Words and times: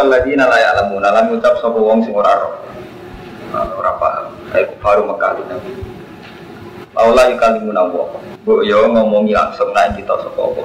qala 0.00 0.16
alladziina 0.16 0.48
la 0.48 0.56
ya'lamuuna 0.56 1.08
lan 1.12 1.24
ngucap 1.28 1.60
sapa 1.60 1.76
wong 1.76 2.00
sing 2.08 2.16
ora 2.16 2.32
roh. 2.40 2.56
Ora 3.52 3.92
paham. 4.00 4.32
Kayak 4.48 4.80
baru 4.80 5.04
Mekah 5.04 5.30
itu. 5.36 5.56
Laula 6.96 7.28
yukalimuna 7.28 7.84
wa. 7.92 8.08
Bu 8.40 8.64
yo 8.64 8.88
ngomongi 8.88 9.36
langsung 9.36 9.68
nak 9.76 9.92
kita 10.00 10.16
sapa 10.24 10.40
apa. 10.40 10.64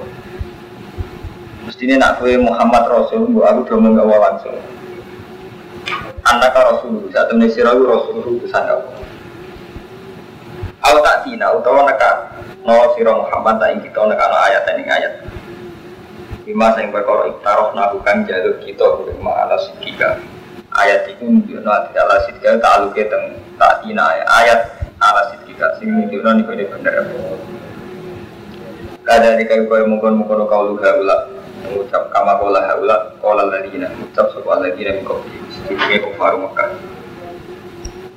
Mestine 1.68 2.00
nak 2.00 2.22
kowe 2.22 2.32
Muhammad 2.40 2.88
Rasul, 2.88 3.28
bu 3.28 3.44
aku 3.44 3.68
do 3.68 3.76
ngomong 3.76 4.08
langsung. 4.08 4.56
Anak 6.26 6.56
Rasul, 6.56 7.10
saat 7.12 7.28
temen 7.28 7.52
sira 7.52 7.76
Rasul 7.76 8.24
utusan 8.24 8.64
aku. 8.64 8.90
Aku 10.86 10.98
tak 11.02 11.26
tina 11.26 11.50
utawa 11.52 11.84
neka 11.90 12.38
no 12.64 12.94
sira 12.94 13.12
Muhammad 13.12 13.58
tak 13.58 13.74
ing 13.76 13.82
kita 13.84 14.00
neka 14.06 14.26
ayat 14.30 14.64
ning 14.78 14.88
ayat. 14.88 15.14
Lima 16.46 16.78
sing 16.78 16.94
perkara 16.94 17.34
iktaroh 17.34 17.74
nabukan 17.74 18.22
jalur 18.30 18.62
kita 18.62 18.86
kurang 18.86 19.26
ala 19.26 19.58
sidika. 19.58 20.22
Ayat 20.70 21.10
itu 21.10 21.26
nunjukno 21.26 21.66
ati 21.74 21.98
ala 21.98 22.22
sidika 22.30 22.62
taluke 22.62 23.02
teng 23.10 23.34
tak 23.58 23.82
tina 23.82 24.06
ayat 24.30 24.78
ala 25.02 25.34
sidika 25.34 25.74
sing 25.82 25.90
niku 25.98 26.22
ini 26.54 26.70
bener. 26.70 27.10
Kada 29.02 29.42
dikai 29.42 29.66
koyo 29.66 29.90
mungkon-mungkon 29.90 30.46
kau 30.46 30.70
luha 30.70 30.90
ulah 31.02 31.20
mengucap 31.66 32.14
kama 32.14 32.38
kola 32.38 32.62
haula 32.62 32.98
kola 33.18 33.50
ladina 33.50 33.90
mengucap 33.98 34.30
sopa 34.30 34.62
ladina 34.62 35.02
mikopi 35.02 35.34
sedikitnya 35.50 36.06
kufaru 36.06 36.46
Mekah 36.46 36.70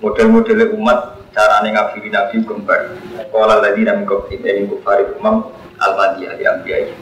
model-model 0.05 0.77
umat 0.77 1.17
carane 1.33 1.73
ngafiri 1.73 2.13
nabi 2.13 2.45
kembar 2.45 2.93
kola 3.33 3.65
ladina 3.65 3.97
mikopi 3.97 4.37
dari 4.41 4.69
kufari 4.69 5.09
umam 5.17 5.49
al-madiyah 5.81 6.37
yang 6.37 6.61
biaya 6.61 6.93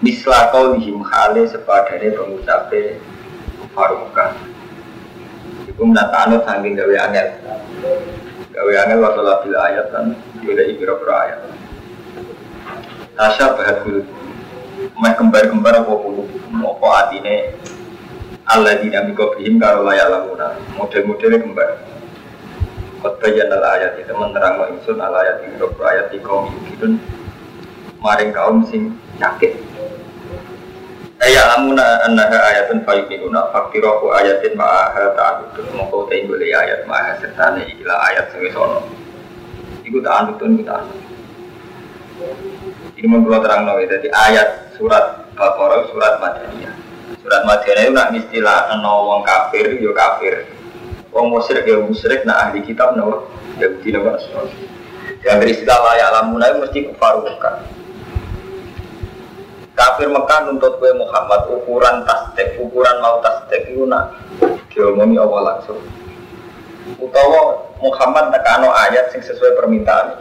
Misla 0.00 0.48
kau 0.48 0.72
lihim 0.72 1.04
hale 1.04 1.44
sepadane 1.44 2.08
pengucape 2.16 2.96
kufaru 3.60 4.00
Mekah. 4.08 4.32
Iku 5.68 5.82
menatano 5.84 6.40
saking 6.40 6.72
gawe 6.72 6.96
angel. 7.04 7.28
Gawe 8.48 8.72
angel 8.80 9.04
wasalah 9.04 9.44
bila 9.44 9.58
ayat 9.68 9.92
kan 9.92 10.16
Yudha 10.40 10.64
ibira-bira 10.72 11.14
ayat. 11.28 11.40
Tasya 13.12 13.52
bahat 13.60 13.84
bulu 13.84 14.00
meh 14.80 15.12
kembar-kembar 15.20 15.84
apa 15.84 15.92
bulu 15.92 16.24
apa 16.48 16.88
atine? 17.04 17.52
Allah 18.48 18.80
dinamika 18.80 19.36
bihim 19.36 19.60
karo 19.60 19.84
layak 19.84 20.08
lamuna. 20.08 20.56
Model-modelnya 20.80 21.44
kembar. 21.44 21.76
Kota 23.04 23.28
al 23.28 23.64
ayat 23.76 24.00
itu 24.00 24.12
menerang 24.16 24.64
insun 24.72 24.96
al 24.96 25.12
ayat 25.12 25.44
beberapa 25.44 25.92
ayat 25.92 26.08
di 26.08 26.24
kaum 26.24 26.48
maring 28.00 28.32
kaum 28.32 28.64
sing 28.64 28.96
sakit 29.20 29.69
Ayat 31.20 31.44
lamuna 31.52 32.00
annaha 32.08 32.38
ayatun 32.48 32.80
fayukinuna 32.88 33.52
fakirahu 33.52 34.08
ayatin 34.16 34.56
ma'aha 34.56 35.12
ta'anutun 35.12 35.68
Mongkau 35.76 36.08
ta'ingguli 36.08 36.48
ayat 36.56 36.88
ma'aha 36.88 37.20
sertane 37.20 37.68
ikilah 37.68 37.98
ayat 38.08 38.32
sing 38.32 38.48
sono 38.56 38.88
Iku 39.84 40.00
ta'anutun, 40.00 40.56
iku 40.56 40.64
ta'anutun 40.64 41.10
ini 43.00 43.06
menurut 43.08 43.40
terang 43.40 43.64
nawi 43.64 43.88
jadi 43.88 44.12
ayat 44.12 44.76
surat 44.76 45.24
Al-Baqarah 45.40 45.88
surat 45.88 46.20
Madaniyah. 46.20 46.74
Surat 47.24 47.48
Madaniyah 47.48 47.84
itu 47.88 47.92
nak 47.96 48.12
istilah 48.12 48.76
no 48.84 49.08
wong 49.08 49.20
kafir 49.24 49.80
yo 49.80 49.96
kafir. 49.96 50.44
Wong 51.08 51.32
musyrik 51.32 51.64
yo 51.64 51.80
musyrik 51.80 52.28
nak 52.28 52.52
ahli 52.52 52.60
kitab 52.60 52.92
no 53.00 53.24
ya 53.56 53.72
tidak 53.80 54.04
masuk. 54.04 54.52
Yang 55.24 55.56
istilah 55.56 55.80
layak 55.80 56.08
lamuna 56.12 56.44
itu 56.52 56.58
mesti 56.60 56.78
kufar 56.92 57.24
Mekah. 57.24 57.56
Kafir 59.78 60.10
Mekah 60.10 60.50
nuntut 60.50 60.76
kue 60.82 60.92
Muhammad 60.92 61.48
ukuran 61.48 62.04
tasdek, 62.04 62.58
ukuran 62.60 63.00
mau 63.00 63.22
tasdek 63.24 63.70
itu 63.70 63.86
nak 63.86 64.12
diomongi 64.68 65.16
awal 65.16 65.46
langsung. 65.46 65.80
Utawa 67.00 67.70
Muhammad 67.80 68.34
nekano 68.34 68.74
ayat 68.74 69.14
sing 69.14 69.22
sesuai 69.24 69.56
permintaan. 69.56 70.20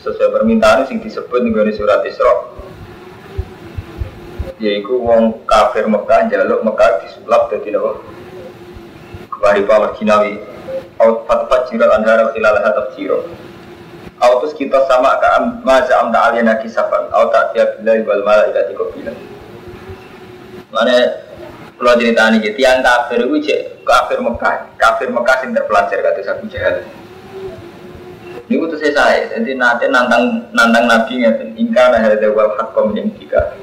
Sesuai 0.00 0.30
permintaan 0.32 0.88
sing 0.88 0.98
disebut 0.98 1.44
nih 1.44 1.74
surat 1.76 2.02
Isra. 2.08 2.56
Yaitu 4.58 4.96
wong 4.96 5.44
kafir 5.44 5.84
Mekah 5.86 6.30
jaluk 6.30 6.64
Mekah 6.64 7.04
disulap 7.04 7.52
dari 7.52 7.74
nawa 7.74 8.00
kembali 9.44 9.68
power 9.68 9.92
jinawi 10.00 10.40
out 11.04 11.28
fatfat 11.28 11.68
jiral 11.68 11.92
andara 11.92 12.32
ilalah 12.32 12.64
tafsiro 12.64 13.28
autus 14.30 14.56
kita 14.56 14.80
sama 14.88 15.20
ke 15.20 15.28
maza 15.60 16.00
amda 16.00 16.32
aliyana 16.32 16.56
kisafan 16.64 17.08
au 17.12 17.28
tak 17.28 17.52
tiap 17.52 17.80
billahi 17.80 18.00
wal 18.08 18.22
malaikati 18.24 18.72
kopilan 18.72 19.16
mana 20.72 21.20
kalau 21.74 21.94
cerita 22.00 22.32
ini 22.32 22.50
tiang 22.54 22.80
kafir 22.80 23.20
itu 23.28 23.56
kafir 23.84 24.18
Mekah 24.22 24.72
kafir 24.80 25.08
Mekah 25.12 25.36
sing 25.42 25.50
terpelajar 25.52 25.98
kata 26.00 26.20
Abu 26.32 26.46
Jahal 26.48 26.82
ini 28.44 28.60
tuh 28.60 28.76
saya, 28.76 29.24
jadi 29.32 29.56
nanti 29.56 29.88
nantang 29.88 30.52
nantang 30.52 30.84
nabi 30.84 31.24
ngeten, 31.24 31.56
ingkar 31.56 31.96
ada 31.96 32.28
wal 32.28 32.52
hak 32.60 32.76
min 32.92 33.08
tiga. 33.16 33.56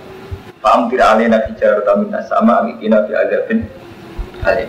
Paham 0.57 0.89
tidak 0.89 1.17
alih 1.17 1.29
nabi 1.29 1.53
jarum 1.61 1.85
tamina 1.85 2.25
sama 2.25 2.65
ini 2.65 2.89
nabi 2.89 3.13
bin 3.45 3.69
alih. 4.41 4.65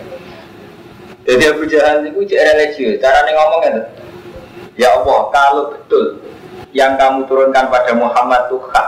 Jadi 1.25 1.43
Abu 1.49 1.65
Jahal 1.65 2.05
itu 2.05 2.21
cek 2.29 2.41
religius, 2.45 3.01
nih 3.01 3.33
ngomongnya. 3.33 3.89
Ya 4.73 4.89
Allah, 4.97 5.19
kalau 5.29 5.63
betul 5.73 6.23
yang 6.73 6.97
kamu 6.97 7.29
turunkan 7.29 7.69
pada 7.69 7.93
Muhammad 7.93 8.49
itu 8.49 8.57
hak. 8.73 8.87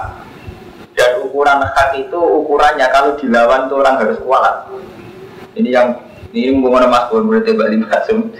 Dan 0.96 1.28
ukuran 1.28 1.60
hak 1.62 1.92
itu 2.00 2.18
ukurannya 2.18 2.88
kalau 2.90 3.14
dilawan 3.20 3.68
tuh 3.68 3.84
orang 3.84 4.00
harus 4.00 4.18
kualat. 4.24 4.66
Ini 5.54 5.70
yang 5.70 5.88
ini 6.36 6.56
mengenai 6.56 6.90
Mas 6.92 7.08
Bun 7.08 7.32
berarti 7.32 7.56
balik 7.56 7.88
Basum 7.88 8.32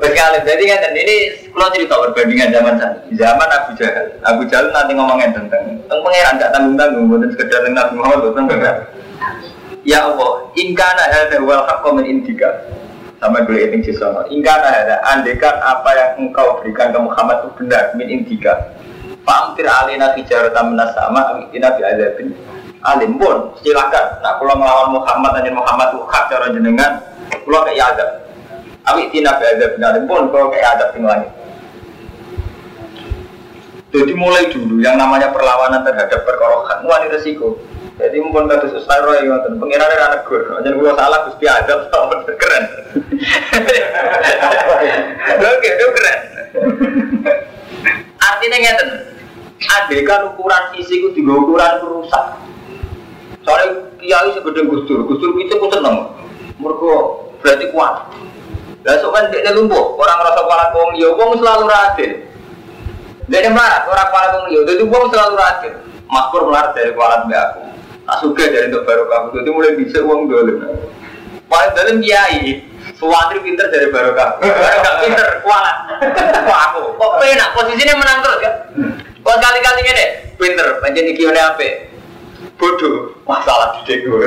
Berkali, 0.00 0.40
jadi 0.48 0.64
kan 0.64 0.96
ini 0.96 1.16
kalau 1.52 1.68
cerita 1.76 1.92
perbandingan 1.92 2.56
zaman 2.56 2.74
sana, 2.80 2.96
zaman 3.12 3.48
Abu 3.52 3.70
Jahal, 3.76 4.06
Abu 4.24 4.42
Jahal 4.48 4.72
nanti 4.72 4.96
ngomongin 4.96 5.28
tentang 5.36 5.76
tentang 5.76 6.00
pangeran 6.00 6.40
gak 6.40 6.52
tanggung 6.56 6.76
tanggung, 6.80 7.04
bukan 7.12 7.28
sekedar 7.36 7.60
tentang 7.68 7.92
Muhammad, 7.92 8.32
tentang 8.32 8.80
Ya 9.84 10.08
Allah, 10.08 10.48
ingkana 10.56 11.04
ada 11.04 11.36
wal 11.44 11.68
haqqo 11.68 12.00
indika 12.00 12.48
sama 13.20 13.44
dulu 13.44 13.60
ini 13.60 13.84
jisono. 13.84 14.24
Ingkana 14.32 14.68
ada 14.72 14.96
andekan 15.12 15.60
apa 15.60 15.90
yang 15.92 16.10
engkau 16.26 16.58
berikan 16.58 16.90
ke 16.90 16.98
Muhammad 16.98 17.44
itu 17.44 17.48
benar 17.60 17.92
min 17.94 18.08
indika. 18.08 18.72
Famtir 19.28 19.68
alina 19.68 20.16
hijaratan 20.16 20.72
minas 20.72 20.96
sama 20.96 21.36
amikina 21.36 21.76
bi 21.76 21.84
azabin 21.84 22.32
alim 22.80 23.20
pun 23.20 23.52
silakan. 23.60 24.24
Nah 24.24 24.40
kalau 24.40 24.56
melawan 24.56 24.88
Muhammad 24.96 25.44
dan 25.44 25.52
Muhammad 25.52 25.92
itu 25.92 26.00
hak 26.08 26.24
cara 26.32 26.46
jenengan, 26.48 26.92
kalau 27.44 27.60
kayak 27.68 27.92
azab. 27.92 28.10
Awi 28.88 29.12
tina 29.12 29.36
beada 29.36 29.76
benar 29.76 29.94
pun 30.08 30.32
kalau 30.32 30.48
kayak 30.48 30.80
ada 30.80 30.96
langit. 30.96 31.30
Jadi 33.90 34.12
mulai 34.14 34.48
dulu 34.48 34.80
yang 34.80 34.96
namanya 34.96 35.34
perlawanan 35.34 35.82
terhadap 35.82 36.22
perkorohan, 36.22 36.86
wani 36.86 37.10
resiko. 37.10 37.58
Jadi 38.00 38.16
mungkin 38.16 38.48
kata 38.48 38.72
Ustaz 38.72 39.04
Roy 39.04 39.28
ngoten, 39.28 39.60
pengiran 39.60 39.92
ada 39.92 40.06
anak 40.08 40.24
gur, 40.24 40.40
jangan 40.64 40.80
gua 40.80 40.96
salah 40.96 41.20
Gusti 41.28 41.44
Adam 41.44 41.84
sama 41.92 42.16
keren. 42.24 42.64
Oke, 45.36 45.68
itu 45.68 45.86
keren. 45.92 46.20
Artinya 48.16 48.56
ngeten, 48.56 48.90
adegan 49.60 50.32
ukuran 50.32 50.64
fisik 50.72 51.12
itu 51.12 51.20
juga 51.20 51.32
ukuran 51.44 51.74
rusak. 51.84 52.26
Soalnya 53.44 53.84
kiai 54.00 54.32
segede 54.32 54.64
gustur, 54.64 55.04
gustur 55.04 55.36
itu 55.36 55.60
pun 55.60 55.68
seneng. 55.68 55.96
Mereka 56.56 56.92
berarti 57.44 57.66
kuat. 57.72 57.94
Lah 58.80 58.96
sok 58.96 59.12
kan 59.12 59.28
dia 59.28 59.52
lumpuh, 59.52 60.00
orang 60.00 60.24
merasa 60.24 60.40
kepala 60.40 60.64
wong 60.72 60.88
liya, 60.96 61.08
wong 61.12 61.30
selalu 61.36 61.64
radil. 61.68 62.12
Dia 63.28 63.52
melarat, 63.52 63.84
orang 63.92 64.06
kepala 64.08 64.26
wong 64.40 64.44
liya, 64.48 64.60
jadi 64.64 64.82
wong 64.88 65.04
selalu 65.12 65.34
radil. 65.36 65.74
Makmur 66.08 66.42
melarat 66.48 66.72
dari 66.72 66.90
kepala 66.96 67.28
mbak 67.28 67.40
aku. 67.44 67.59
Tak 68.10 68.26
suka 68.26 68.42
dari 68.50 68.74
untuk 68.74 68.82
baru 68.82 69.06
kamu, 69.06 69.38
jadi 69.38 69.48
mulai 69.54 69.78
bisa 69.78 70.02
uang 70.02 70.26
dolim. 70.26 70.58
Paling 71.46 71.72
dalam 71.78 72.02
kiai, 72.02 72.58
suwantri 72.98 73.38
pinter 73.38 73.70
dari 73.70 73.86
baru 73.86 74.18
kamu. 74.18 74.50
Gak 74.50 74.96
pinter, 75.06 75.26
kualat. 75.46 76.02
Aku, 76.42 76.98
kok 76.98 77.12
penak, 77.22 77.54
posisinya 77.54 77.94
menang 78.02 78.18
terus 78.18 78.42
kan? 78.42 78.54
Kok 79.22 79.36
kali-kali 79.38 79.86
ini, 79.86 80.06
pinter, 80.34 80.82
panjang 80.82 81.06
iki 81.06 81.22
apa? 81.30 81.86
Bodoh, 82.58 83.14
masalah 83.30 83.78
di 83.86 83.94
gue. 84.02 84.26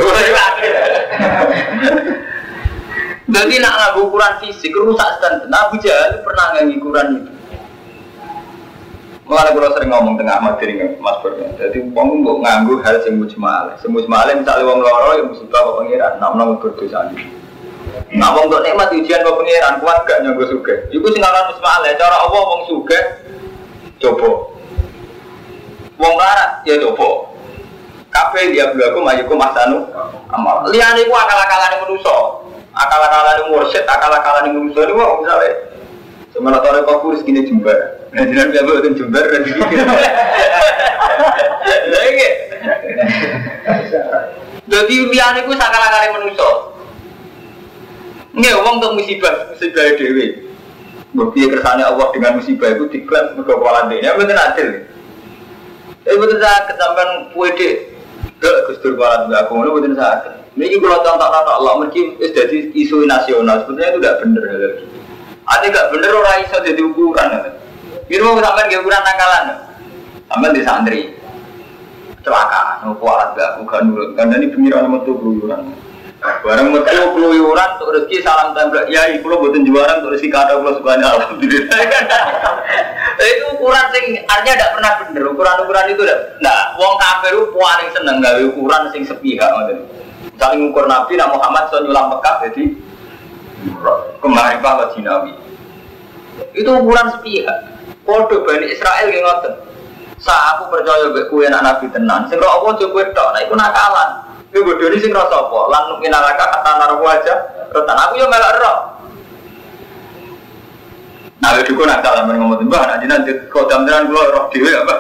Jadi 3.34 3.56
nak 3.60 3.74
ngaku 3.76 4.00
ukuran 4.08 4.34
fisik 4.40 4.72
rusak 4.80 5.20
stand. 5.20 5.52
Nabi 5.52 5.84
Jahal 5.84 6.24
pernah 6.24 6.56
ngaku 6.56 6.80
ukuran 6.80 7.08
itu. 7.20 7.33
Mengenai 9.24 9.56
kalau 9.56 9.72
sering 9.72 9.88
ngomong 9.88 10.20
tengah 10.20 10.36
materi 10.44 10.76
Mas 11.00 11.16
Bro. 11.24 11.40
Jadi 11.56 11.80
uang 11.96 12.08
nggak 12.28 12.38
nganggu 12.44 12.76
hal 12.84 12.96
yang 13.08 13.24
mujmal. 13.24 13.72
Semujmal 13.80 14.28
misalnya 14.36 14.68
uang 14.68 14.80
loro 14.84 15.10
yang 15.16 15.28
musibah 15.32 15.64
apa 15.64 15.72
pengiran, 15.80 16.14
nak 16.20 16.30
menang 16.36 16.60
berdosa 16.60 17.08
ini. 17.08 17.24
Nah, 18.14 18.36
wong 18.36 18.52
untuk 18.52 18.62
nikmat 18.68 18.92
ujian 18.92 19.24
apa 19.24 19.32
pengiran 19.32 19.80
kuat 19.80 19.98
gak 20.04 20.22
nyanggo 20.28 20.44
suge. 20.46 20.76
Iku 20.92 21.08
sing 21.16 21.24
aran 21.24 21.56
musmal. 21.56 21.82
Cara 21.96 22.16
Allah 22.20 22.42
wong 22.44 22.62
suge 22.68 23.00
coba. 24.04 24.30
Wong 25.96 26.14
larat 26.20 26.68
ya 26.68 26.76
coba. 26.84 27.32
Kabeh 28.12 28.54
dia 28.54 28.70
aku 28.70 29.00
majuku 29.02 29.34
masanu 29.40 29.88
amal. 30.30 30.68
Liyane 30.68 31.08
ku 31.08 31.16
akal-akalane 31.16 31.76
manusa. 31.80 32.44
Akal-akalane 32.76 33.42
mursyid, 33.50 33.88
akal-akalane 33.88 34.50
manusa 34.52 34.84
niku 34.84 35.00
kok 35.00 35.20
misale 35.24 35.50
Sementara 36.34 36.82
kok 36.82 37.00
kurus 37.06 37.24
gini 37.24 37.46
jembar. 37.46 38.03
Nah, 38.14 38.24
jinan 38.30 38.54
biar 38.54 38.64
buat 38.70 38.86
jembar 38.94 39.26
dan 39.26 39.42
dikit. 39.42 39.66
Lagi. 41.90 42.30
Jadi 44.70 44.96
liyane 45.10 45.40
ku 45.50 45.52
akal-akale 45.58 46.08
manusa. 46.14 46.50
Nggih, 48.34 48.54
wong 48.62 48.82
untuk 48.82 48.98
musibah, 48.98 49.50
musibah 49.50 49.98
dhewe. 49.98 50.46
Mbok 51.14 51.38
piye 51.38 51.46
kersane 51.46 51.86
Allah 51.86 52.10
dengan 52.10 52.42
musibah 52.42 52.74
itu 52.74 52.90
diklaim 52.90 53.38
mergo 53.38 53.62
kepala 53.62 53.86
dene, 53.86 54.10
mboten 54.18 54.34
adil. 54.34 54.70
Eh 56.10 56.16
betul 56.18 56.42
saya 56.42 56.66
ketampan 56.66 57.30
kue 57.38 57.54
dek, 57.54 57.94
gak 58.42 58.74
kepala 58.82 59.30
dua 59.30 59.46
aku, 59.46 59.54
ngono 59.54 59.78
betul 59.78 59.94
saya. 59.94 60.42
Ini 60.58 60.78
kalau 60.82 61.02
contoh 61.06 61.30
kata 61.34 61.52
Allah, 61.54 61.74
itu 61.94 62.30
jadi 62.34 62.58
isu 62.78 63.10
nasional, 63.10 63.62
sebenarnya 63.66 63.90
itu 63.94 64.00
tidak 64.02 64.18
benar 64.22 64.44
hal 64.46 64.62
itu. 64.70 64.86
Ada 65.50 65.66
gak 65.70 65.88
benar 65.94 66.12
orang 66.14 66.38
iso 66.46 66.58
jadi 66.62 66.82
ukuran. 66.82 67.30
Ini 68.14 68.22
mau 68.22 68.38
sampai 68.38 68.70
ke 68.70 68.78
ukuran 68.78 69.02
nakalan, 69.02 69.46
sampai 70.30 70.54
di 70.54 70.62
santri. 70.62 71.02
Celaka, 72.22 72.86
nopo 72.86 73.10
alat 73.10 73.34
gak 73.34 73.58
aku 73.58 73.66
kan 73.66 73.90
nurut, 73.90 74.14
karena 74.14 74.38
ini 74.38 74.54
pengiran 74.54 74.86
metu 74.86 75.18
keluyuran. 75.18 75.74
Barang 76.22 76.70
metu 76.70 76.94
keluyuran 77.18 77.70
untuk 77.76 77.90
rezeki 77.98 78.22
salam 78.22 78.54
tembak. 78.54 78.86
Ya, 78.94 79.10
lo 79.18 79.42
buatin 79.42 79.66
juaran 79.66 80.06
untuk 80.06 80.14
rezeki 80.14 80.30
kata 80.30 80.62
lo 80.62 80.78
subhanallah. 80.78 81.26
Alhamdulillah. 81.26 81.74
itu 83.34 83.46
ukuran 83.58 83.86
sing 83.98 84.06
artinya 84.30 84.56
tidak 84.62 84.72
pernah 84.78 84.92
bener. 85.02 85.24
Ukuran-ukuran 85.34 85.86
itu. 85.92 86.04
Nah, 86.40 86.60
wong 86.78 86.94
kafir 87.02 87.34
paling 87.50 87.90
seneng 87.98 88.18
gawe 88.22 88.42
ukuran 88.56 88.84
sing 88.94 89.04
sepihak. 89.10 89.52
Saling 90.38 90.70
ukur 90.70 90.86
Nabi 90.86 91.18
Nabi 91.18 91.34
Muhammad 91.34 91.66
so 91.74 91.82
nyulam 91.82 92.14
Mekah 92.14 92.36
jadi 92.46 92.64
kemarin 94.22 94.60
bahwa 94.62 94.94
Jinawi. 94.94 95.34
Itu 96.54 96.72
ukuran 96.78 97.10
sepihak. 97.20 97.73
Kode 98.04 98.36
Bani 98.44 98.66
Israel 98.68 99.08
yang 99.08 99.24
ngoten. 99.24 99.54
Sa 100.20 100.36
aku 100.56 100.72
percaya 100.72 101.12
mbek 101.12 101.28
kowe 101.28 101.44
anak 101.44 101.64
Nabi 101.64 101.88
tenan. 101.92 102.28
Sing 102.32 102.40
Allah 102.40 102.72
coba 102.80 103.02
tok, 103.12 103.30
nah 103.36 103.40
iku 103.44 103.56
nakalan. 103.56 104.10
Kowe 104.52 104.62
bodoni 104.64 105.00
sing 105.00 105.12
rasa 105.12 105.36
apa? 105.36 105.60
Lan 105.72 105.84
minalaka 106.00 106.46
kata 106.48 106.72
naruh 106.80 107.04
aja. 107.08 107.36
Retan 107.74 107.98
aku 107.98 108.14
yo 108.20 108.28
melok 108.30 108.54
roh. 108.60 108.78
Nah, 111.44 111.60
itu 111.60 111.76
dukun 111.76 111.92
nak 111.92 112.00
salah 112.00 112.24
ngomong 112.24 112.72
mbah, 112.72 112.88
nanti 112.88 113.04
nanti 113.04 113.36
kau 113.52 113.68
tenan 113.68 114.08
gua 114.08 114.32
roh 114.32 114.48
apa? 114.48 114.96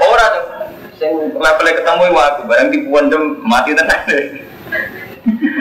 Orang 0.00 0.32
tuh, 0.32 0.44
sing 0.96 1.12
levelnya 1.36 1.76
ketemu 1.76 2.04
waktu 2.16 2.40
barang 2.48 2.68
tipuan 2.72 3.12
jam 3.12 3.36
mati 3.44 3.76
tenan. 3.76 4.00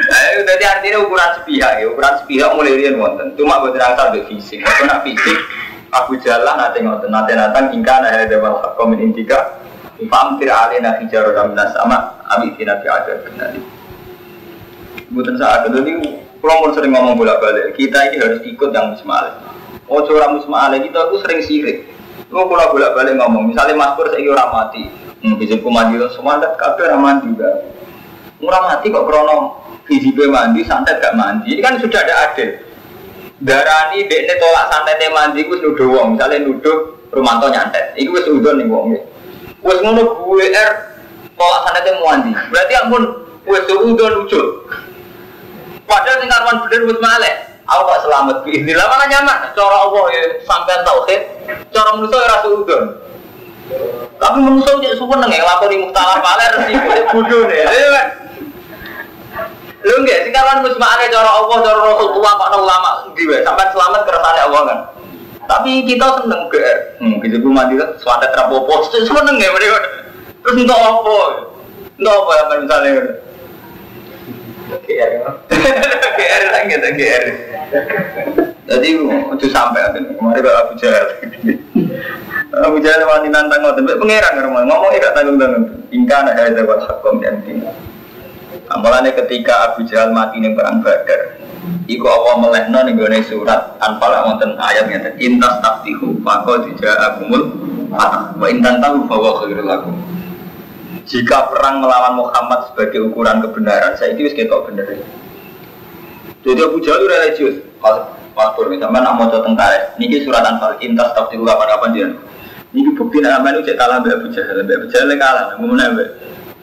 Ayo, 0.07 0.47
jadi 0.47 0.63
artinya 0.63 1.03
ukuran 1.03 1.35
sepihak 1.35 1.83
ya, 1.83 1.91
ukuran 1.91 2.15
sepihak 2.23 2.55
mulai 2.55 2.79
rian 2.79 2.95
wonten. 2.95 3.35
Cuma 3.35 3.59
buat 3.59 3.75
rasa 3.75 4.15
be 4.15 4.23
fisik, 4.31 4.63
kalau 4.63 4.87
nak 4.87 5.03
fisik, 5.03 5.35
aku 6.03 6.21
jalan 6.21 6.55
nanti 6.57 6.85
ngoten, 6.85 7.09
nanti 7.09 7.33
nanti 7.33 7.73
ingkar 7.73 8.05
ada 8.05 8.29
dewan 8.29 8.57
hakomin 8.61 9.01
intika, 9.01 9.57
Famtir 10.05 10.53
alina 10.53 11.01
hijaru 11.01 11.33
ramna 11.33 11.73
sama 11.73 12.21
Abi 12.29 12.53
tina 12.53 12.77
fi 12.77 12.85
ada 12.85 13.17
nanti 13.33 13.57
Bukan 15.09 15.41
saat 15.41 15.65
itu 15.65 15.81
ini 15.81 16.21
mau 16.37 16.69
sering 16.69 16.93
ngomong 16.93 17.17
bolak 17.17 17.41
balik 17.41 17.73
Kita 17.73 18.13
ini 18.13 18.21
harus 18.21 18.45
ikut 18.45 18.69
yang 18.69 18.93
musma'al 18.93 19.33
Oh 19.89 20.05
orang 20.05 20.37
musma'al 20.37 20.77
kita 20.77 21.09
aku 21.09 21.17
sering 21.25 21.41
sirik. 21.41 21.89
Lu 22.29 22.45
kalau 22.45 22.77
bolak 22.77 22.93
balik 22.93 23.17
ngomong 23.17 23.49
Misalnya 23.49 23.73
mas 23.73 23.97
pur 23.97 24.05
saya 24.13 24.21
orang 24.29 24.53
mati. 24.53 24.85
Hmm, 25.25 25.33
bisa 25.41 25.57
mandi 25.65 25.97
semua 26.13 26.37
ada 26.37 26.53
kafe 26.53 26.85
orang 26.85 27.01
mandi 27.01 27.33
juga 27.33 27.65
Murah 28.37 28.61
mati 28.69 28.93
kok 28.93 29.01
krono 29.09 29.65
Hijibe 29.87 30.27
mandi, 30.27 30.67
santet 30.67 30.99
gak 30.99 31.15
mandi. 31.15 31.55
Ini 31.55 31.63
kan 31.63 31.79
sudah 31.79 32.03
ada 32.03 32.27
adil 32.27 32.66
Darani 33.37 34.09
dekne 34.09 34.33
tolak 34.41 34.65
santetnya 34.73 35.13
mandi 35.13 35.45
Gue 35.45 35.61
nuduh 35.61 35.87
wong, 35.93 36.07
misalnya 36.17 36.41
nuduh 36.41 36.97
Rumanto 37.13 37.47
nyantet 37.53 37.93
Itu 37.93 38.13
gue 38.13 38.21
seudon 38.25 38.57
nih 38.61 38.65
wong 38.65 38.85
Wes 39.65 39.81
ngono 39.81 40.01
gue 40.25 40.47
er 40.53 40.97
tolak 41.37 41.61
sanate 41.69 41.91
muandi. 42.01 42.31
Berarti 42.49 42.73
ampun 42.81 43.03
wes 43.45 43.63
udah 43.69 44.09
lucu. 44.19 44.41
Padahal 45.87 46.19
sing 46.19 46.29
karwan 46.29 46.57
bener 46.67 46.81
wis 46.89 46.99
malek. 46.99 47.35
Aku 47.67 47.81
kok 47.83 48.01
selamat 48.07 48.37
bi. 48.43 48.63
Inilah 48.63 48.87
mana 48.87 49.05
nyaman. 49.07 49.37
Cara 49.51 49.77
Allah 49.87 50.05
ya 50.11 50.23
sampean 50.43 50.81
tauhid. 50.83 51.21
Cara 51.71 51.89
manusia 51.95 52.17
ya 52.19 52.27
rasa 52.31 52.47
udon. 52.47 52.83
Tapi 54.17 54.37
manusia 54.39 54.79
jadi 54.79 54.95
suka 54.95 55.15
neng 55.19 55.31
ngelakoni 55.31 55.83
muhtalah 55.83 56.17
paler 56.23 56.51
sih 56.67 56.75
bodoh 57.11 57.43
nih. 57.51 57.67
Iya 59.77 59.85
kan? 59.85 59.85
Lu 59.85 59.93
enggak 60.01 60.19
sing 60.25 60.33
karwan 60.33 60.65
wis 60.65 60.77
malek 60.81 61.13
cara 61.13 61.29
Allah 61.29 61.57
cara 61.61 61.79
Rasulullah 61.85 62.33
kok 62.33 62.49
ulama 62.57 62.89
ndi 63.13 63.23
sampai 63.45 63.65
selamat 63.73 64.01
kersane 64.05 64.39
Allah 64.41 64.61
kan. 64.65 64.79
Tapi 65.47 65.87
kita 65.87 66.07
seneng 66.19 66.51
ke, 66.51 66.59
hmm, 66.99 67.23
kita 67.23 67.39
gue 67.39 67.47
mandi 67.47 67.79
kan, 67.79 67.95
suara 68.03 68.27
terapopo, 68.35 68.83
seneng 68.91 69.39
ya 69.39 69.47
mereka. 69.55 69.79
Terus 70.43 70.59
untuk 70.59 70.75
apa? 70.75 71.17
Untuk 71.95 72.11
apa 72.11 72.31
ya 72.35 72.43
misalnya? 72.59 72.91
GR 74.67 75.11
GR 76.19 76.43
lagi 76.51 76.73
ada 76.75 76.89
GR. 76.91 77.25
Jadi 78.67 78.87
itu 78.99 79.47
sampai 79.47 79.79
ada 79.79 79.95
kemarin 79.95 80.43
kalau 80.43 80.59
Abu 80.67 80.73
Jahal. 80.75 81.07
Abu 82.67 82.77
Jahal 82.83 83.07
wani 83.07 83.31
nantang 83.31 83.63
ngoten, 83.63 83.87
pangeran 83.87 84.33
ngomong 84.43 84.67
ngomong 84.67 84.91
tidak 84.91 85.15
tanggung 85.15 85.39
tanggung. 85.39 85.63
Ingkana 85.95 86.35
ada 86.35 86.67
buat 86.67 86.83
hakom 86.83 87.23
dan 87.23 87.39
tinggal. 87.47 87.71
Amalannya 88.67 89.15
ketika 89.15 89.71
Abu 89.71 89.87
Jahal 89.87 90.11
mati 90.11 90.43
nih 90.43 90.51
perang 90.51 90.83
Badar, 90.83 91.39
Iku 91.87 92.03
Allah 92.03 92.35
melehno 92.43 92.79
nih 92.83 92.93
gue 92.99 93.19
surat 93.27 93.79
Anfal 93.79 94.11
wonten 94.27 94.59
ayat 94.59 94.91
ngeten 94.91 95.15
intas 95.19 95.63
taktihu 95.63 96.19
maka 96.19 96.67
dijaakumul 96.67 97.47
fatah 97.91 98.35
wa 98.35 98.47
intan 98.51 98.83
tahu 98.83 99.07
bahwa 99.07 99.39
khairul. 99.43 99.71
Jika 101.07 101.47
perang 101.47 101.79
melawan 101.79 102.19
Muhammad 102.19 102.67
sebagai 102.71 103.07
ukuran 103.07 103.39
kebenaran, 103.39 103.95
saya 103.95 104.11
itu 104.11 104.27
ketok 104.35 104.67
bener. 104.67 104.99
Jadi 106.43 106.59
Abu 106.59 106.83
Jahal 106.83 107.07
religius, 107.07 107.63
Pur, 108.37 108.69
misalnya 108.69 109.01
nak 109.07 109.15
mau 109.17 109.31
tentara, 109.31 109.95
niki 109.95 110.27
surat 110.27 110.43
Anfal 110.43 110.75
intas 110.83 111.15
taktihu 111.15 111.47
kapan 111.47 111.67
kapan 111.71 111.89
dia. 111.95 112.07
Niki 112.75 112.91
bukti 112.99 113.23
nak 113.23 113.47
apa 113.47 113.63
cek 113.63 113.79
kalah 113.79 114.03
Abu 114.03 114.27
Jahal, 114.35 114.67
Abu 114.67 114.87
Jahal 114.91 115.15
kalah, 115.15 115.55
ngomong 115.55 115.79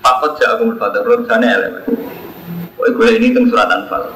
Fakot 0.05 0.37
jaakumul 0.37 0.77
fatah, 0.77 1.01
belum 1.01 1.25
sana 1.25 1.49
ya. 1.49 1.69
Oh, 2.77 2.89
gue 2.93 3.09
ini 3.17 3.33
tentang 3.33 3.49
surat 3.49 3.69
Anfal? 3.73 4.13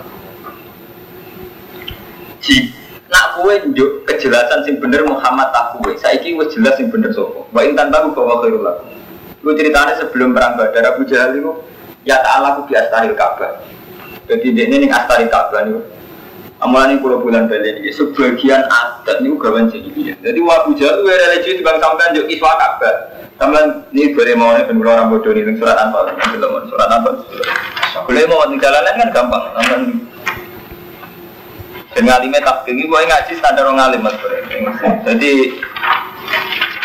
Ji 2.45 2.69
nak 3.09 3.41
kue 3.41 3.57
njuk 3.73 4.05
kejelasan 4.05 4.69
sing 4.69 4.77
bener 4.77 5.09
Muhammad 5.09 5.49
tak 5.49 5.81
kue. 5.81 5.97
Saiki 5.97 6.37
wis 6.37 6.53
jelas 6.53 6.77
sing 6.77 6.93
bener 6.93 7.09
sopo 7.17 7.49
wa 7.51 7.61
intan 7.65 7.89
tahu 7.89 8.13
bahwa 8.13 8.45
khairul 8.45 8.63
lakum 8.63 8.89
lu 9.43 9.51
ceritanya 9.57 9.95
sebelum 9.97 10.37
perang 10.37 10.59
Badar 10.59 10.95
Abu 10.95 11.07
Jahal 11.09 11.39
itu 11.39 11.53
ya 12.05 12.21
ta'ala 12.21 12.59
ku 12.59 12.67
di 12.69 12.75
astaril 12.77 13.15
Ka'bah 13.17 13.63
jadi 14.29 14.45
ini 14.45 14.87
nih 14.87 14.91
astaril 14.93 15.31
Ka'bah 15.31 15.65
nih 15.65 15.79
Amalan 16.59 16.99
ini 16.99 17.03
pulau 17.03 17.23
bulan 17.23 17.47
beli 17.47 17.71
ini 17.79 17.95
sebagian 17.95 18.67
adat 18.67 19.23
ini 19.23 19.31
gawan 19.39 19.71
jadi 19.71 20.19
jadi 20.19 20.39
Abu 20.43 20.75
Jahal 20.75 21.07
itu 21.07 21.07
religi 21.07 21.51
di 21.55 21.63
bang 21.63 21.79
sampean 21.79 22.19
juk 22.19 22.27
iswa 22.27 22.51
Ka'bah 22.59 22.95
sampean 23.39 23.87
ini 23.95 24.11
boleh 24.11 24.35
mau 24.35 24.51
nih 24.59 24.67
ben 24.67 24.83
orang 24.83 25.07
bodoh 25.07 25.31
nih 25.31 25.55
surat 25.55 25.79
anfal 25.79 26.11
surat 26.67 26.91
anfal 26.91 27.15
boleh 28.11 28.25
mau 28.27 28.43
di 28.51 28.59
jalanan 28.59 28.95
kan 28.99 29.09
gampang 29.15 29.45
sampean 29.55 29.83
dan 31.99 32.05
ngalimnya 32.05 32.47
tak 32.47 32.63
tinggi, 32.63 32.87
gue 32.87 33.01
ngaji 33.01 33.33
standar 33.43 33.67
orang 33.67 33.81
ngalim 33.81 34.07
mas 34.07 34.15
Jadi 35.03 35.59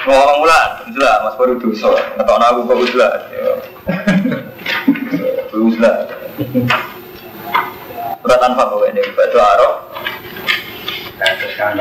ngomong 0.09 0.37
mula, 0.41 0.81
lah 0.89 1.15
mas 1.21 1.35
baru 1.37 1.53
dosa. 1.61 1.93
Atau 2.17 2.33
aku 2.33 2.65
kok 2.65 2.81
uslah. 2.81 3.11
Uslah. 5.53 5.95
Surat 8.33 8.49
tanpa 8.49 8.65
kau 8.65 8.81
ini. 8.89 8.97
Terus 8.97 9.29
kan 11.53 11.77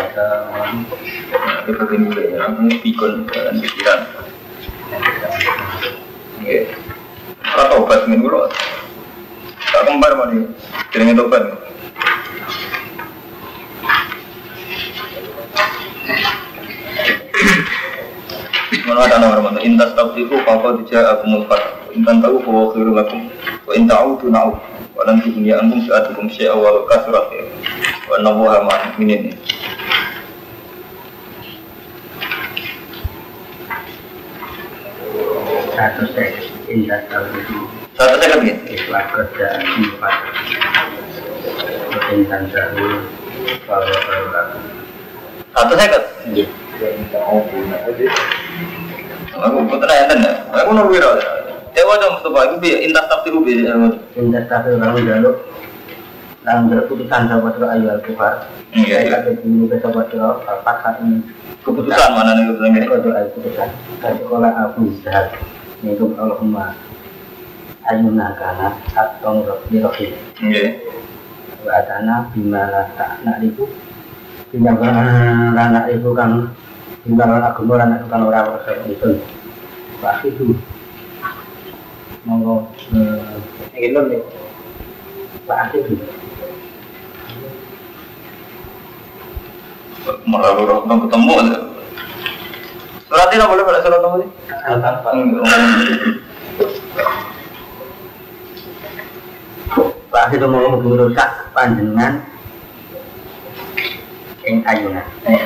itu 1.64 1.80
begini 1.80 2.36
ya, 2.36 2.44
ini 2.44 2.76
pikun 2.84 3.24
dan 3.32 3.56
pikiran. 3.56 4.04
Iya. 6.44 6.76
Kalau 7.40 7.88
obat 7.88 8.04
minggu 8.04 8.28
loh. 8.28 8.52
Tak 9.64 9.88
kembar 9.88 10.12
mana? 10.12 10.44
Kirimnya 10.92 11.24
obat. 11.24 11.56
Mana 18.84 19.08
ada 19.08 19.16
nomor 19.24 19.40
mana? 19.40 19.64
Intas 19.64 19.96
tabtiku 19.96 20.36
kau 20.44 20.76
tidak 20.84 21.16
aku 21.16 21.32
mulfat. 21.32 21.80
Intan 21.96 22.20
tahu 22.20 22.44
bahwa 22.44 22.76
khiru 22.76 22.92
lakum. 22.92 23.32
Wa 23.64 23.72
inta 23.72 24.04
autu 24.04 24.28
na'u. 24.28 24.52
Wa 24.92 25.02
lan 25.08 25.24
tuhniya 25.24 25.56
antum 25.60 25.80
sa'atukum 25.88 26.28
syai'a 26.28 26.52
wa 26.52 26.84
kasurat 26.88 27.26
ya. 27.32 27.44
Wa 28.08 28.16
nabuha 28.20 28.60
ma'minin. 28.68 29.32
Satu 35.72 36.04
stage. 36.12 36.52
indah 36.72 37.04
tahu 37.12 37.26
itu 37.36 37.58
Satu 38.00 38.16
saya 38.16 38.40
begini. 38.40 38.60
ikhlas 38.72 39.06
kerja 39.12 39.48
empat 39.60 40.14
Intan 42.12 42.42
tahu 42.48 42.86
kalau 43.68 43.88
kalau 43.88 44.56
Satu 45.52 45.72
saya 45.76 45.98
Iya. 46.32 46.46
Aku 49.42 49.58
putra 49.66 49.94
enten 50.06 50.22
ya. 50.22 50.32
Aku 50.54 50.70
nunggu 50.74 50.98
ya. 51.72 51.80
Ya 51.80 51.88
wadah 51.88 52.08
Mustafa 52.16 52.40
itu 52.52 52.56
bi 52.60 52.68
intas 52.84 53.06
tafsir 53.08 53.34
bi. 53.40 53.64
Indah 54.20 54.42
tahu 54.46 54.76
kalau 54.76 55.00
jaluk 55.00 55.36
dalam 56.42 56.66
keputusan 56.68 57.30
sahabat 57.30 57.54
ayu 57.54 57.86
al 57.86 58.02
kufar 58.02 58.50
Iya 58.74 59.06
iya. 59.06 59.22
ada 59.22 59.30
ke 59.30 59.76
sahabat 59.78 60.10
apa 60.10 60.72
saat 60.82 60.96
ini 61.06 61.22
Keputusan 61.62 62.18
mana 62.18 62.34
nih 62.34 62.50
keputusan? 62.50 62.82
Kau 62.90 62.98
doa 62.98 63.20
keputusan 63.30 63.68
Dari 64.02 64.16
sekolah 64.26 64.50
Abu 64.50 64.90
Zahar 65.06 65.30
Yaitu 65.86 66.10
Allahumma 66.18 66.74
Ayuna 67.86 68.34
kana 68.34 68.74
Atong 68.98 69.46
Rohim 69.46 70.18
Iya. 70.42 70.82
wa 71.62 71.78
atana 71.78 72.26
bimala 72.34 72.90
tak 72.98 73.22
nak 73.22 73.38
ibu 73.38 73.70
bimala 74.50 74.90
anak 75.54 75.94
ibu 75.94 76.10
kan 76.10 76.50
bimala 77.06 77.54
agama 77.54 77.78
anak 77.78 78.02
kan 78.10 78.26
ora 78.26 78.50
ora 78.50 78.74
itu 78.90 79.22
pak 80.02 80.26
itu 80.26 80.58
monggo 82.22 82.70
eh 82.94 83.78
ini 83.78 83.88
lho 83.94 84.00
nih. 84.06 84.20
Pak 85.42 85.74
itu 85.74 85.98
Malah 90.26 90.50
baru 90.58 90.82
ketemu. 91.06 91.34
Surat 93.06 93.28
boleh 93.46 93.62
pada 93.62 93.80
surat 93.82 94.00
nomor 94.02 94.18
ini? 94.22 94.26
pak. 100.10 100.32
Itu 100.34 100.46
mau 100.46 100.74
merusak 100.78 101.30
panjenengan. 101.54 102.22
Ing 104.42 104.58
ayuna 104.66 105.02
eh 105.22 105.38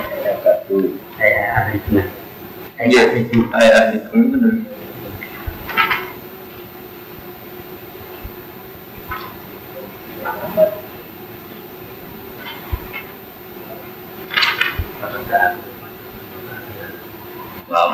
ayuna 1.20 2.02
eh 2.80 2.84
Iya. 2.86 3.02
itu 3.12 3.40
benar. 4.12 4.52
Nah, 4.52 4.75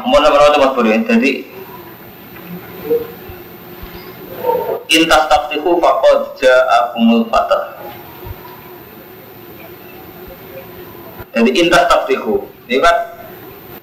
mau 0.07 0.19
nama 0.23 0.37
nama 0.39 0.55
tempat 0.55 0.71
boleh. 0.79 1.03
Jadi 1.03 1.31
intas 4.93 5.23
taktiku 5.27 5.79
fakod 5.83 6.39
ja'akumul 6.39 7.27
fatah. 7.33 7.81
Jadi 11.33 11.51
intas 11.59 11.89
taktiku 11.89 12.45
ini 12.69 12.79
kan 12.79 12.97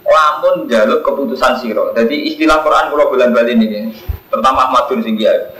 lamun 0.05 0.65
jaluk 0.69 1.03
keputusan 1.05 1.61
siro. 1.61 1.91
Jadi 1.93 2.33
istilah 2.33 2.61
Quran 2.65 2.93
kalau 2.93 3.09
bulan 3.13 3.29
bali 3.33 3.53
ini, 3.53 3.93
pertama 4.29 4.69
Ahmadun 4.69 5.05
Singgih. 5.05 5.53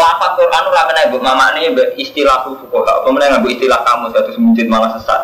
Lafat 0.00 0.32
Quran 0.38 0.64
ora 0.64 0.88
kena 0.88 1.12
mbok 1.12 1.20
mamakne 1.20 1.76
mbok 1.76 1.88
istilah 2.00 2.46
fuqaha. 2.46 3.04
Apa 3.04 3.08
meneh 3.12 3.36
istilah 3.52 3.80
kamu 3.84 4.06
satu 4.16 4.30
semujud 4.32 4.66
malah 4.70 4.96
sesat. 4.96 5.22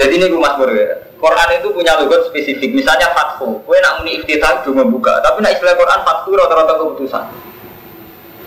Jadi 0.00 0.16
ini 0.16 0.32
gue 0.32 0.40
mas 0.40 0.56
Bro, 0.56 0.72
ya. 0.72 1.09
Quran 1.20 1.48
itu 1.52 1.68
punya 1.76 2.00
logot 2.00 2.32
spesifik. 2.32 2.72
Misalnya 2.72 3.12
fathu, 3.12 3.60
gue 3.60 3.78
nak 3.84 4.00
muni 4.00 4.16
iftitah 4.16 4.64
cuma 4.64 4.80
membuka. 4.88 5.20
Tapi 5.20 5.44
nak 5.44 5.52
istilah 5.52 5.76
Quran 5.76 6.00
fathu 6.00 6.32
rata-rata 6.32 6.72
keputusan. 6.80 7.24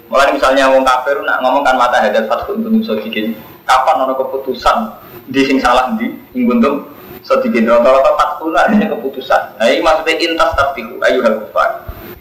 Mulai 0.10 0.34
misalnya 0.34 0.70
wong 0.74 0.82
kafir 0.82 1.22
nak 1.22 1.42
ngomong 1.46 1.62
kan 1.62 1.77
mata 1.77 2.01
hadat 2.01 2.25
fathu 2.25 2.58
untuk 2.58 2.74
bisa 2.74 2.98
bikin. 2.98 3.38
Kapan 3.63 4.10
ono 4.10 4.13
keputusan 4.18 4.89
di 5.30 5.42
sing 5.46 5.62
salah 5.62 5.94
di 5.96 6.12
ing 6.36 6.50
buntung 6.50 6.89
sedikit 7.22 7.62
rata-rata 7.70 8.12
fathu 8.18 8.50
lah 8.50 8.65
artinya 8.65 8.89
keputusan. 8.89 9.42
Nah 9.62 9.65
ini 9.70 9.80
maksudnya 9.86 10.13
intas 10.18 10.50
tafiku 10.58 10.98
ayu 11.06 11.22
hal 11.22 11.46
kufar. 11.46 11.70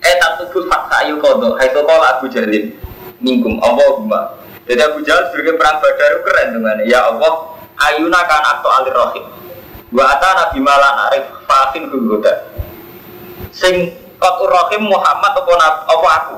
Eh 0.04 0.14
tatuku 0.20 0.68
fakta 0.68 1.08
ayu 1.08 1.16
kodo. 1.16 1.56
Hai 1.56 1.72
sekolah 1.72 2.20
Abu 2.20 2.28
Jalil 2.28 2.76
mingkum 3.24 3.56
Allahumma. 3.64 4.36
Jadi 4.68 4.80
Abu 4.84 5.00
Jalil 5.00 5.32
sebagai 5.32 5.56
perang 5.56 5.80
Badar 5.80 6.08
itu 6.12 6.20
keren 6.28 6.48
dengan 6.60 6.76
ya 6.86 7.00
Allah 7.08 7.56
ayuna 7.88 8.20
kan 8.28 8.40
akto 8.46 8.68
alir 8.68 8.94
rohim 8.94 9.41
wa 9.92 10.04
atana 10.08 10.48
bimala 10.50 11.08
arif 11.08 11.28
fatin 11.44 11.92
hugoda 11.92 12.48
sing 13.52 13.92
kotur 14.16 14.48
rohim 14.48 14.88
Muhammad 14.88 15.32
apa, 15.34 15.52
apa 15.84 16.08
aku? 16.22 16.36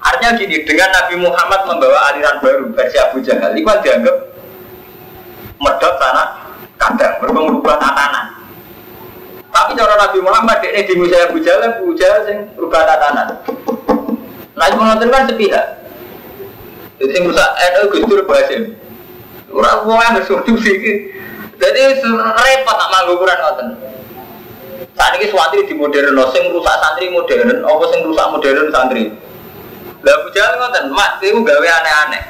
Artinya 0.00 0.36
gini 0.36 0.64
dengan 0.64 0.88
Nabi 0.96 1.14
Muhammad 1.20 1.60
membawa 1.68 1.98
aliran 2.12 2.40
baru 2.40 2.72
versi 2.72 2.96
Abu 2.96 3.20
Jahal 3.20 3.52
itu 3.52 3.68
kan 3.68 3.84
dianggap 3.84 4.16
medot 5.60 5.94
sana 6.00 6.24
kadang 6.80 7.20
berubah 7.20 7.76
tatanan 7.76 8.26
tapi 9.52 9.76
cara 9.76 9.94
Nabi 10.00 10.18
Muhammad 10.24 10.64
ini 10.64 10.88
di 10.88 10.94
Musa 10.96 11.28
Abu 11.28 11.36
Jahal 11.44 11.68
Abu 11.68 11.92
Jahal 11.92 12.24
sing 12.24 12.38
berubah 12.56 12.88
tatanan 12.88 13.40
itu 14.68 14.76
nonton 14.76 15.08
kan 15.08 15.24
sepihak. 15.24 15.66
Jadi 17.00 17.10
sing 17.16 17.22
rusak 17.24 17.48
NU 17.48 17.84
Gus 17.96 18.04
Dur 18.04 18.22
Basim 18.28 18.76
yang 19.50 20.14
sesuatu 20.20 20.52
sih. 20.60 20.76
Jadi 21.60 21.80
repot 22.00 22.76
tak 22.80 22.88
manggu 22.88 23.20
ukuran 23.20 23.36
ngoten. 23.36 23.68
Saat 24.96 25.12
ini 25.20 25.28
suatu 25.28 25.60
di 25.60 25.76
modern, 25.76 26.16
sing 26.32 26.48
rusak 26.48 26.76
santri 26.80 27.12
modern, 27.12 27.60
apa 27.60 27.84
sing 27.92 28.00
rusak 28.08 28.26
modern 28.32 28.68
santri. 28.72 29.12
Lah 30.00 30.16
bujal 30.24 30.56
ngoten, 30.56 30.84
mak 30.96 31.20
itu 31.20 31.36
gawe 31.44 31.68
aneh-aneh. 31.68 32.22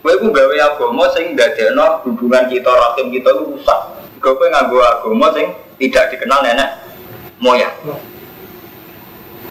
Kowe 0.00 0.16
iku 0.16 0.32
gawe 0.32 0.56
agama 0.56 1.04
sing 1.12 1.36
ndadekno 1.36 2.00
hubungan 2.08 2.48
kita 2.48 2.72
rahim 2.72 3.12
kita 3.12 3.28
itu 3.28 3.42
rusak. 3.52 3.80
Kowe 4.24 4.46
nganggo 4.48 4.80
agama 4.80 5.28
sing 5.36 5.52
tidak 5.76 6.08
dikenal 6.16 6.40
nenek 6.40 6.80
moyang. 7.44 7.72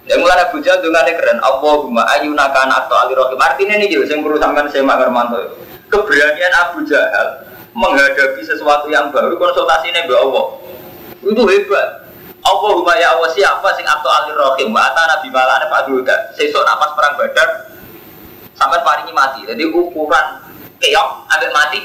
Yang 0.07 0.19
mulai 0.23 0.39
Abu 0.39 0.57
Jahal 0.63 0.79
dengan 0.81 1.03
keren. 1.03 1.37
Allahumma 1.43 2.07
ayuna 2.15 2.47
kana 2.49 2.87
atau 2.87 2.95
alirahim. 2.95 3.37
Artinya 3.37 3.75
ini 3.75 3.91
juga 3.91 4.07
yang 4.07 4.23
perlu 4.23 4.39
sampean 4.39 4.71
saya 4.71 4.87
Mak 4.87 5.03
Hermanto. 5.03 5.51
Keberanian 5.91 6.53
Abu 6.55 6.87
Jahal 6.87 7.46
menghadapi 7.77 8.41
sesuatu 8.41 8.89
yang 8.89 9.13
baru 9.13 9.37
konsultasinya 9.37 10.09
Mbak 10.09 10.17
Allah. 10.17 10.45
Itu 11.21 11.43
hebat. 11.45 12.09
Allahumma 12.41 12.97
ya 12.97 13.13
Allah 13.13 13.29
siapa 13.29 13.69
sing 13.77 13.85
atau 13.85 14.09
alirahim 14.09 14.73
wa 14.73 14.81
atana 14.81 15.21
Pak 15.21 15.81
Duda. 15.85 16.33
Sesuk 16.33 16.65
napas 16.65 16.97
perang 16.97 17.13
Badar 17.21 17.49
sampai 18.57 18.81
paringi 18.81 19.13
mati. 19.13 19.45
Jadi 19.45 19.69
ukuran 19.69 20.41
keok 20.81 21.09
ambil 21.29 21.51
mati. 21.53 21.81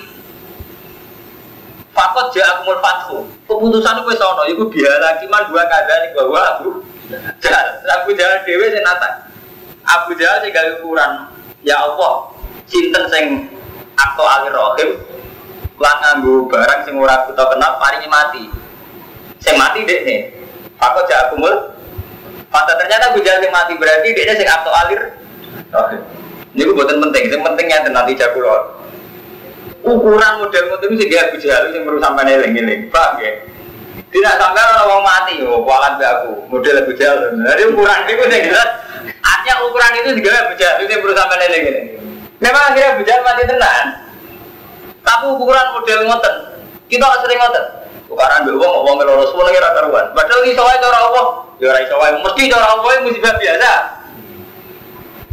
Fakot 1.93 2.33
ja'akumul 2.33 2.81
fathu. 2.81 3.29
Keputusan 3.45 4.01
itu 4.01 4.09
wis 4.09 4.23
ana 4.25 4.49
iku 4.49 4.65
biara 4.73 5.21
kiman 5.21 5.45
dua 5.53 5.69
kadani 5.69 6.17
bahwa 6.17 6.41
Abu 6.57 6.69
Jahal. 7.45 7.69
Abu 7.85 8.17
Jahal 8.17 8.41
dhewe 8.49 8.73
sing 8.73 8.81
nata. 8.81 9.29
Abu 9.85 10.17
Jahal 10.17 10.41
sing 10.41 10.57
gawe 10.57 10.81
ukuran 10.81 11.29
ya 11.61 11.77
Allah, 11.85 12.33
sinten 12.65 13.05
sing 13.13 13.25
akto 13.93 14.25
alir 14.25 14.57
rohim 14.57 14.91
lan 15.81 15.97
nganggo 16.03 16.49
barang 16.51 16.81
sing 16.85 16.95
ora 16.99 17.25
kita 17.29 17.45
kenal 17.47 17.73
paringi 17.81 18.09
mati. 18.11 18.45
Sing 19.41 19.55
mati 19.57 19.87
dek 19.87 20.01
nih. 20.05 20.21
Fakot 20.77 21.07
ja'akumul 21.07 21.55
Pada 22.53 22.77
ternyata 22.77 23.17
Abu 23.17 23.25
Jahal 23.25 23.41
sing 23.41 23.49
mati 23.49 23.73
berarti 23.81 24.13
dia 24.13 24.37
sing 24.37 24.45
akto 24.45 24.69
alir 24.69 25.17
rohim. 25.73 26.01
Ini 26.53 26.69
gue 26.69 26.77
buatan 26.77 27.01
penting, 27.09 27.33
yang 27.33 27.41
pentingnya 27.41 27.89
nanti 27.89 28.13
jago 28.13 28.45
ukuran 29.83 30.33
model 30.39 30.65
model 30.69 30.91
itu 30.95 31.05
dia 31.11 31.27
Abu 31.27 31.37
Jahal 31.41 31.73
yang 31.75 31.89
perlu 31.89 31.99
sampai 31.99 32.23
neling-neling, 32.29 32.93
paham 32.93 33.19
ya? 33.19 33.33
Tidak 34.13 34.35
sampai 34.37 34.61
orang 34.61 34.89
mau 34.89 35.03
mati, 35.03 35.41
oh 35.43 35.65
kualat 35.65 35.97
aku 35.99 36.45
model 36.53 36.85
Abu 36.87 36.93
Jahal. 36.95 37.35
Jadi 37.35 37.63
ukuran 37.73 37.99
itu 38.07 38.23
saya 38.29 38.43
jelas, 38.47 38.69
artinya 39.25 39.55
ukuran 39.67 39.93
itu 40.05 40.11
juga 40.23 40.31
Jahal 40.61 40.77
itu 40.85 40.91
yang 40.93 41.03
perlu 41.03 41.17
sampai. 41.17 41.37
Memang 42.39 42.63
akhirnya 42.69 43.01
Jahal 43.03 43.23
mati 43.25 43.43
tenan, 43.49 43.87
tapi 45.03 45.25
ukuran 45.35 45.67
model 45.75 46.01
ngoten, 46.07 46.35
kita 46.87 47.07
sering 47.27 47.39
ngoten. 47.43 47.65
Ukuran 48.07 48.45
be 48.45 48.53
wong 48.55 48.73
ngomong 48.83 48.97
ngelolos 49.03 49.33
semua 49.33 49.49
lagi 49.49 49.59
rata 49.59 49.81
ruan. 49.89 50.07
Padahal 50.13 50.45
iso 50.45 50.63
wae 50.63 50.79
cara 50.79 50.99
Allah, 51.01 51.27
ya 51.59 51.67
ora 51.73 51.81
iso 51.81 51.97
wae. 51.97 52.13
Mesti 52.21 52.43
cara 52.53 52.67
Allah 52.77 52.91
itu 52.93 53.03
musibah 53.09 53.35
biasa. 53.41 53.73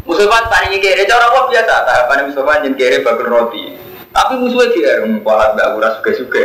Musibah 0.08 0.42
paling 0.48 0.80
kere 0.80 1.04
cara 1.06 1.28
Allah 1.28 1.44
biasa, 1.52 1.74
tahapan 1.86 2.32
musibah 2.32 2.56
jen 2.64 2.74
kere 2.80 3.04
bakul 3.04 3.28
roti. 3.28 3.76
Tapi 4.10 4.34
musuhnya 4.42 4.74
dia 4.74 4.94
kualat 5.22 5.54
be 5.54 5.62
aku 5.62 5.78
suge-suge. 6.02 6.44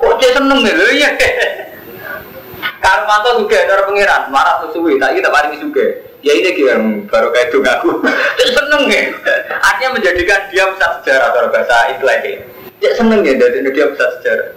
Kok 0.00 0.14
dia 0.20 0.30
seneng 0.36 0.60
nih 0.64 0.72
lho 0.72 0.86
iya. 0.94 1.10
Kalau 2.84 3.08
mantu 3.08 3.44
juga 3.44 3.64
cara 3.64 3.88
pangeran, 3.88 4.28
marah 4.28 4.60
sesuai, 4.60 5.00
tak 5.00 5.16
kita 5.16 5.32
paling 5.32 5.56
juga. 5.56 6.03
Ya 6.24 6.32
ini 6.32 6.56
yang 6.56 7.04
baru 7.04 7.28
kayak 7.36 7.52
itu 7.52 7.60
aku. 7.60 8.00
Dia 8.40 8.48
seneng 8.48 8.82
ya. 8.88 9.12
Artinya 9.60 10.00
menjadikan 10.00 10.40
dia 10.48 10.64
pusat 10.72 10.90
sejarah 11.04 11.28
kalau 11.36 11.48
bahasa 11.52 11.92
Islam 11.92 12.20
Dia 12.80 12.90
seneng 12.96 13.20
ya 13.20 13.36
dari 13.36 13.60
dia 13.60 13.92
pusat 13.92 14.08
sejarah. 14.20 14.48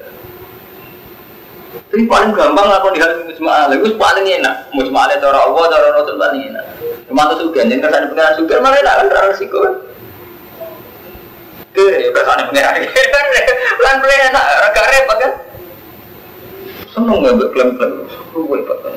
Tapi 1.91 2.03
paling 2.07 2.31
gampang 2.31 2.67
lah 2.67 2.79
di 2.87 2.99
hal 3.03 3.11
mujmalah. 3.27 3.75
Itu 3.75 3.99
paling 3.99 4.23
enak. 4.23 4.71
Mujmalah 4.71 5.19
cara 5.19 5.39
Allah, 5.43 5.63
cara 5.67 5.87
Rasul 5.91 6.15
paling 6.15 6.41
enak. 6.55 6.65
Cuma 7.07 7.31
tuh 7.31 7.47
suka, 7.47 7.63
jangan 7.63 7.83
kesan 7.87 8.03
pengiran 8.11 8.33
suka 8.35 8.55
malah 8.59 8.77
enak 8.83 8.93
kan 8.99 9.05
terlalu 9.07 9.31
risiko. 9.31 9.59
Ke, 11.75 11.83
kesan 12.11 12.39
pengiran. 12.51 12.75
Pelan 13.77 13.95
pelan 14.03 14.19
enak, 14.31 14.45
agak 14.71 14.85
repot 14.91 15.17
kan. 15.19 15.31
Seneng 16.95 17.17
nggak 17.23 17.35
berklaim-klaim. 17.39 17.93
Gue 18.35 18.55
repot 18.55 18.77
kan. 18.83 18.95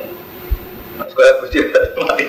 Sekolah 1.08 1.32
bujil 1.40 1.64
mati 2.04 2.24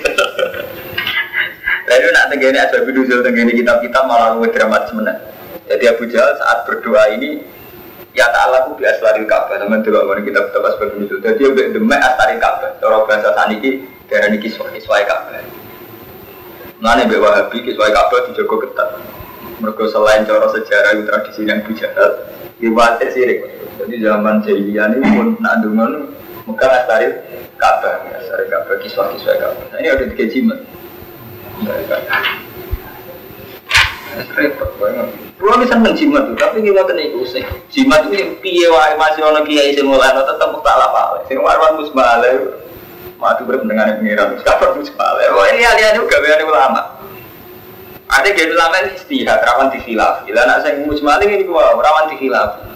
Lalu 1.82 2.08
nak 2.14 2.24
tenggini 2.32 2.56
ada 2.56 2.78
biduzul 2.86 3.20
tenggini 3.20 3.52
kitab-kitab 3.58 4.06
malah 4.06 4.38
gue 4.38 4.48
dramatis 4.54 4.94
mana. 4.94 5.18
Jadi 5.66 5.84
Abu 5.90 6.08
Jahal 6.08 6.38
saat 6.38 6.64
berdoa 6.64 7.10
ini 7.12 7.42
ya 8.16 8.28
ta'ala 8.32 8.70
ku 8.70 8.78
bi 8.78 8.86
aslaril 8.88 9.28
Ka'bah 9.28 9.60
sama 9.60 9.82
dulu 9.82 10.08
orang 10.08 10.24
kita 10.24 10.40
betapa 10.48 10.78
sebagai 10.78 10.96
biduzul. 10.96 11.18
Jadi 11.20 11.42
dia 11.42 11.64
demek 11.74 12.00
aslaril 12.00 12.38
Ka'bah. 12.38 12.70
Cara 12.80 12.98
bahasa 13.04 13.30
saniki 13.34 13.84
darah 14.08 14.28
niki 14.30 14.48
kiswah 14.48 14.70
kiswah 14.72 15.02
Ka'bah. 15.04 15.42
Mana 16.80 17.04
be 17.04 17.18
Wahabi 17.18 17.58
kiswah 17.66 17.90
Ka'bah 17.90 18.30
dijogo 18.30 18.56
ketat. 18.62 18.88
Mereka 19.60 19.84
selain 19.90 20.26
cara 20.26 20.46
sejarah 20.50 20.96
tradisi 21.06 21.46
yang 21.46 21.62
Abu 21.62 21.74
ibadah 22.62 23.08
sirik. 23.10 23.40
Jadi 23.82 23.94
zaman 24.06 24.42
jahiliyah 24.46 24.94
ini 24.94 25.06
pun 25.18 25.28
nak 25.42 25.66
dengar 25.66 25.90
Mekah 26.42 26.70
aslaril 26.82 27.12
Ka'bah, 27.54 28.02
aslaril 28.18 28.46
Ka'bah 28.50 28.76
kiswah 28.82 29.06
kiswah 29.14 29.38
Ka'bah. 29.38 29.64
Nah, 29.70 29.78
ini 29.78 29.88
ada 29.90 30.04
tiga 30.10 30.24
jimat. 30.26 30.58
Repot 34.36 34.70
banget. 34.76 35.08
Pulau 35.38 35.56
ini 35.58 35.66
seneng 35.70 35.94
jimat 35.96 36.22
tuh, 36.28 36.36
tapi 36.36 36.60
kita 36.60 36.82
kena 36.84 37.02
ikut 37.02 37.26
sih. 37.30 37.44
Jimat 37.72 38.10
itu 38.10 38.14
yang 38.20 38.32
piye 38.42 38.66
wae 38.68 38.92
masih 38.98 39.22
ono 39.24 39.40
kiai 39.46 39.72
sing 39.72 39.86
mulai 39.88 40.12
tetep 40.12 40.38
tak 40.38 40.76
apa. 40.76 41.24
Sing 41.30 41.38
warwan 41.40 41.78
musbale. 41.80 42.60
Mati 43.22 43.46
berpendengar 43.46 44.02
pengiran, 44.02 44.34
kapan 44.42 44.82
musbale. 44.82 45.24
Wah 45.30 45.46
ini 45.54 45.62
alih-alih 45.62 46.02
gaweane 46.10 46.42
ulama. 46.42 46.82
Ada 48.10 48.34
gaya 48.34 48.50
ulama 48.50 48.74
ini 48.82 48.98
istihad, 48.98 49.40
rawan 49.46 49.70
dikhilaf. 49.70 50.26
Gila 50.26 50.42
nak 50.42 50.66
saya 50.66 50.82
musbale 50.82 51.24
ini 51.24 51.46
gua 51.46 51.72
rawan 51.78 52.10
dikhilaf. 52.10 52.71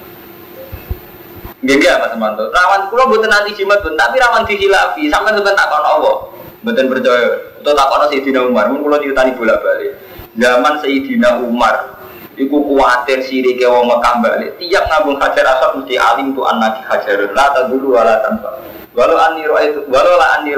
Ya 1.65 1.97
Mas 1.97 2.13
Manto. 2.21 2.53
Rawan 2.53 2.93
pulau 2.93 3.09
buatan 3.09 3.33
nanti 3.33 3.57
jimat 3.57 3.81
pun, 3.81 3.97
tapi 3.97 4.21
rawan 4.21 4.45
dikhilafi. 4.45 5.09
Sampai 5.09 5.33
sebentar 5.33 5.65
tak 5.65 5.73
Allah. 5.73 6.29
Buatan 6.61 6.93
percaya. 6.93 7.57
Itu 7.63 7.71
tak 7.73 7.87
kono 7.89 8.05
Sayyidina 8.13 8.41
Umar, 8.45 8.69
mun 8.69 8.85
kula 8.85 9.01
diutani 9.01 9.33
bolak-balik. 9.33 9.97
Zaman 10.37 10.85
Sayyidina 10.85 11.41
Umar 11.41 11.97
Iku 12.37 12.69
kuatir 12.69 13.25
siri 13.25 13.57
ke 13.57 13.65
wong 13.65 13.89
Mekah 13.89 14.21
balik. 14.21 14.61
Tiap 14.61 14.85
ngabung 14.93 15.17
hajar 15.17 15.57
asal 15.57 15.81
mesti 15.81 15.97
alim 15.97 16.37
tu 16.37 16.45
anak 16.45 16.85
hajarun. 16.85 17.33
La 17.33 17.49
dulu 17.65 17.97
wala 17.97 18.21
tanpa. 18.21 18.61
Walau 18.93 19.17
ani 19.17 19.49
roa 19.49 19.65
itu, 19.65 19.81
walau 19.89 20.21
lah 20.21 20.41
ani 20.41 20.53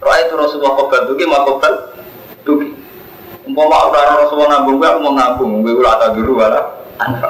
roa 0.00 0.16
itu 0.24 0.32
Rasulullah 0.32 0.72
kobal 0.80 1.04
tuki 1.04 1.28
mau 1.28 1.44
kobal 1.44 1.92
tuki. 2.48 2.72
Umpama 3.44 3.92
orang 3.92 4.24
Rasulullah 4.24 4.60
nabung 4.60 4.80
gue, 4.80 4.88
mau 5.04 5.12
nabung. 5.12 5.60
Gue 5.60 5.76
ulah 5.76 6.00
dulu 6.16 6.40
wala 6.40 6.60
tanpa. 6.96 7.28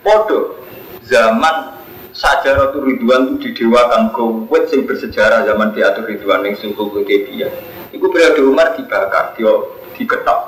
Podo 0.00 0.56
zaman 1.04 1.77
Sajaratu 2.18 2.82
Ridwan 2.82 3.38
itu 3.38 3.54
didewakan 3.54 4.10
kowet 4.10 4.66
sing 4.66 4.82
bersejarah 4.90 5.46
zaman 5.46 5.70
diatur 5.70 6.02
Ridwan 6.02 6.42
yang 6.42 6.58
suhu 6.58 6.90
dia. 7.06 7.46
Itu 7.94 8.10
periode 8.10 8.42
Umar 8.42 8.74
dibakar, 8.74 9.38
dia 9.38 9.54
diketok. 9.94 10.40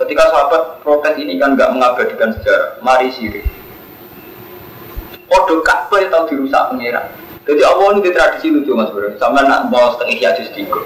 Ketika 0.00 0.24
sahabat 0.32 0.80
protes 0.80 1.20
ini 1.20 1.36
kan 1.36 1.52
nggak 1.52 1.68
mengabadikan 1.76 2.32
sejarah, 2.40 2.80
mari 2.80 3.12
sirik. 3.12 3.44
Podo 5.28 5.60
Ka'bah 5.60 6.00
yang 6.00 6.08
tahu 6.08 6.24
dirusak 6.32 6.72
pengira. 6.72 7.04
Jadi 7.44 7.60
Allah 7.60 7.86
ini 7.92 8.00
di 8.08 8.10
tradisi 8.16 8.48
lucu 8.48 8.72
mas 8.72 8.88
bro, 8.88 9.12
sama 9.20 9.44
nak 9.44 9.68
mau 9.68 9.92
setengah 9.92 10.16
hiatus 10.16 10.48
tiga. 10.56 10.80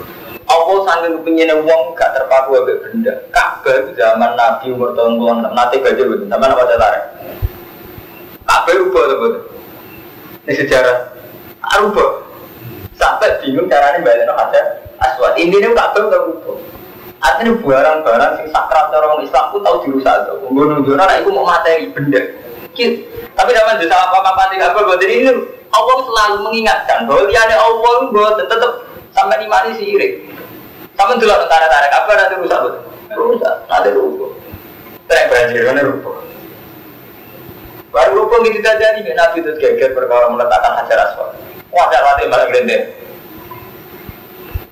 Allah 0.51 0.79
sambil 0.91 1.23
pengen 1.23 1.55
uang 1.63 1.95
gak 1.95 2.19
terpaku 2.19 2.67
abek 2.67 2.83
benda. 2.83 3.15
Ka'bah 3.31 3.95
zaman 3.95 4.35
Nabi 4.35 4.75
umur 4.75 4.91
tahun 4.99 5.23
puluhan, 5.23 5.47
nanti 5.55 5.79
baca 5.79 6.03
betul, 6.03 6.27
sama 6.27 6.51
nama 6.51 6.67
tarik. 6.67 7.05
Ka'bah 8.43 8.75
rubah 8.75 9.05
betul. 9.23 9.46
Ini 10.47 10.53
sejarah 10.55 10.97
rubah. 11.83 12.23
Sampai 12.97 13.37
bingung 13.45 13.69
caranya 13.69 14.01
balik 14.01 14.31
ada 14.31 14.61
aswad. 15.03 15.37
Intinya 15.37 15.75
Ka'bah 15.75 16.07
udah 16.07 16.21
rubah. 16.31 16.57
Artinya 17.21 17.53
barang-barang 17.59 18.33
sing 18.39 18.49
sakral 18.55 18.95
orang 18.95 19.27
Islam 19.27 19.45
pun 19.51 19.61
tahu 19.67 19.77
dirusak 19.85 20.15
tuh. 20.31 20.39
Gue 20.47 20.65
nunjuk 20.71 20.95
anak 20.95 21.27
itu 21.27 21.31
mau 21.35 21.45
materi 21.45 21.91
benda. 21.91 22.23
Tapi 23.37 23.51
dalam 23.57 23.81
jasa 23.81 23.97
apa 23.97 24.21
apa 24.21 24.53
tidak 24.53 24.77
buat 24.77 25.01
ini 25.01 25.33
Allah 25.73 25.97
selalu 26.05 26.37
mengingatkan 26.45 27.09
bahwa 27.09 27.25
dia 27.29 27.41
ada 27.49 27.57
Allah 27.57 27.95
buat 28.13 28.37
tetap 28.37 28.73
sampai 29.17 29.41
di 29.41 29.49
mana 29.49 29.73
sirik. 29.75 30.29
Sama 30.97 31.17
dulu 31.17 31.29
tentara 31.29 31.69
tentara 31.69 31.89
apa 31.93 32.11
nanti 32.17 32.35
rusak 32.41 32.59
betul. 32.65 32.83
Rusak, 33.17 33.55
nanti 33.69 33.89
rusak. 33.97 34.31
Terus 35.09 35.25
banjir 35.29 35.63
mana 35.69 35.81
rusak. 35.89 36.17
Baru 37.97 38.29
rusak 38.29 38.53
gitu 38.53 38.61
saja 38.61 38.93
nih 38.93 39.17
Nabi 39.17 39.41
itu 39.41 39.57
geger 39.57 39.97
perkara 39.97 40.29
meletakkan 40.29 40.85
hajar 40.85 41.09
aswad. 41.09 41.33
Wah, 41.73 41.89
ada 41.89 42.29
malah 42.29 42.45
gede. 42.53 42.93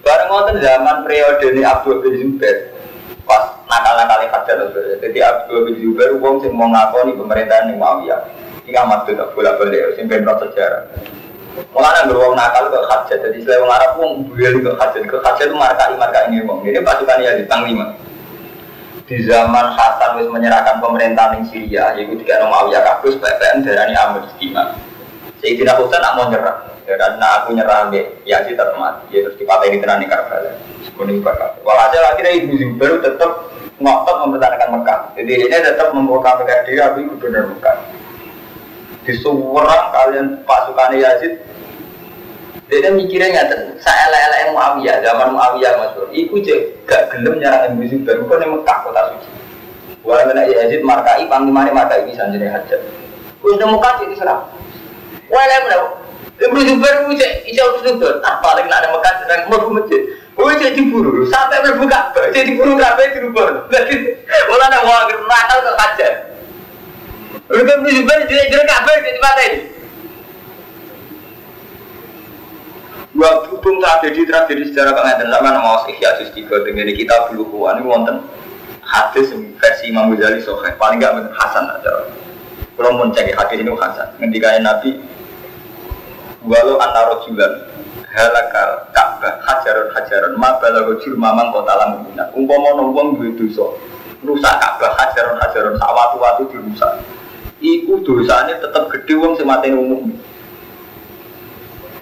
Bareng 0.04 0.28
ngoten 0.28 0.60
zaman 0.60 1.08
periode 1.08 1.56
ini 1.56 1.64
Abdul 1.64 2.04
bin 2.04 2.20
Zubair 2.20 2.76
pas 3.24 3.56
nakal-nakal 3.64 4.28
hajar 4.28 4.56
Jadi 5.00 5.18
Abdul 5.24 5.72
bin 5.72 5.80
Zubair 5.80 6.12
wong 6.20 6.44
sing 6.44 6.52
mau 6.52 6.68
ngakoni 6.68 7.16
pemerintahan 7.16 7.72
yang 7.72 7.80
Muawiyah. 7.80 8.20
Ini 8.68 8.76
amat 8.84 9.08
tuh 9.08 9.16
tak 9.16 9.32
bola 9.32 9.56
balik 9.56 9.96
sing 9.96 10.04
ben 10.04 10.28
sejarah. 10.28 10.84
Mulanya 11.72 12.04
beruang 12.10 12.34
nakal 12.36 12.68
ke 12.68 12.76
hajat, 12.76 13.18
jadi 13.30 13.38
selain 13.46 13.62
orang 13.62 13.78
Arab 13.78 13.90
pun 13.94 14.10
beliau 14.26 14.58
ke 14.58 14.70
hajat, 14.74 15.02
ke 15.06 15.16
hajat 15.22 15.46
itu 15.48 15.56
marka 15.56 15.86
marka 15.96 16.26
ini. 16.28 16.42
Ini 16.42 16.80
pasukan 16.82 17.22
ya 17.22 17.38
di 17.38 17.46
Panglima. 17.48 17.94
Di 19.04 19.20
zaman 19.28 19.76
Hasan 19.76 20.16
wis 20.16 20.32
menyerahkan 20.32 20.80
pemerintahan 20.80 21.36
di 21.36 21.52
Syria, 21.52 21.92
yaitu 21.92 22.16
tiga 22.24 22.40
nama 22.40 22.64
Muawiyah 22.64 22.80
kabus, 22.80 23.20
PPN 23.20 23.60
darani 23.60 23.92
Amr 23.92 24.24
Istimewa. 24.32 24.80
Sayyidina 25.44 25.76
Husain 25.76 26.00
nak 26.00 26.16
mau 26.16 26.32
nyerah, 26.32 26.72
ya 26.88 26.96
karena 26.96 27.26
aku 27.44 27.52
nyerah 27.52 27.92
ya 28.24 28.40
sih 28.48 28.56
tetap 28.56 28.72
mati, 28.80 29.12
ya 29.12 29.28
terus 29.28 29.36
dipakai 29.36 29.76
di 29.76 29.84
tenan 29.84 30.00
Karbala. 30.08 30.56
Kuning 30.96 31.20
bakal. 31.20 31.58
Walhasil 31.66 32.00
akhirnya 32.00 32.32
Ibu 32.38 32.54
Zubair 32.54 33.02
tetap 33.02 33.50
ngotot 33.82 34.16
mempertahankan 34.24 34.68
Mekah. 34.78 35.00
Jadi 35.18 35.32
ini 35.42 35.56
tetap 35.58 35.90
memproklamirkan 35.90 36.64
diri 36.64 36.80
aku 36.80 36.98
gubernur 37.12 37.50
Mekah. 37.50 37.76
Di 39.04 39.12
seorang 39.20 39.92
kalian 39.92 40.26
pasukan 40.48 40.96
Yazid 40.96 41.42
dia 42.80 42.90
mikirnya 42.90 43.28
nggak 43.30 43.78
saya 43.82 44.08
lele 44.08 44.54
Muawiyah 44.54 45.02
zaman 45.04 45.34
Muawiyah 45.34 45.72
mas 45.76 45.90
bro. 45.92 46.08
Iku 46.14 46.40
gak 46.88 47.02
gelem 47.12 47.42
nyerang 47.42 47.74
Ibu 47.74 47.84
Zubair 47.90 48.16
bukan 48.22 48.42
yang 48.42 48.52
Mekah 48.56 48.78
kota 48.86 49.00
suci. 49.12 49.28
Walau 50.06 50.24
kena 50.30 50.48
Yazid 50.48 50.80
markai 50.86 51.26
panglimanya 51.28 51.74
markai 51.74 52.06
bisa 52.08 52.30
jadi 52.30 52.48
hajat. 52.48 52.80
Udah 53.44 53.68
Mekah 53.68 53.92
sih 54.00 54.06
diserang. 54.08 54.48
Walau 55.28 55.58
mana? 55.66 55.76
Ibu 56.34 56.58
Zubair 56.62 56.94
itu 57.04 57.12
cek 57.20 57.32
isya 57.50 57.64
Zubair. 57.84 58.22
Ah 58.24 58.40
paling 58.40 58.66
nak 58.70 58.80
ada 58.80 58.88
Mekah 58.94 59.12
sedang 59.20 59.40
mau 59.50 59.68
masjid. 59.74 60.02
Oh 60.34 60.50
jadi 60.50 60.74
diburu 60.74 61.22
sampai 61.30 61.62
berbuka, 61.62 62.10
jadi 62.34 62.42
diburu 62.42 62.74
kafe 62.74 63.14
dirubah. 63.14 63.70
Jadi 63.70 64.18
malah 64.50 64.66
ada 64.66 64.82
wah 64.82 65.06
nakal 65.06 65.58
ke. 65.94 66.10
Udah 67.50 67.74
Ibu 67.82 67.88
Zubair 67.90 68.18
jadi 68.30 68.48
jadi 68.48 68.64
kafe 68.64 68.92
jadi 69.02 69.18
mata 69.20 69.42
ini. 69.50 69.73
Gua 73.14 73.46
berhubung 73.46 73.78
tragedi 73.78 74.26
tragedi 74.26 74.74
sejarah 74.74 74.90
pengantin 74.90 75.30
sama 75.30 75.54
nama 75.54 75.86
Ihya 75.86 76.18
Juz 76.18 76.34
tiga 76.34 76.58
dengan 76.66 76.90
kita 76.90 77.30
belum 77.30 77.46
kuat 77.46 77.78
ini 77.78 77.86
wonten 77.86 78.26
hadis 78.82 79.30
versi 79.30 79.94
Imam 79.94 80.10
Ghazali 80.10 80.42
Sohe 80.42 80.74
paling 80.74 80.98
gak 80.98 81.14
bener 81.14 81.30
Hasan 81.30 81.62
aja. 81.70 82.10
Kalau 82.74 82.98
mau 82.98 83.06
cek 83.14 83.38
hadis 83.38 83.62
ini 83.62 83.70
Hasan. 83.70 84.18
Ketika 84.18 84.58
Nabi 84.58 84.98
walau 86.42 86.74
antara 86.82 87.22
julan 87.22 87.70
halakal 88.10 88.70
Ka'bah 88.90 89.38
hajaron 89.46 89.94
hajaron 89.94 90.34
ma 90.34 90.58
balago 90.58 90.98
mamang 91.14 91.54
kota 91.54 91.70
lamina. 91.70 92.34
Umpama 92.34 92.82
wong 92.82 93.14
duwe 93.14 93.30
dosa 93.38 93.78
rusak 94.26 94.54
Ka'bah 94.58 94.90
hajaron 94.90 95.38
hajaron 95.38 95.78
sawatu-watu 95.78 96.50
dirusak. 96.50 96.98
Iku 97.62 98.02
dosanya 98.02 98.58
tetap 98.58 98.90
gede 98.90 99.14
wong 99.22 99.38
sing 99.38 99.46
umum. 99.70 100.10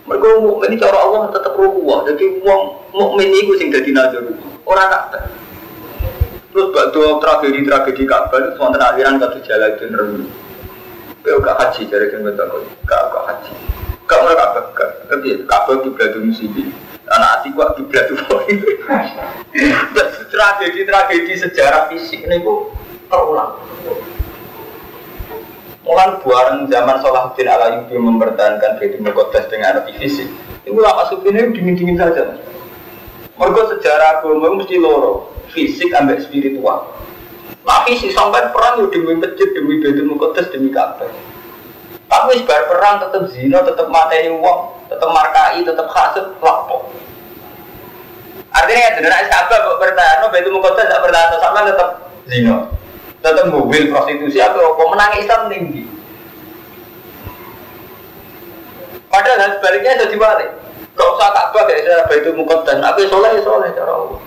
Mereka 0.03 0.43
mukmin 0.43 0.75
cara 0.83 0.99
Allah 0.99 1.31
tetap 1.31 1.55
rukuah. 1.55 2.03
Jadi 2.11 2.43
wong 2.43 2.91
mukmin 2.91 3.31
iku 3.31 3.55
sing 3.55 3.71
dadi 3.71 3.95
nazar. 3.95 4.27
Ora 4.67 4.85
Ka'bah. 4.91 5.23
Terus 6.53 6.67
bakdo 6.75 7.23
tragedi-tragedi 7.23 8.05
Ka'bah 8.05 8.38
itu 8.43 8.59
wonten 8.59 8.83
aliran 8.83 9.23
jalan 9.23 9.71
itu 9.79 9.85
nerung. 9.88 10.27
Kau 11.23 11.38
gak 11.38 11.55
haji 11.55 11.87
dari 11.87 12.11
kan 12.11 12.27
betul 12.27 12.67
gak 12.83 13.03
gak 13.15 13.25
haji. 13.31 13.53
Gak 14.11 14.21
mau 14.27 14.35
Ka'bah 14.35 14.65
gak. 14.75 14.91
Tapi 15.07 15.47
Ka'bah 15.47 15.75
kiblat 15.87 16.19
musibin. 16.19 16.75
Anak 17.12 17.29
hati 17.38 17.49
gua 17.55 17.71
kiblat 17.79 18.11
itu. 18.11 18.73
Tragedi-tragedi 20.33 21.33
sejarah 21.38 21.87
fisik 21.93 22.27
ini 22.27 22.43
kok 22.43 22.75
terulang. 23.07 23.72
Mulai 25.83 26.14
buaran 26.23 26.71
zaman 26.71 27.03
Salahuddin 27.03 27.51
ala 27.51 27.83
Yubi 27.83 27.99
mempertahankan 27.99 28.79
Baitul 28.79 29.03
Muqaddas 29.03 29.51
dengan 29.51 29.83
fisik. 29.90 30.31
Itu 30.62 30.79
lama 30.79 31.11
ini 31.11 31.51
dingin-dingin 31.59 31.99
saja. 31.99 32.38
Mereka 33.35 33.62
sejarah 33.75 34.23
agama 34.23 34.62
mesti 34.62 34.79
loro, 34.79 35.35
fisik 35.51 35.90
ambek 35.90 36.23
spiritual. 36.23 36.87
Nah 37.66 37.83
fisik 37.83 38.14
sampai 38.14 38.55
perang 38.55 38.79
yo 38.79 38.95
demi 38.95 39.18
masjid, 39.18 39.51
demi 39.59 39.83
Baitul 39.83 40.07
Muqaddas, 40.07 40.55
demi 40.55 40.71
Ka'bah. 40.71 41.11
Tapi 42.07 42.31
sebar 42.38 42.71
perang 42.71 43.03
tetap 43.03 43.23
zina, 43.35 43.59
tetap 43.66 43.90
materi 43.90 44.31
uang, 44.31 44.87
tetap 44.87 45.11
markai, 45.11 45.66
tetap 45.66 45.90
hasud, 45.90 46.38
lapor. 46.38 46.95
Artinya 48.55 48.83
ya, 48.87 48.90
dengan 49.03 49.27
Ka'bah 49.27 49.59
kok 49.66 49.79
bertahan, 49.83 50.31
Baitul 50.31 50.55
Muqaddas 50.55 50.87
tidak 50.87 51.03
bertahan, 51.11 51.42
sama 51.42 51.66
tetap 51.66 51.88
zina 52.31 52.71
tetap 53.23 53.47
mobil 53.49 53.89
prostitusi. 53.89 54.43
Atau 54.43 54.61
apa? 54.61 54.83
Menang 54.91 55.13
Islam 55.17 55.41
tinggi. 55.49 55.83
Padahal 59.13 59.61
sebaliknya 59.61 60.09
jadi 60.09 60.17
balik 60.17 60.51
gak 60.93 61.09
usah 61.17 61.29
Ka'bah 61.33 61.63
kayak 61.69 61.85
cara 61.85 62.05
itu 62.17 62.31
dan 62.69 62.79
aku 62.85 63.01
soleh 63.09 63.33
soleh 63.41 63.69
cara 63.73 63.93
Allah. 63.93 64.21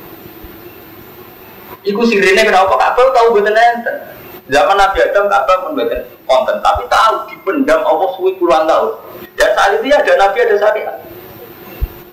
Iku 1.85 2.01
sirine 2.05 2.41
kenapa 2.41 2.73
Ka'bah? 2.73 3.13
Tahu 3.13 3.37
betul 3.37 3.53
ente 3.53 3.93
zaman 4.49 4.77
Nabi 4.77 4.97
Adam 5.01 5.25
Ka'bah 5.25 5.73
betul 5.73 6.05
konten. 6.25 6.55
Tapi 6.61 6.83
tahu 6.89 7.13
dipendam 7.33 7.81
Allah 7.85 8.09
suwi 8.17 8.37
puluhan 8.37 8.65
tahun. 8.65 8.93
Dan 9.37 9.49
saat 9.53 9.77
itu 9.77 9.89
ya 9.89 10.01
ada 10.01 10.13
Nabi 10.21 10.37
ada 10.41 10.55
syariat. 10.57 10.97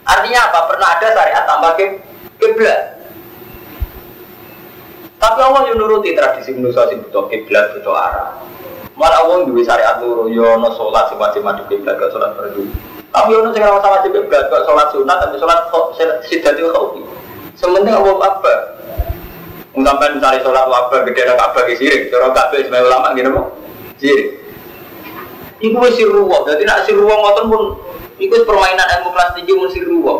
Artinya 0.03 0.41
apa? 0.49 0.61
Pernah 0.73 0.89
ada 0.97 1.09
syariat 1.13 1.45
tambah 1.45 1.71
ke 1.77 1.85
kiblat 2.41 2.81
tapi 5.23 5.39
Allah 5.39 5.71
yang 5.71 5.79
nuruti 5.79 6.19
tradisi 6.19 6.51
manusia 6.51 6.83
sing 6.91 6.99
butuh 7.07 7.31
kiblat 7.31 7.79
butuh 7.79 7.95
arah. 7.95 8.43
Malah 8.99 9.23
Allah 9.23 9.47
duwe 9.47 9.63
syariat 9.63 10.03
loro 10.03 10.27
yo 10.27 10.59
ono 10.59 10.75
salat 10.75 11.15
sing 11.15 11.17
wajib 11.23 11.47
madhep 11.47 11.71
kiblat 11.71 11.95
gak 11.95 12.11
salat 12.11 12.35
fardu. 12.35 12.67
Tapi 13.15 13.31
ono 13.31 13.55
sing 13.55 13.63
ora 13.63 13.79
wajib 13.79 14.11
kiblat 14.19 14.51
gak 14.51 14.67
salat 14.67 14.91
sunat 14.91 15.17
tapi 15.23 15.39
salat 15.39 15.63
sidatul 16.27 16.75
khaufi. 16.75 17.03
Sementing 17.55 17.95
Allah 17.95 18.19
apa? 18.19 18.55
Sampai 19.73 20.13
misalnya 20.13 20.43
sholat 20.43 20.67
wabah 20.69 21.01
gede 21.07 21.25
ada 21.25 21.39
kabar 21.39 21.65
ke 21.65 21.81
sirik, 21.81 22.13
cara 22.13 22.29
kabeh 22.29 22.69
sebagai 22.69 22.93
ulama 22.93 23.17
gini 23.17 23.33
kok 23.33 23.47
sirik. 23.97 24.29
Iku 25.63 25.79
wis 25.81 25.95
siruwa, 25.97 26.43
jadi 26.45 26.67
nak 26.67 26.85
siruwa 26.85 27.15
ngoten 27.15 27.45
pun 27.49 27.63
iku 28.19 28.43
permainan 28.45 28.85
ilmu 28.99 29.15
kelas 29.15 29.33
tinggi 29.39 29.53
mun 29.55 29.71
siruwa. 29.71 30.15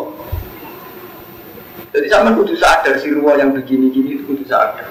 Jadi 1.93 2.09
sama 2.09 2.33
kudu 2.33 2.57
sadar 2.57 2.97
si 2.97 3.13
ruang 3.13 3.37
yang 3.37 3.53
begini-gini 3.53 4.12
itu 4.23 4.43
sadar. 4.47 4.87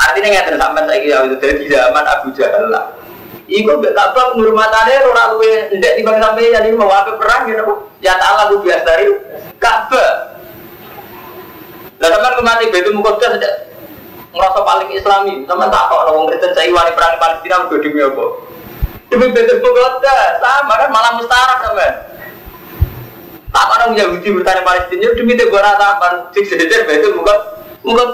Artinya 0.00 0.28
nggak 0.32 0.56
sampai 0.56 0.82
saya 0.88 0.98
kira 1.04 1.18
itu 1.28 1.36
dari 1.36 1.64
zaman 1.68 2.04
Abu 2.08 2.28
Jahal 2.32 2.72
lah. 2.72 2.96
Iku 3.50 3.82
mbek 3.82 3.92
Ka'bah 3.98 4.30
penghormatannya 4.32 5.10
ora 5.10 5.34
luwe 5.34 5.74
ndek 5.74 5.98
timbang 5.98 6.22
sampai 6.22 6.54
jadi 6.54 6.70
mau 6.72 6.88
apa 6.88 7.18
perang 7.18 7.50
gitu. 7.50 7.90
Ya 8.00 8.16
ta'ala 8.16 8.48
ku 8.48 8.62
biasa 8.62 8.86
dari 8.86 9.10
Ka'bah. 9.60 10.40
Lah 12.00 12.08
sampean 12.08 12.38
kemati 12.38 12.72
Baitul 12.72 12.96
Muqaddas 12.96 13.36
saja 13.36 13.50
ngerasa 14.32 14.60
paling 14.64 14.88
islami. 14.94 15.34
Sama 15.44 15.68
tak 15.68 15.82
kok 15.90 16.00
orang 16.08 16.30
Kristen 16.32 16.54
saya 16.56 16.72
wani 16.72 16.94
perang 16.96 17.20
Palestina 17.20 17.60
mergo 17.60 17.76
demi 17.82 18.00
apa? 18.00 18.24
Demi 19.12 19.26
Baitul 19.34 19.60
Muqaddas. 19.60 20.40
Sama 20.40 20.74
kan 20.80 20.88
malah 20.88 21.12
mustarak 21.20 21.58
sampean. 21.60 21.94
Tak 23.50 23.66
orang 23.66 23.98
Yahudi 23.98 24.30
bertanya 24.30 24.62
Palestina 24.62 25.10
demi 25.12 25.34
itu 25.34 25.50
gua 25.50 25.60
ratapan 25.60 26.22
cik 26.30 26.54
sejajar 26.54 26.86
itu 26.86 27.10
bukan 27.18 27.38
bukan 27.80 28.08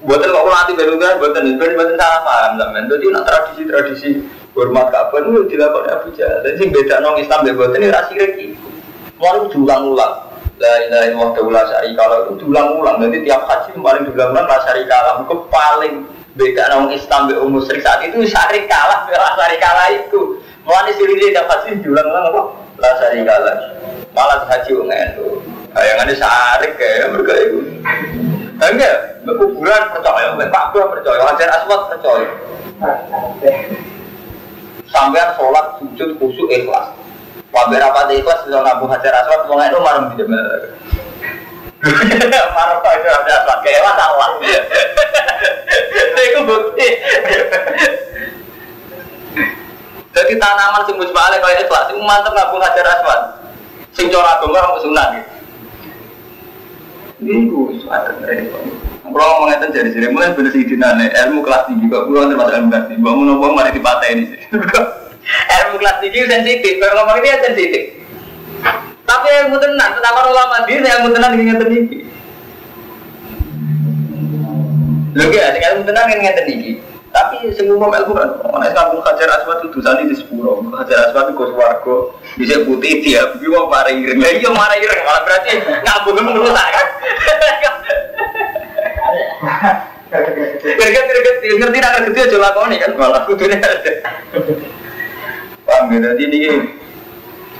Buatan 0.00 0.32
kok 0.32 0.48
nanti 0.48 0.72
baru 0.72 0.96
kan, 0.96 1.20
buatan 1.20 1.44
itu 1.44 1.60
buatan 1.60 1.92
salah 2.00 2.20
paham 2.24 2.52
zaman. 2.56 2.88
Jadi 2.88 3.04
nak 3.12 3.24
tradisi-tradisi 3.28 4.10
hormat 4.56 4.88
kapan 4.88 5.28
itu 5.28 5.40
dilakukan 5.52 5.92
Abu 5.92 6.08
Jahal. 6.16 6.40
Jadi 6.40 6.72
beda 6.72 7.04
nong 7.04 7.20
Islam 7.20 7.44
dan 7.44 7.52
buatan 7.52 7.78
ini 7.84 7.88
rasi 7.92 8.14
lagi. 8.16 8.46
Mau 9.20 9.52
diulang-ulang. 9.52 10.32
La 10.60 10.72
ilaha 10.88 11.04
illallah 11.04 11.30
daulah 11.36 11.64
syari 11.68 11.92
kalau 11.92 12.16
itu 12.24 12.32
diulang-ulang. 12.40 12.96
Nanti 12.96 13.28
tiap 13.28 13.44
haji 13.44 13.76
paling 13.76 14.02
diulang-ulang 14.08 14.46
lah 14.48 14.60
syari 14.64 14.82
kalah. 14.88 15.14
Itu 15.20 15.36
paling 15.52 15.94
beda 16.32 16.62
nong 16.72 16.88
Islam 16.96 17.20
dan 17.28 17.36
umus 17.44 17.68
saat 17.68 18.00
itu 18.00 18.24
syari 18.24 18.64
kalah, 18.64 19.04
syari 19.36 19.56
kalah 19.60 19.88
itu. 19.92 20.40
Mulai 20.64 20.96
dia 20.96 21.44
dapat 21.44 21.58
sih 21.68 21.76
diulang-ulang 21.84 22.24
apa? 22.32 22.42
Lah 22.80 22.92
sari 22.96 23.20
kalah. 23.20 23.56
Malah 24.16 24.48
haji 24.48 24.72
itu. 24.72 25.49
Bayangannya 25.70 26.14
sarik 26.18 26.72
kayak 26.74 27.14
mereka 27.14 27.34
itu. 27.38 27.58
Enggak, 28.60 28.94
kuburan 29.24 29.84
percaya, 29.94 30.36
Pak 30.36 30.64
percaya, 30.74 31.20
Hajar 31.30 31.48
Aswad 31.56 31.80
percaya. 31.88 32.28
Sampai 34.90 35.22
sholat 35.38 35.66
sujud 35.80 36.10
khusyuk 36.18 36.50
ikhlas. 36.50 36.92
Wabar 37.54 37.82
apa 37.82 38.10
ikhlas 38.10 38.44
bisa 38.44 38.58
ngabu 38.58 38.90
Hajar 38.90 39.14
Aswad, 39.22 39.46
mau 39.46 39.62
itu 39.62 39.78
marah 39.80 40.02
di 40.12 40.14
jemel. 40.18 40.44
Marah 42.56 42.78
Hajar 42.84 43.14
Aswad, 43.40 43.58
kayak 43.64 43.80
apa 43.86 43.92
salah. 43.96 44.30
Itu 46.20 46.40
bukti. 46.44 46.88
Jadi 50.10 50.32
tanaman 50.36 50.82
sing 50.84 50.98
musbale 50.98 51.38
kaya 51.38 51.62
ikhlas, 51.64 51.86
sing 51.86 51.96
mantep 52.02 52.34
ngaku 52.34 52.58
hajar 52.58 52.86
aswad. 52.92 53.20
Sing 53.94 54.10
cara 54.10 54.36
agama 54.36 54.58
orang 54.58 54.82
sunat 54.82 55.08
gitu. 55.16 55.39
Ini 57.20 57.52
gue 57.52 57.76
suatu 57.84 58.16
Kalau 59.10 59.42
mau 59.42 59.44
ngeten 59.50 59.74
jadi 59.74 59.90
jadi 59.92 60.08
mulai 60.08 60.32
bener 60.32 60.54
sih 60.54 60.64
dinane 60.64 61.10
ilmu 61.10 61.42
kelas 61.42 61.66
tinggi 61.66 61.90
kok 61.90 62.06
pulau 62.08 62.30
termasuk 62.30 62.54
ilmu 62.56 62.68
kelas 62.72 62.84
tinggi. 62.88 63.02
Bangun 63.04 63.24
nopo 63.26 63.46
mari 63.52 63.74
dipatah 63.76 64.08
ini 64.08 64.24
sih. 64.30 64.40
ilmu 65.60 65.76
kelas 65.82 65.96
tinggi 66.00 66.30
sensitif. 66.30 66.72
Kalau 66.78 67.04
ngomong 67.04 67.18
ini 67.20 67.28
sensitif. 67.44 67.82
Tapi 69.04 69.28
ilmu 69.44 69.56
tenan, 69.58 69.90
tentang 69.98 70.30
ulama 70.30 70.56
diri 70.64 70.86
ilmu 70.86 71.08
tenan 71.10 71.34
ingin 71.34 71.58
iki. 71.58 71.98
Lho 75.18 75.24
ya, 75.34 75.50
ilmu 75.74 75.82
tenan 75.82 76.06
ingin 76.14 76.38
iki. 76.46 76.72
Tapi 77.10 77.50
sing 77.58 77.66
umum 77.66 77.90
ilmu 77.90 78.14
kan 78.14 78.30
ana 78.54 78.70
kampung 78.70 79.02
Hajar 79.02 79.26
Aswad 79.34 79.66
itu 79.66 79.74
dosane 79.74 80.06
di 80.06 80.14
sepuro. 80.14 80.62
Hajar 80.70 81.10
Aswad 81.10 81.34
itu 81.34 81.42
swarga 81.42 81.96
bisa 82.38 82.62
putih 82.62 83.02
dia, 83.02 83.26
iki 83.34 83.50
wong 83.50 83.66
mari 83.66 83.98
ireng. 83.98 84.22
Lah 84.22 84.30
iya 84.30 84.50
mari 84.54 84.76
ireng 84.78 85.02
malah 85.02 85.22
berarti 85.26 85.50
ngabung 85.58 86.22
menurut 86.22 86.54
kan. 86.54 86.86
Greget-greget 90.60 91.36
ngerti 91.58 91.78
nak 91.82 91.92
ngerti 91.98 92.18
aja 92.30 92.38
lakoni 92.38 92.76
kan 92.78 92.94
malah 92.94 93.26
kudune. 93.26 93.58
Paham 95.66 95.90
ya 95.90 95.98
jadi 96.14 96.22
ini 96.30 96.40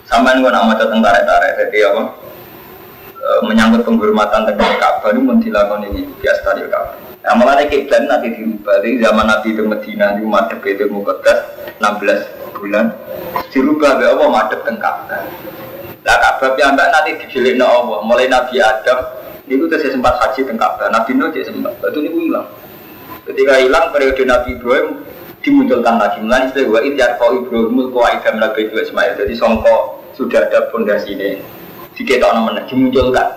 sampean 0.06 0.42
gua 0.42 0.54
nama 0.54 0.78
tentang 0.78 1.02
tarik-tarik 1.02 1.58
jadi 1.58 1.90
apa? 1.90 2.02
menyangkut 3.46 3.86
penghormatan 3.86 4.48
tentang 4.48 4.74
Ka'bah 4.80 5.12
itu 5.12 5.20
mentilakon 5.22 5.86
ini 5.92 6.08
biasa 6.18 6.56
di 6.56 6.66
Ka'bah. 6.66 7.10
Nah 7.20 7.37
malah 7.37 7.61
kiblat 7.68 8.09
nanti 8.09 8.33
dirubah. 8.33 8.80
Jadi 8.80 9.04
zaman 9.04 9.24
Nabi 9.28 9.48
ke 9.52 9.62
Medina 9.62 10.16
di 10.16 10.24
madep 10.24 10.64
itu 10.64 10.88
mukadas 10.88 11.38
16 11.76 12.56
bulan. 12.56 12.96
Dirubah 13.52 14.00
be 14.00 14.04
Allah 14.09 14.28
madep 14.33 14.61
tengkap. 14.64 14.96
Lah 16.00 16.16
Ka'bah 16.16 16.56
yang 16.56 16.72
nanti 16.80 17.20
dijelik 17.20 17.61
Allah. 17.61 18.00
Mulai 18.00 18.33
Nabi 18.33 18.56
Adam 18.56 19.04
itu 19.44 19.68
terus 19.68 19.92
sempat 19.92 20.16
haji 20.16 20.48
tengkap. 20.48 20.80
Nabi 20.88 21.11
Nuh 21.12 21.28
dia 21.28 21.44
sempat. 21.44 21.76
Itu 21.85 22.00
ini 22.00 22.30
hilang. 22.30 22.48
Ketika 23.28 23.54
hilang 23.61 23.92
periode 23.92 24.22
Nabi 24.24 24.56
Ibrahim 24.56 25.04
dimunculkan 25.40 25.96
lagi 25.96 26.20
mulai 26.20 26.52
istilah 26.52 26.68
wa 26.68 26.80
idyar 26.85 27.16
kau 27.16 27.33
Ibrahim 27.37 27.92
kau 27.92 28.04
Adam 28.04 28.40
lagi 28.40 28.64
itu 28.64 28.80
Ismail. 28.80 29.20
Jadi 29.20 29.37
songko 29.37 30.00
sudah 30.16 30.48
ada 30.48 30.72
fondasi 30.72 31.12
ini. 31.12 31.44
Diketok 31.92 32.33
namanya 32.33 32.64
dimunculkan. 32.64 33.28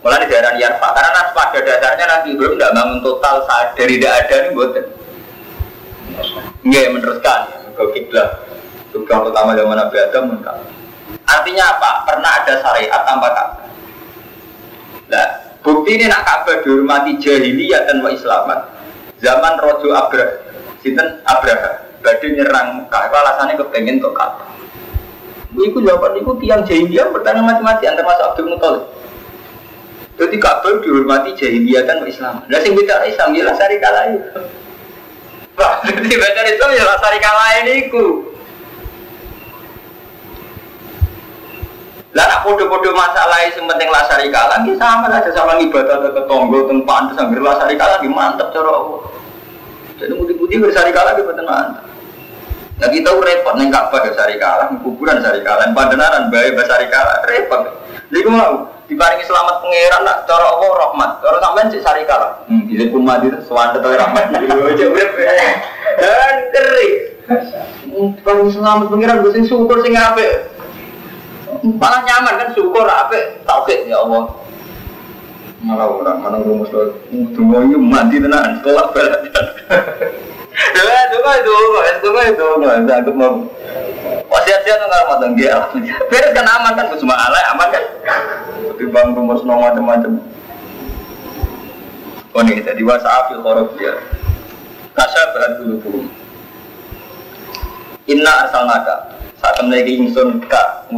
Mulai 0.00 0.24
daerah 0.32 0.56
Yarfa, 0.56 0.96
karena 0.96 1.28
pada 1.36 1.58
dasarnya 1.60 2.06
nanti 2.08 2.32
belum 2.32 2.56
tidak 2.56 2.72
bangun 2.72 2.98
total 3.04 3.44
saat 3.44 3.76
dari 3.76 4.00
tidak 4.00 4.12
ada 4.24 4.34
nih 4.48 4.50
buatan. 4.56 4.84
Enggak 6.64 6.88
meneruskan 6.96 7.40
ke 7.76 7.84
kiblat. 7.92 8.28
Tugas 8.96 9.18
pertama 9.28 9.52
zaman 9.52 9.76
Nabi 9.76 9.96
Adam 10.00 10.22
munkar. 10.32 10.56
Artinya 11.28 11.64
apa? 11.76 11.90
Pernah 12.08 12.30
ada 12.42 12.52
syariat 12.58 13.00
tanpa 13.06 13.28
Ka'bah. 13.28 13.68
Nah, 15.12 15.26
bukti 15.60 16.00
ini 16.00 16.08
nak 16.08 16.24
Ka'bah 16.24 16.64
dihormati 16.64 17.20
jahiliyah 17.20 17.84
dan 17.86 18.00
wa 18.00 18.10
Islaman. 18.10 18.60
Zaman 19.20 19.54
Rojo 19.60 19.92
Abrah, 19.92 20.42
sinten 20.80 21.20
Abrah, 21.28 21.86
badai 22.00 22.28
nyerang 22.34 22.82
Mekah. 22.82 23.02
Alasannya 23.12 23.60
kepengen 23.60 24.00
untuk 24.00 24.16
Ka'bah. 24.16 24.48
Iku 25.60 25.84
jawaban 25.84 26.16
itu 26.16 26.32
tiang 26.40 26.64
jahiliyah 26.64 27.12
bertanya 27.12 27.44
macam-macam 27.44 27.90
termasuk 27.94 28.24
Abdul 28.32 28.48
Muthalib. 28.56 28.84
Jadi 30.20 30.36
Ka'bah 30.36 30.84
dihormati 30.84 31.32
jahiliyah 31.32 31.88
dan 31.88 32.04
Islam. 32.04 32.44
Nah 32.44 32.60
sing 32.60 32.76
beda 32.76 33.08
Islam 33.08 33.32
ya 33.32 33.48
sari 33.56 33.80
kalah 33.80 34.04
itu. 34.12 34.40
Jadi 35.88 36.14
beda 36.20 36.42
Islam 36.44 36.70
ya 36.76 36.84
sari 37.00 37.18
kalah 37.24 37.48
ini 37.64 37.88
ku. 37.88 38.28
Lah 42.10 42.26
Nak 42.26 42.40
podo-podo 42.42 42.90
masalah 42.90 43.38
yang 43.48 43.70
penting 43.70 43.86
lasari 43.86 44.28
kalah, 44.34 44.66
ini 44.66 44.74
sama 44.74 45.06
aja 45.06 45.30
sama 45.30 45.62
ibadah 45.62 46.10
ke 46.10 46.22
tonggo, 46.26 46.66
tempat 46.66 46.82
pantas, 46.82 47.14
sambil 47.14 47.38
lasari 47.38 47.78
kalah, 47.78 48.02
mantep 48.02 48.50
cara 48.50 48.66
Allah. 48.66 49.00
Jadi 49.94 50.18
putih-putih 50.18 50.58
bersari 50.58 50.90
kalah, 50.90 51.14
kita 51.14 51.30
betul 51.30 51.46
mantep. 51.46 51.86
Nah 52.82 52.88
kita 52.90 53.14
repot, 53.14 53.54
neng 53.54 53.70
Ka'bah 53.70 54.02
sari 54.10 54.42
kalah, 54.42 54.74
kuburan 54.82 55.22
sari 55.22 55.40
kalah, 55.46 55.70
padenaran 55.70 56.34
bayi 56.34 56.50
sari 56.66 56.90
kalah, 56.90 57.22
repot. 57.30 57.79
Jadi 58.10 58.26
mau 58.26 58.66
diparingi 58.90 59.22
selamat 59.22 59.62
pangeran 59.62 60.02
nak 60.02 60.26
cara 60.26 60.46
Allah 60.50 60.70
rahmat, 60.82 61.10
cara 61.22 61.38
sampean 61.38 61.66
sih 61.70 61.78
sari 61.78 62.02
kalah. 62.10 62.42
Hmm, 62.50 62.66
jadi 62.66 62.90
pun 62.90 63.06
mati 63.06 63.30
sewanda 63.46 63.78
tuh 63.78 63.94
rahmat. 63.94 64.34
Aja 64.34 64.84
urip. 64.90 65.10
Dan 65.94 66.36
keri. 66.50 66.90
Diparingi 67.90 68.50
selamat 68.50 68.90
pangeran, 68.90 69.22
gue 69.22 69.46
syukur 69.46 69.78
sing 69.86 69.94
apik. 69.94 70.50
Malah 71.62 72.02
nyaman 72.02 72.34
kan 72.34 72.48
syukur 72.50 72.82
apa 72.82 73.38
tauhid 73.46 73.86
ya 73.86 74.02
Allah. 74.02 74.34
Malah 75.62 75.86
orang 75.86 76.18
mana 76.18 76.36
rumus 76.42 76.72
lo 76.72 76.96
tunggu 77.36 77.62
ini 77.68 77.76
mati 77.78 78.16
tenan 78.18 78.58
setelah 78.58 78.90
balik. 78.90 79.22
Ya. 93.80 93.94
Kan 94.94 95.08
kan, 95.08 95.52
kan. 95.54 95.60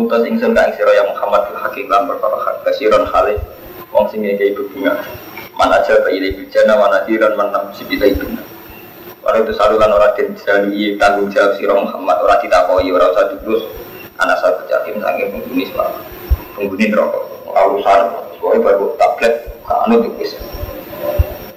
Oh 0.03 0.15
sira 0.73 0.93
ya 0.97 1.05
Muhammad 1.05 1.43
mana 5.53 5.79
aja 5.79 5.95
bayi 6.01 6.33
jana 6.49 6.75
mana 6.81 7.05
diran 7.05 7.37
mana 7.37 7.61
si 7.77 7.85
kita 7.85 8.09
ibu 8.09 8.25
Walau 9.23 9.47
itu 9.47 9.55
saluran 9.55 9.87
orang 9.87 10.19
dan 10.19 10.35
jadi 10.35 10.99
tanggung 10.99 11.31
jawab 11.31 11.55
sira 11.55 11.79
Muhammad 11.79 12.19
orang 12.27 12.43
tidak 12.43 12.67
koi 12.67 12.91
orang 12.91 13.15
usah 13.15 13.31
terus 13.39 13.63
anak 14.19 14.35
satu 14.43 14.67
jakim 14.67 14.99
sange 14.99 15.31
penghuni 15.31 15.71
sebab 15.71 15.95
penghuni 16.59 16.91
rokok 16.91 17.23
urusan. 17.47 18.01
Soalnya 18.43 18.67
baru 18.67 18.99
tablet 18.99 19.35
kanu 19.63 20.03
tipis 20.03 20.35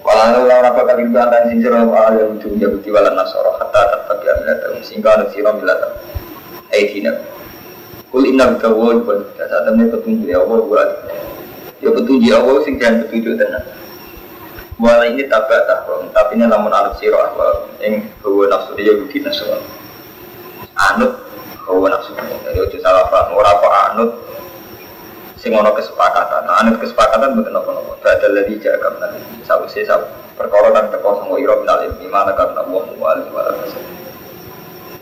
Walau 0.06 0.45
orang 0.45 0.69
apa 0.69 0.82
kali 0.86 1.10
itu 1.10 1.17
antara 1.17 1.49
sing 1.49 1.58
sira 1.65 1.82
wa 1.82 2.13
yang 2.13 2.38
ujung 2.38 2.54
jabuti 2.62 2.93
walan 2.93 3.17
nasoro 3.17 3.58
hatta 3.58 3.82
tetap 3.82 4.21
ya 4.21 4.34
milata 4.38 4.65
sehingga 4.86 5.10
ada 5.17 5.25
sira 5.34 5.49
milata 5.58 5.97
Aidina 6.69 7.17
Kul 8.13 8.30
inna 8.30 8.54
bika 8.54 8.69
wa 8.69 8.93
bukan 8.93 9.25
Saat 9.41 9.73
ini 9.73 9.89
petunjuk 9.89 10.30
ya 10.30 10.45
Allah 10.45 10.89
Ya 11.82 11.89
petunjuk 11.89 12.30
ya 12.30 12.38
Allah 12.38 12.62
sing 12.62 12.78
jangan 12.78 13.10
petunjuk 13.10 13.34
tenan 13.41 13.65
Mulai 14.75 15.15
ini 15.15 15.23
tabak 15.31 15.71
tahrom 15.71 16.11
Tapi 16.11 16.35
ini 16.35 16.51
namun 16.51 16.67
anut 16.67 16.99
siro 16.99 17.15
ahwa 17.15 17.63
Yang 17.79 18.11
hawa 18.19 18.43
nafsu 18.51 18.75
dia 18.75 18.91
bukti 18.99 19.23
nasuhan 19.23 19.63
Anut 20.75 21.15
hawa 21.63 21.88
nafsu 21.95 22.11
Jadi 22.11 22.59
udah 22.59 22.79
salah 22.83 23.07
paham. 23.07 23.39
Orang 23.39 23.55
apa 23.55 23.69
anut? 23.91 24.11
Sing 25.39 25.55
ono 25.55 25.71
kesepakatan. 25.71 26.43
Nah 26.43 26.59
anut 26.59 26.75
kesepakatan 26.83 27.39
bukan 27.39 27.55
apa-apa. 27.55 27.93
Badal 28.03 28.35
jaga 28.59 28.88
benar. 28.99 29.15
Sabu 29.47 29.65
sih 29.71 29.88
sabu 29.88 30.11
Perkara 30.35 30.67
kan 30.75 30.91
teko 30.91 31.23
sama 31.23 31.39
iro 31.39 31.63
minal 31.63 31.88
ilmi 31.88 32.11
Mana 32.11 32.35
karena 32.35 32.59
Allah 32.67 32.83
mu'alim 32.91 33.31
Walau 33.31 33.63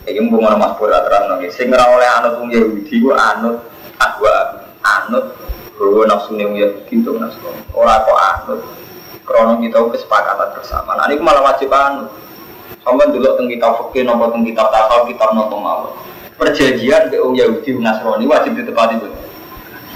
ini 0.03 0.19
mau 0.27 0.43
mana 0.43 0.59
mas 0.59 0.75
pura 0.75 0.99
terang 0.99 1.31
nanti. 1.31 1.47
Sing 1.47 1.71
oleh 1.71 2.09
anut 2.19 2.43
wong 2.43 2.51
Yahudi 2.51 2.99
gua 2.99 3.15
anut 3.15 3.63
agwa 3.95 4.67
anut 4.83 5.31
bahwa 5.79 6.03
nafsu 6.03 6.36
wong 6.36 6.59
Yahudi 6.59 6.91
itu 6.91 7.12
nafsu. 7.15 7.39
Kok 7.71 8.19
anut. 8.19 8.83
Krono 9.23 9.59
kita 9.63 9.79
kesepakatan 9.88 10.51
bersama. 10.51 10.99
Nah 10.99 11.07
ini 11.07 11.23
malah 11.23 11.43
wajib 11.47 11.71
anut. 11.71 12.12
Sampai 12.83 13.07
dulu 13.15 13.23
tentang 13.39 13.47
kita 13.47 13.67
fakir, 13.79 14.03
nopo 14.03 14.27
tentang 14.27 14.43
kita 14.43 14.63
takal, 14.67 15.07
kita 15.07 15.25
nopo 15.31 15.55
mau. 15.55 15.95
Perjanjian 16.36 17.07
ke 17.07 17.15
wong 17.23 17.39
Yahudi 17.39 17.79
Nasrani 17.79 18.27
wajib 18.27 18.59
ditepati 18.59 18.99
itu. 18.99 19.07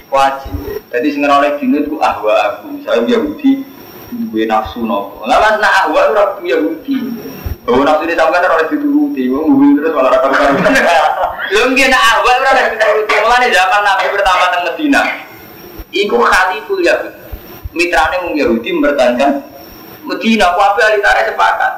Wajib. 0.07 0.79
Jadi 0.87 1.07
sing 1.11 1.27
oleh 1.27 1.59
dino 1.59 1.83
itu 1.83 1.99
ahwa 1.99 2.55
aku. 2.55 2.79
Saya 2.87 3.03
Yahudi 3.03 3.67
duwe 4.31 4.47
nafsu 4.47 4.87
nopo. 4.87 5.27
Lah 5.27 5.43
mas 5.43 5.59
nak 5.59 5.91
ahwa 5.91 6.07
itu 6.07 6.47
Yahudi. 6.47 6.95
Oh 7.67 7.83
nafsu 7.83 8.07
ini 8.07 8.15
sampai 8.15 8.39
kan 8.39 8.55
oleh 8.55 8.71
dituruti, 8.71 9.27
ngomong 9.27 9.75
terus 9.75 9.91
malah 9.91 10.15
rakam 10.15 10.31
karu. 10.31 10.55
Lu 11.51 11.59
mungkin 11.67 11.91
awal 11.91 12.39
oleh 12.39 12.65
dituruti, 12.71 13.15
mulai 13.19 13.51
zaman 13.51 13.83
Nabi 13.83 14.07
pertama 14.07 14.45
teng 14.55 14.63
Medina. 14.71 15.03
Iku 15.91 16.15
Khaliful 16.15 16.79
Yahud. 16.79 17.26
Mitrane 17.75 18.15
mung 18.23 18.35
Yahudi 18.39 18.69
mempertahankan 18.71 19.31
Medina, 20.07 20.55
kuapi 20.55 20.79
alitare 20.87 21.27
sepakat. 21.27 21.73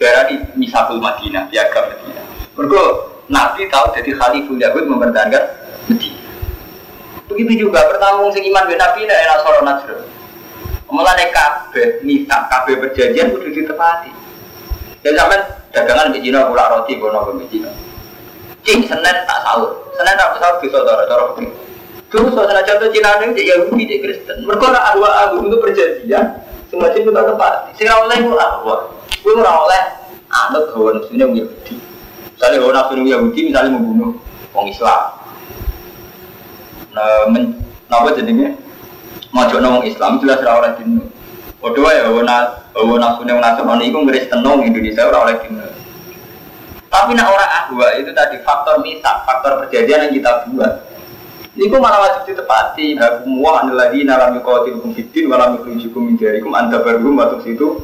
Gara 0.00 0.24
di 0.26 0.40
Misabul 0.56 0.98
Madinah, 1.04 1.52
piagam 1.52 1.92
Medina. 1.92 2.22
Mergo 2.56 2.82
Nabi 3.28 3.68
tahu 3.68 3.92
jadi 3.92 4.10
Khaliful 4.16 4.56
Yahud 4.56 4.84
mempertahankan 4.88 5.44
Medina. 5.92 6.20
Begitu 7.28 7.68
juga 7.68 7.88
pertama 7.88 8.28
sing 8.32 8.44
iman 8.48 8.64
ben 8.68 8.80
Nabi 8.80 9.00
nek 9.04 9.20
Nasara 9.28 9.60
Najran. 9.64 10.00
Mulane 10.92 11.26
kabeh 11.34 12.04
misak 12.06 12.46
kabeh 12.52 12.78
perjanjian 12.78 13.32
kudu 13.34 13.50
ditepati. 13.50 14.12
Dan 15.02 15.18
sampai 15.18 15.42
dagangan 15.74 16.14
di 16.14 16.24
Cina 16.24 16.48
pulang 16.48 16.70
roti 16.70 16.96
kono 16.96 17.28
ke 17.28 17.44
Cina. 17.50 17.68
Cing 18.64 18.80
Senin 18.88 19.16
tak 19.28 19.38
sahur, 19.44 19.92
Senin 19.92 20.16
tak 20.16 20.40
sahur 20.40 20.56
bisa 20.64 20.80
cara 20.80 21.04
cara 21.04 21.22
begini. 21.34 21.52
Terus 22.14 22.30
soalnya 22.30 22.62
contoh 22.62 22.88
Cina 22.94 23.18
ini 23.18 23.34
jadi 23.34 23.58
Yahudi 23.58 23.82
jadi 23.90 23.98
Kristen. 24.06 24.46
Mereka 24.46 24.70
nak 24.70 24.94
dua 24.94 25.10
aku 25.26 25.50
untuk 25.50 25.58
perjanjian, 25.66 26.46
semua 26.70 26.94
cina 26.94 27.10
kita 27.10 27.22
tempat. 27.26 27.74
Si 27.74 27.82
oleh 27.82 28.18
itu 28.22 28.30
apa? 28.38 28.74
Gue 29.18 29.34
ora 29.34 29.66
oleh 29.66 29.82
anut 30.30 30.70
hawa 30.78 30.94
nafsunya 30.94 31.26
Yahudi. 31.26 31.74
Misalnya 32.38 32.62
hawa 32.62 32.70
nafsunya 32.70 33.18
Yahudi 33.18 33.40
misalnya 33.50 33.74
membunuh 33.74 34.14
orang 34.54 34.70
Islam. 34.70 35.00
Nah, 36.94 37.26
men, 37.34 37.58
apa 37.90 38.14
jadinya? 38.14 38.54
Mau 39.34 39.50
orang 39.50 39.82
Islam 39.82 40.22
jelas 40.22 40.38
ora 40.46 40.62
oleh 40.62 40.70
dinuh. 40.78 41.10
Waduh 41.58 41.82
ya, 41.90 42.06
hawa 42.06 42.22
bahwa 42.70 42.94
nafsu 43.02 43.26
yang 43.26 43.42
nasrani 43.42 43.90
itu 43.90 43.98
ngeris 43.98 44.30
tenung 44.30 44.62
Indonesia 44.62 45.02
orang 45.02 45.22
oleh 45.26 45.36
dino. 45.42 45.66
Tapi 46.94 47.10
nak 47.18 47.26
orang 47.26 47.50
ahwa 47.50 47.86
itu 47.98 48.14
tadi 48.14 48.38
faktor 48.46 48.78
misak, 48.86 49.26
faktor 49.26 49.66
perjanjian 49.66 50.06
yang 50.06 50.14
kita 50.14 50.30
buat. 50.54 50.93
Ini 51.54 51.70
kok 51.70 51.78
malah 51.78 52.02
wajib 52.02 52.34
ditepati. 52.34 52.98
Hakum 52.98 53.38
wa 53.38 53.62
lagi 53.62 54.02
nalam 54.02 54.34
yuqatilukum 54.42 54.90
fiddin 54.90 55.30
wa 55.30 55.38
lam 55.38 55.62
yukhrijukum 55.62 56.10
min 56.10 56.14
diyarikum 56.18 56.50
anta 56.50 56.82
barum 56.82 57.14
atau 57.22 57.38
situ. 57.46 57.78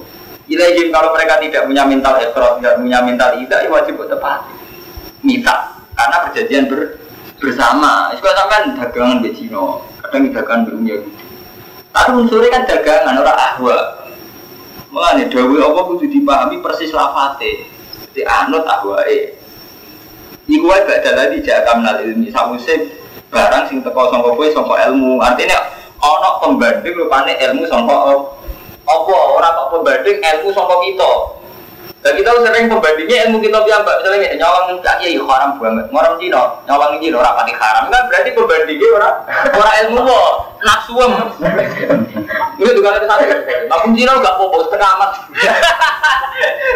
Ilaihim 0.50 0.90
kalau 0.90 1.14
mereka 1.14 1.38
tidak 1.38 1.70
punya 1.70 1.86
mental 1.86 2.18
ekstros, 2.18 2.58
tidak 2.58 2.82
punya 2.82 2.98
mental 3.06 3.38
ida, 3.38 3.62
ya 3.62 3.70
wajib 3.70 3.94
ditepati. 4.02 4.50
Misak, 5.22 5.86
karena 5.94 6.16
perjanjian 6.26 6.64
ber, 6.66 6.98
bersama. 7.38 8.10
Itu 8.10 8.26
kan 8.26 8.74
dagangan 8.74 9.22
di 9.22 9.30
Cina, 9.30 9.78
kadang 10.02 10.34
dagangan 10.34 10.66
belum 10.66 10.82
Yahudi. 10.90 11.12
Tapi 11.94 12.10
unsurnya 12.18 12.50
kan 12.50 12.62
dagangan, 12.66 13.14
orang 13.22 13.38
ahwa. 13.38 13.78
Mengenai 14.90 15.30
dawe 15.30 15.56
apa 15.70 15.80
kudu 15.86 16.10
dipahami 16.10 16.58
persis 16.58 16.90
lafate. 16.90 17.70
Jadi 18.10 18.26
anut 18.26 18.66
ahwae. 18.66 19.38
Iku 20.50 20.66
wae 20.66 20.82
gak 20.82 21.06
ada 21.06 21.10
lagi 21.14 21.38
jaga 21.46 21.78
menal 21.78 22.02
ilmi. 22.02 22.26
Sawise 22.34 22.99
barang 23.30 23.64
sing 23.70 23.78
teko 23.80 24.10
sangka 24.10 24.30
kowe 24.34 24.46
sangka 24.50 24.74
ilmu. 24.90 25.22
Artinya 25.22 25.58
ana 26.02 26.30
pembanding 26.42 26.94
rupane 26.98 27.32
ilmu 27.38 27.62
sangka 27.70 27.96
apa 28.90 29.14
ora 29.14 29.48
kok 29.54 29.68
pembanding 29.78 30.18
ilmu 30.18 30.48
sangka 30.50 30.76
kita. 30.82 31.12
Dan 32.00 32.16
kita 32.16 32.32
sering 32.32 32.64
pembandingnya 32.72 33.28
ilmu 33.28 33.44
kita 33.44 33.60
mbak 33.60 33.96
misalnya 34.00 34.32
nyawang 34.40 34.72
tak 34.80 35.04
iya 35.04 35.20
haram 35.20 35.60
banget, 35.60 35.84
ngoram 35.92 36.16
Cina, 36.16 36.48
nyawang 36.64 36.96
Cina 36.96 37.20
orang 37.20 37.36
pati 37.36 37.52
haram 37.52 37.92
kan 37.92 38.08
berarti 38.08 38.30
pembandingnya 38.32 38.88
orang 38.96 39.14
orang 39.52 39.74
ilmu 39.84 39.98
kok 40.08 40.32
nafsuem. 40.64 41.12
Itu 42.56 42.72
juga 42.72 42.96
ada 42.96 43.04
satu, 43.04 43.24
aku 43.68 43.86
Cina 43.92 44.16
gak 44.16 44.36
popo 44.40 44.64
setengah 44.64 44.96
amat. 44.96 45.10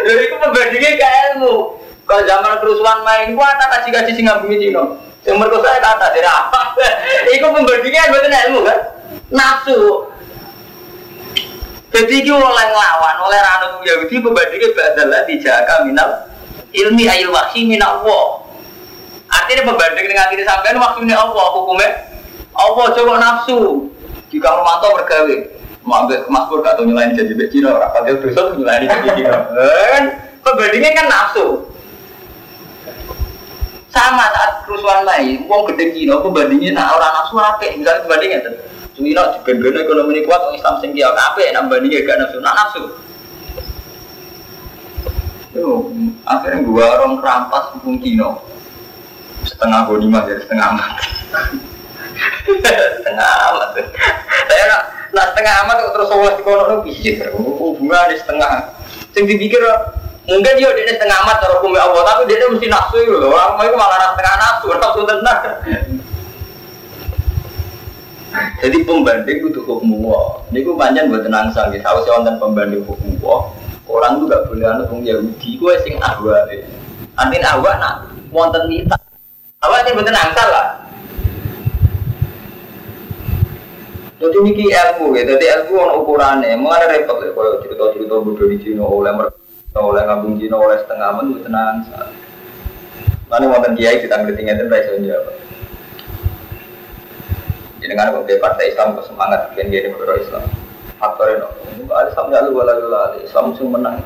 Jadi 0.05 0.21
itu 0.29 0.35
pembandingnya 0.37 0.91
ke 0.93 1.07
ilmu. 1.33 1.53
Kalau 2.05 2.21
zaman 2.21 2.61
kerusuhan 2.61 3.01
main, 3.01 3.33
gua 3.33 3.49
tak 3.57 3.81
kasih 3.81 3.97
kasih 3.97 4.13
singa 4.13 4.45
bumi 4.45 4.61
Cina. 4.61 4.85
Yang 5.25 5.37
merkosa 5.41 5.81
kata 5.81 6.05
dari 6.13 6.29
apa? 6.29 6.61
Itu 7.33 7.45
pembandingnya 7.49 8.13
bukan 8.13 8.33
ilmu 8.49 8.59
kan? 8.61 8.79
Nafsu. 9.33 10.05
Jadi 11.89 12.27
itu 12.27 12.33
oleh 12.35 12.65
ngelawan, 12.69 13.15
oleh 13.23 13.39
ranut 13.39 13.81
Yahudi 13.81 14.21
pembandingnya 14.21 14.69
badalah 14.75 15.23
dijaka 15.25 15.73
minal 15.87 16.09
ilmi 16.75 17.07
ayil 17.09 17.33
wahyi 17.33 17.65
minal 17.65 18.03
Allah. 18.03 18.25
Artinya 19.31 19.73
pembanding 19.73 20.05
dengan 20.05 20.29
diri 20.29 20.43
sampean 20.45 20.77
maksudnya 20.77 21.17
Allah 21.17 21.45
hukumnya 21.57 21.89
Allah 22.53 22.85
coba 22.93 23.13
nafsu. 23.17 23.89
Jika 24.29 24.47
Romanto 24.51 24.91
bergawe, 24.93 25.35
Mabek 25.85 26.25
makmur 26.27 26.65
gak 26.65 26.81
tau 26.81 26.83
nyelain 26.83 27.13
jadi 27.13 27.33
becino, 27.37 27.77
rapat 27.77 28.09
dia 28.09 28.17
tuh 28.17 28.57
nyelain 28.57 28.89
jadi 28.89 29.01
becino. 29.05 29.37
Kan 29.93 30.03
pembandingnya 30.45 30.91
kan 30.97 31.05
nafsu. 31.09 31.74
Sama 33.95 34.27
saat 34.27 34.67
kerusuhan 34.67 35.07
lain, 35.07 35.47
uang 35.47 35.71
gede 35.71 35.95
Cina 35.95 36.19
pembandingnya 36.19 36.75
nak 36.75 36.99
orang 36.99 37.15
nafsu 37.15 37.39
apik, 37.39 37.79
misalnya 37.79 38.43
tuh. 38.43 38.55
Cina 38.91 39.23
di 39.31 39.39
band 39.47 39.75
ekonomi 39.79 40.19
kuat, 40.27 40.43
orang 40.43 40.59
Islam 40.59 40.75
sing 40.83 40.91
dia 40.91 41.15
apik, 41.15 41.55
nak 41.55 41.71
bandingnya 41.71 42.03
gak 42.03 42.19
nafsu, 42.19 42.37
nak 42.43 42.55
nafsu. 42.59 42.83
Yo, 45.55 45.95
akhirnya 46.27 46.67
gua 46.67 46.99
orang 46.99 47.23
kerampas 47.23 47.71
hukum 47.79 47.95
Cina. 48.03 48.35
Setengah 49.47 49.87
bodi 49.87 50.11
mah 50.11 50.27
jadi 50.27 50.43
setengah 50.43 50.75
amat. 50.75 50.91
setengah 52.99 53.29
amat. 53.55 53.69
Saya 54.51 54.63
nak 54.67 54.81
nak 55.15 55.25
setengah 55.31 55.53
amat 55.63 55.75
terus 55.95 56.11
kono 56.43 56.63
nu 56.67 56.75
piye? 56.83 57.31
Hubungan 57.31 58.11
di 58.11 58.19
setengah. 58.19 58.75
Sing 59.15 59.23
dipikir 59.23 59.63
Mungkin 60.25 60.57
dia 60.57 60.69
dia 60.73 60.89
setengah 60.89 61.21
amat 61.21 61.37
cara 61.37 61.53
hukum 61.61 61.77
Allah, 61.77 62.01
tapi 62.01 62.25
dia 62.25 62.49
mesti 62.49 62.65
nafsu 62.65 62.97
itu 62.97 63.13
loh. 63.13 63.29
Orang 63.29 63.61
itu 63.61 63.77
malah 63.77 64.09
setengah 64.09 64.35
nafsu, 64.41 64.67
nafsu 64.73 65.01
tenang. 65.05 65.41
Jadi 68.65 68.77
pembanding 68.81 69.37
itu 69.45 69.61
hukum 69.61 70.01
Allah. 70.01 70.41
Ini 70.49 70.65
gue 70.65 70.75
panjang 70.75 71.13
buat 71.13 71.21
tenang 71.21 71.53
sanggih. 71.53 71.77
Tahu 71.85 72.01
sih 72.01 72.11
wonten 72.11 72.35
pembanding 72.41 72.81
hukum 72.89 73.21
Allah. 73.21 73.53
Orang 73.85 74.17
tuh 74.17 74.25
gak 74.25 74.49
boleh 74.49 74.65
anak 74.65 74.89
hukum 74.89 75.05
Yahudi. 75.05 75.49
Gue 75.61 75.73
sing 75.85 76.01
ahwa. 76.01 76.41
Antin 77.21 77.45
ahwa 77.45 77.71
nak 77.77 78.09
wonten 78.33 78.65
nita. 78.65 78.97
Ahwa 79.61 79.85
ini 79.85 79.93
buat 79.93 80.09
tenang 80.09 80.33
salah. 80.33 80.67
Jadi 84.17 84.37
ini 84.41 84.73
ilmu 84.73 85.13
ya. 85.13 85.21
Jadi 85.21 85.45
ilmu 85.53 85.73
on 85.77 85.91
ukurannya. 86.01 86.57
Mengenai 86.57 87.05
repot 87.05 87.21
ya. 87.21 87.29
Kalau 87.29 87.61
cerita-cerita 87.61 88.15
bodoh 88.25 88.49
di 88.49 88.57
Cina 88.57 88.83
oleh 88.83 89.13
mereka 89.13 89.44
oleh 89.75 90.07
ngabung 90.07 90.39
Cina 90.39 90.55
oleh 90.55 90.79
setengah 90.79 91.19
men 91.19 91.35
tenang 91.43 91.83
mana 93.27 93.43
wonten 93.51 93.75
kiai 93.75 93.99
kita 93.99 94.23
ngerti 94.23 94.47
ngerti 94.47 94.71
raiso 94.71 94.95
jawab. 95.03 95.35
Jadi 97.83 97.91
dengan 97.91 98.15
kok 98.15 98.39
partai 98.39 98.71
Islam 98.71 98.95
kok 98.95 99.11
semangat 99.11 99.51
dia 99.51 99.67
negara 99.67 100.15
Islam. 100.15 100.47
Faktor 100.95 101.27
itu 101.35 101.91
ada 101.91 102.07
Islam 102.07 102.25
ya 102.31 102.39
lu 102.47 102.55
wala 102.55 102.71
wala 102.79 103.19
Islam 103.19 103.51
sih 103.59 103.67
menang. 103.67 103.99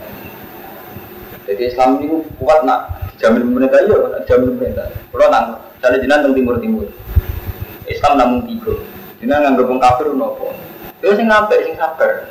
Jadi 1.46 1.62
Islam 1.70 2.02
ini 2.02 2.26
kuat 2.42 2.66
nak. 2.66 2.98
Jamin 3.20 3.52
pemerintah 3.52 3.84
iya 3.84 4.24
jamin 4.26 4.56
pemerintah. 4.58 4.88
Kalau 5.12 5.28
nang 5.28 5.60
cari 5.84 6.00
jinan 6.02 6.24
teng 6.24 6.34
timur 6.34 6.56
timur 6.58 6.88
Islam 7.86 8.18
namun 8.18 8.48
tiga. 8.50 8.74
Jinan 9.22 9.54
nggak 9.54 9.54
gabung 9.62 9.78
kafir 9.78 10.10
nopo 10.18 10.50
itu 11.04 11.14
sing 11.14 11.30
ngapain 11.30 11.62
sing 11.62 11.76
sabar. 11.78 12.26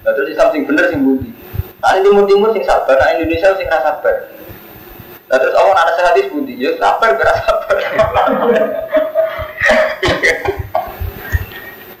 Terus 0.00 0.32
Islam 0.32 0.48
sing 0.54 0.62
bener 0.64 0.88
sing 0.88 1.04
budi 1.04 1.41
Nah, 1.82 1.98
timur 1.98 2.30
timur 2.30 2.54
sing 2.54 2.62
sabar, 2.62 2.94
nah 2.94 3.10
Indonesia 3.10 3.58
sing 3.58 3.66
rasa 3.66 3.98
sabar. 3.98 4.30
Nah, 5.26 5.34
terus 5.34 5.50
orang 5.58 5.74
ada 5.74 5.92
sehati 5.98 6.30
budi, 6.30 6.54
ya 6.54 6.78
sabar, 6.78 7.18
berasa 7.18 7.42
sabar. 7.42 7.76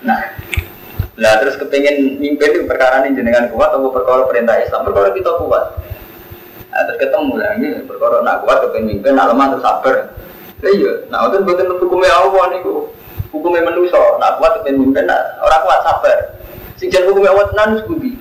nah, 0.06 0.20
nah 1.18 1.32
terus 1.42 1.58
kepengen 1.58 2.22
mimpin 2.22 2.54
itu 2.54 2.62
perkara 2.62 3.02
ini 3.02 3.18
jenengan 3.18 3.50
kuat 3.50 3.74
atau 3.74 3.90
perkara 3.90 4.22
perintah 4.30 4.54
Islam, 4.62 4.86
perkara 4.86 5.10
kita 5.18 5.34
kuat. 5.42 5.74
Nah, 6.70 6.80
terus 6.86 6.98
ketemu 7.02 7.32
lah 7.42 7.50
ini 7.58 7.82
perkara 7.82 8.22
nak 8.22 8.46
kuat 8.46 8.62
kepengen 8.62 8.86
mimpin, 8.86 9.18
nak 9.18 9.34
lemah 9.34 9.46
terus 9.50 9.66
sabar. 9.66 9.96
Iya, 10.62 11.10
nah 11.10 11.26
itu 11.26 11.42
bukan 11.42 11.74
hukumnya 11.82 12.14
Allah 12.22 12.54
nih, 12.54 12.62
hukumnya 13.34 13.66
manusia. 13.66 13.98
Nak 13.98 14.38
kuat 14.38 14.62
kepengen 14.62 14.78
mimpin, 14.78 15.10
nah, 15.10 15.42
orang 15.42 15.66
kuat 15.66 15.82
sabar. 15.82 16.38
Sing 16.78 16.86
hukumnya 16.86 17.34
Allah 17.34 17.50
tenan 17.50 17.82
budi. 17.90 18.11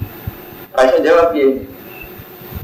Raisa 0.71 0.97
jawab 1.03 1.35
ya. 1.35 1.47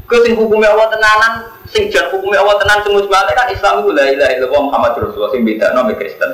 Kau 0.08 0.24
sing 0.24 0.32
hukumnya 0.40 0.72
Allah 0.72 0.88
tenanan, 0.88 1.32
sing 1.68 1.92
jan 1.92 2.08
hukumnya 2.08 2.40
Allah 2.40 2.56
tenan 2.56 2.80
semua 2.80 3.04
sebalik 3.04 3.34
kan 3.36 3.52
Islam 3.52 3.84
itu 3.84 3.90
la 3.92 4.04
ilaha 4.08 4.32
illallah 4.40 4.62
Muhammad 4.72 4.92
Rasulullah 4.96 5.32
sing 5.36 5.44
beda 5.44 5.76
no 5.76 5.84
Kristen. 5.92 6.30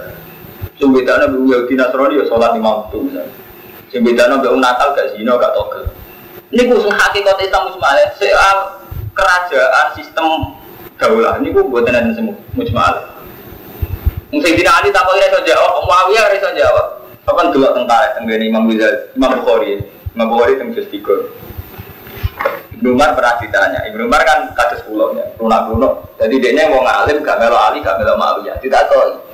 Sing 0.79 0.89
beda 0.95 1.27
no 1.27 1.43
Yahudi 1.43 1.75
Nasrani 1.75 2.23
ya 2.23 2.25
sholat 2.31 2.55
lima 2.55 2.87
waktu 2.87 2.97
misalnya. 3.03 3.35
Sing 3.91 4.07
beda 4.07 4.31
no 4.31 4.39
Natal 4.63 4.95
gak 4.95 5.19
zina 5.19 5.35
gak 5.35 5.59
togel. 5.59 5.91
Ini 6.55 6.71
gue 6.71 6.79
sing 6.87 6.95
hakikat 6.95 7.37
Islam 7.43 7.75
sebalik 7.75 8.09
soal 8.15 8.57
kerajaan 9.11 9.87
sistem 9.99 10.27
daulah 10.95 11.43
ini 11.43 11.51
gue 11.51 11.67
buat 11.67 11.83
tenan 11.83 12.15
semua 12.15 12.39
mujmal. 12.55 12.95
Mungkin 14.31 14.55
tidak 14.55 14.75
ada 14.83 14.89
tak 14.91 15.07
boleh 15.07 15.27
jawab, 15.47 15.83
Muawiyah 15.83 16.27
bisa 16.31 16.51
jawab. 16.55 17.07
Kapan 17.23 17.55
dulu 17.55 17.71
tentara 17.71 18.19
tentang 18.19 18.43
Imam 18.43 18.67
Ghazali, 18.67 19.15
Imam 19.15 19.31
Bukhari, 19.43 19.83
Imam 20.15 20.27
Bukhari 20.31 20.59
tentang 20.59 20.75
Juz 20.79 20.87
Ibnu 22.75 23.01
Umar 23.01 23.17
pernah 23.17 23.41
ditanya, 23.41 23.81
Ibnu 23.89 24.05
Umar 24.05 24.23
kan 24.29 24.51
kados 24.53 24.85
pulau 24.85 25.17
ya, 25.17 25.25
lunak 25.41 25.71
kuno. 25.71 26.05
Jadi 26.21 26.37
dia 26.43 26.69
mau 26.69 26.85
ngalim, 26.85 27.25
gak 27.25 27.39
melo 27.41 27.57
Ali, 27.57 27.81
gak 27.81 27.97
melo 27.97 28.19
Muawiyah. 28.19 28.61
Tidak 28.61 28.83
tahu. 28.91 29.25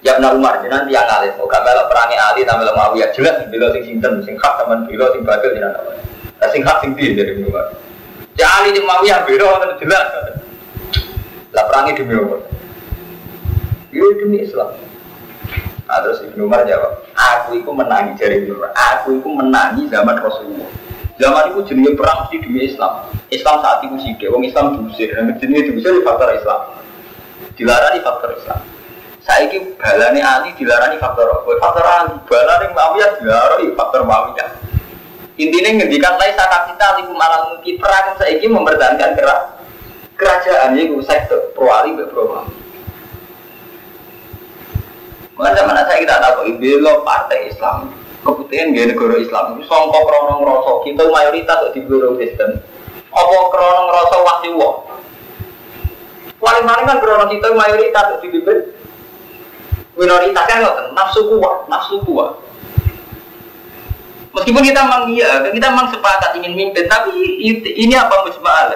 Ya 0.00 0.16
benar 0.16 0.38
Umar, 0.38 0.62
jadi 0.62 0.70
nanti 0.70 0.94
yang 0.94 1.04
ngalim, 1.10 1.32
mau 1.34 1.50
gak 1.50 1.64
melo 1.66 1.82
perangi 1.90 2.16
Ali, 2.20 2.40
tak 2.46 2.56
melo 2.60 2.72
Muawiyah. 2.76 3.08
Jelas 3.16 3.34
bila 3.50 3.66
sing 3.74 3.82
sinten, 3.82 4.12
sing 4.22 4.36
hak 4.38 4.52
sama 4.62 4.86
bila 4.86 5.10
sing 5.10 5.26
batil 5.26 5.50
tidak 5.56 5.74
tahu. 5.74 5.90
Nah, 6.40 6.48
sing 6.54 6.62
hak 6.62 6.76
sing 6.84 6.90
dia 6.94 7.18
dari 7.18 7.30
Ibnu 7.34 7.50
Umar. 7.50 7.66
Ya 8.38 8.46
Ali 8.60 8.76
di 8.76 8.80
Muawiyah 8.84 9.26
beda, 9.26 9.76
jelas. 9.80 10.06
Lah 11.50 11.64
perangi 11.66 11.98
demi 11.98 12.14
Umar. 12.14 12.40
Ini 13.90 14.06
demi 14.22 14.38
Islam. 14.46 14.70
Nah, 15.90 15.98
terus 16.06 16.22
Ibnu 16.22 16.46
Umar 16.46 16.62
jawab, 16.62 17.02
aku 17.18 17.58
itu 17.58 17.70
menangi 17.74 18.14
dari 18.14 18.46
Ibnu 18.46 18.54
Umar, 18.54 18.70
aku 18.70 19.18
itu 19.18 19.26
menangi 19.26 19.90
zaman 19.90 20.14
Rasulullah. 20.22 20.70
Zaman 21.20 21.52
itu 21.52 21.60
jenis 21.68 22.00
perang 22.00 22.24
mesti 22.24 22.36
demi 22.40 22.64
Islam. 22.64 23.04
Islam 23.28 23.60
saat 23.60 23.84
itu 23.84 23.96
sih, 24.00 24.16
wong 24.32 24.40
Islam 24.40 24.80
diusir, 24.80 25.12
dan 25.12 25.28
jenis 25.36 25.68
diusir 25.68 25.92
di 25.92 26.00
faktor 26.00 26.32
Islam. 26.32 26.80
Dilarang 27.60 27.92
di 27.92 28.00
faktor 28.00 28.32
Islam. 28.32 28.64
Saya 29.20 29.52
ini 29.52 29.76
balani 29.76 30.24
Ali 30.24 30.56
dilarang 30.56 30.96
di 30.96 30.98
faktor 30.98 31.28
apa? 31.28 31.50
Faktor 31.60 31.84
Ali, 31.84 32.16
balani 32.24 32.66
Muawiyah 32.72 33.10
dilarang 33.20 33.60
di 33.60 33.68
faktor 33.76 34.00
Muawiyah. 34.08 34.50
Intinya 35.36 35.70
ngendikan 35.76 36.16
lain 36.16 36.32
saat 36.40 36.72
kita 36.72 36.86
liku 37.04 37.12
malam 37.12 37.52
mungkin 37.52 37.74
perang 37.76 38.16
saya 38.16 38.40
ini 38.40 38.48
mempertahankan 38.48 39.12
kerak 39.12 39.40
kerajaan 40.16 40.72
itu 40.76 41.04
sektor 41.04 41.52
pro 41.52 41.68
Ali 41.68 42.00
pro. 42.00 42.48
Mengenai 45.36 45.64
mana 45.68 45.84
saya 45.84 46.00
kita 46.00 46.16
tahu, 46.20 46.48
belo 46.56 47.04
partai 47.04 47.48
Islam 47.48 47.99
kebutuhan 48.20 48.76
gaya 48.76 48.92
negara 48.92 49.16
Islam 49.16 49.44
itu 49.56 49.64
songkok 49.64 50.02
krono 50.04 50.44
ngerosok 50.44 50.76
kita 50.84 51.02
mayoritas 51.08 51.58
di 51.72 51.80
negara 51.84 52.08
Kristen. 52.16 52.50
Apa 53.10 53.34
krono 53.48 53.80
ngerosok 53.88 54.20
wahyu 54.20 54.52
wah 54.60 54.74
paling 56.40 56.64
paling 56.64 56.86
kan 56.88 56.98
krono 57.00 57.24
kita 57.28 57.46
mayoritas 57.52 58.04
di 58.20 58.28
bibir 58.32 58.58
minoritas 59.96 60.44
kan 60.48 60.56
nggak 60.64 60.76
nafsu 60.96 61.20
kuat 61.32 61.68
nafsu 61.68 61.96
kuat. 62.04 62.32
Meskipun 64.30 64.62
kita 64.62 64.86
memang 64.86 65.10
iya 65.10 65.42
kita 65.50 65.66
memang 65.74 65.90
sepakat 65.90 66.38
ingin 66.38 66.54
mimpin 66.54 66.86
tapi 66.86 67.12
ini 67.42 67.94
apa 67.98 68.24
musbah 68.24 68.72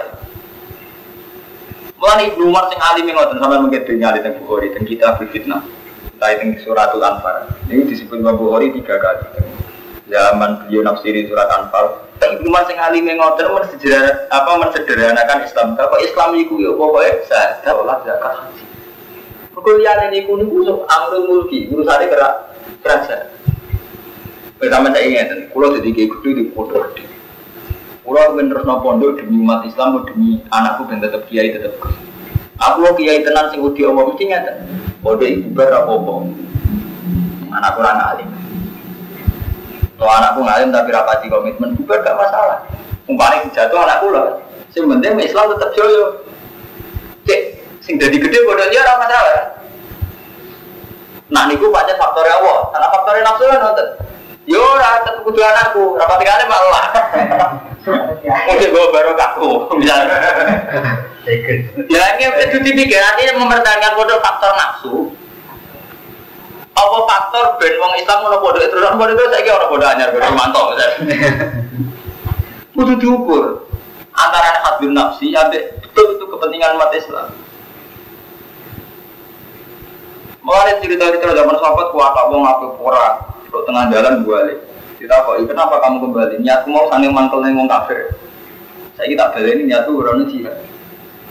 Mulai 1.95 2.29
Ibnu 2.35 2.53
Umar 2.53 2.69
sing 2.69 2.77
alim 2.77 3.07
ngoten 3.07 3.39
sampai 3.41 3.65
dunia 3.65 4.13
alim 4.13 4.23
yang 4.29 4.37
Bukhari 4.43 4.77
dan 4.77 4.85
kita 4.85 5.17
berfitnah 5.17 5.63
itu 6.21 6.63
suratul 6.65 7.03
Anfal. 7.03 7.51
Ini 7.67 7.85
disebut 7.89 8.23
Imam 8.23 8.39
Bukhari 8.39 8.71
tiga 8.75 8.97
kali. 8.99 9.27
Zaman 10.09 10.67
beliau 10.67 10.85
nafsiri 10.85 11.27
surat 11.27 11.49
Anfal. 11.51 12.05
Tapi 12.21 12.41
cuma 12.47 12.63
sing 12.65 12.79
alim 12.79 13.09
ngoten 13.11 13.51
apa 14.31 14.51
mensederhanakan 14.61 15.39
Islam. 15.45 15.69
Kalau 15.75 15.99
Islam 15.99 16.31
itu 16.39 16.55
ya 16.63 16.71
pokoknya 16.73 17.13
saya 17.27 17.49
sholat 17.67 17.99
zakat 18.07 18.33
haji. 18.39 18.65
Perkuliahan 19.55 20.11
ini 20.11 20.27
kuno 20.27 20.45
kusuk 20.51 20.79
amrul 20.91 21.23
mulki 21.31 21.71
urusannya 21.71 22.11
kerak 22.11 22.35
kerajaan. 22.83 23.31
Bersama 24.59 24.91
saya 24.95 25.05
ingat, 25.11 25.51
kalau 25.51 25.75
jadi 25.77 25.91
kayak 25.91 26.11
gitu 26.23 26.51
pondok 26.55 26.95
gede. 26.95 27.05
Kalau 28.05 28.39
terus 28.39 28.65
pondok 28.65 29.19
demi 29.19 29.43
umat 29.43 29.67
Islam, 29.67 30.05
demi 30.07 30.41
anakku 30.53 30.87
dan 30.89 31.03
tetap 31.03 31.27
kiai 31.27 31.51
tetap 31.51 31.75
Aku 32.55 32.87
kiai 32.95 33.27
tenan 33.27 33.51
sing 33.51 33.61
udah 33.61 33.91
omong 33.91 34.15
mesti 34.15 34.25
ngeten. 34.31 34.57
Bodoh 35.05 35.29
ibu 35.29 35.53
berapa 35.53 35.93
Anak 37.53 37.77
kurang 37.77 38.01
alim. 38.01 38.29
Kalau 39.95 40.11
anakku 40.11 40.41
ngalim 40.43 40.75
tapi 40.75 40.91
rapati 40.91 41.27
komitmen 41.31 41.77
bubar 41.79 42.03
gak 42.03 42.19
masalah. 42.19 42.67
Umpamanya 43.07 43.53
jatuh 43.53 43.79
anakku 43.85 44.09
lah. 44.11 44.43
Sing 44.73 44.89
penting 44.89 45.15
Islam 45.23 45.55
tetap 45.55 45.71
joyo. 45.77 46.25
Cek, 47.29 47.41
sing 47.85 48.01
jadi 48.01 48.17
gede 48.17 48.43
bodoh 48.43 48.67
dia 48.73 48.83
orang 48.83 49.07
masalah. 49.07 49.37
Nah 51.31 51.43
niku 51.47 51.71
pancen 51.71 52.01
faktor 52.01 52.27
Allah. 52.27 52.73
Karena 52.75 52.89
faktor 52.91 53.13
nafsu 53.23 53.45
kan 53.47 53.61
nonton. 53.61 53.89
Yo 54.45 54.61
ora 54.61 55.01
tetep 55.01 55.25
kudu 55.25 55.41
anakku, 55.41 55.97
rapati 55.97 56.25
kali 56.29 56.45
malah. 56.45 56.87
Mungkin 58.49 58.69
gue 58.73 58.85
baru 58.93 59.13
kaku, 59.17 59.73
misalnya. 59.81 60.21
Ya 61.89 62.03
ini 62.17 62.25
itu 62.29 62.57
dipikir 62.61 63.01
nanti 63.01 63.33
mempertahankan 63.33 63.97
bodoh 63.97 64.21
faktor 64.21 64.53
nafsu. 64.53 64.95
Apa 66.77 66.99
faktor 67.09 67.45
ben 67.57 67.81
wong 67.81 67.97
Islam 67.97 68.29
mau 68.29 68.37
bodoh 68.37 68.61
itu 68.61 68.77
orang 68.77 69.01
bodoh 69.01 69.15
itu 69.17 69.25
saya 69.33 69.53
orang 69.57 69.71
bodoh 69.73 69.89
anyar 69.89 70.11
bodoh 70.13 70.33
mantap 70.37 70.75
Kudu 72.75 72.99
diukur 72.99 73.71
antara 74.11 74.59
hadun 74.67 74.93
nafsi 74.93 75.31
ada 75.31 75.55
betul 75.81 76.19
itu 76.19 76.25
kepentingan 76.29 76.77
umat 76.77 76.91
Islam. 76.93 77.31
Mulai 80.45 80.77
cerita-cerita 80.85 81.33
zaman 81.33 81.57
sahabat 81.57 81.89
kuat 81.89 82.13
apa 82.13 82.37
ora, 82.77 83.09
kok 83.55 83.65
tengah 83.71 83.85
jalan 83.95 84.27
balik. 84.27 84.59
Kita 84.99 85.15
kok 85.23 85.39
kenapa 85.47 85.79
kamu 85.79 85.97
kembali? 86.11 86.35
Niatku 86.43 86.69
mau 86.75 86.91
sange 86.91 87.07
mantel 87.07 87.39
ning 87.47 87.55
wong 87.55 87.71
kafir. 87.71 88.11
Saya 88.99 89.07
kita 89.07 89.31
baleni 89.31 89.71
niatku 89.71 89.95
ora 89.95 90.19
ono 90.19 90.27
jihad. 90.27 90.59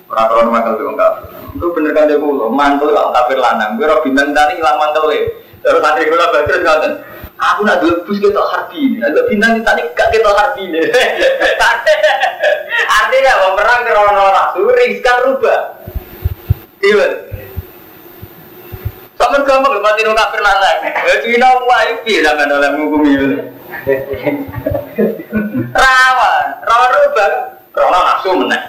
Ora 0.08 0.24
ora 0.32 0.48
mantel 0.48 0.80
wong 0.88 0.96
kafir. 0.96 1.24
Itu 1.54 1.68
bener 1.76 1.92
kan 1.92 2.08
dia 2.08 2.22
kulo, 2.22 2.48
mantel 2.48 2.96
wong 2.96 3.12
kafir 3.12 3.38
lanang. 3.44 3.76
Gue 3.76 3.92
ora 3.92 4.00
bintang 4.00 4.32
tani 4.32 4.54
ilang 4.56 4.80
mantel 4.80 5.04
we. 5.12 5.20
Terus 5.60 5.84
santri 5.84 6.08
kula 6.08 6.32
badhe 6.32 6.56
ngoten. 6.64 6.94
Aku 7.34 7.68
nak 7.68 7.84
dulu 7.84 8.08
bus 8.08 8.24
kita 8.24 8.40
harbi, 8.40 9.04
ada 9.04 9.20
bintang 9.28 9.60
tadi 9.68 9.84
gak 9.92 10.16
kita 10.16 10.32
harbi 10.32 10.64
nih. 10.70 10.86
Artinya 13.04 13.32
mau 13.42 13.52
perang 13.58 13.84
krono 13.84 14.26
nafsu, 14.32 14.64
riskan 14.72 15.18
rubah. 15.28 15.60
Iya. 16.80 17.33
Sama 19.18 19.38
gampang 19.46 19.78
mati 19.80 20.02
nung 20.02 20.18
kafir 20.18 20.42
lanang. 20.42 20.78
Ya 20.90 21.16
Cina 21.22 21.50
wae 21.64 21.92
piye 22.04 22.26
sampean 22.26 22.50
oleh 22.50 22.70
ngukumi 22.74 23.10
itu. 23.14 23.28
Rawan, 25.74 26.46
rawan 26.66 26.90
rubah. 26.92 27.30
Krono 27.74 28.00
nafsu 28.06 28.30
meneh. 28.38 28.62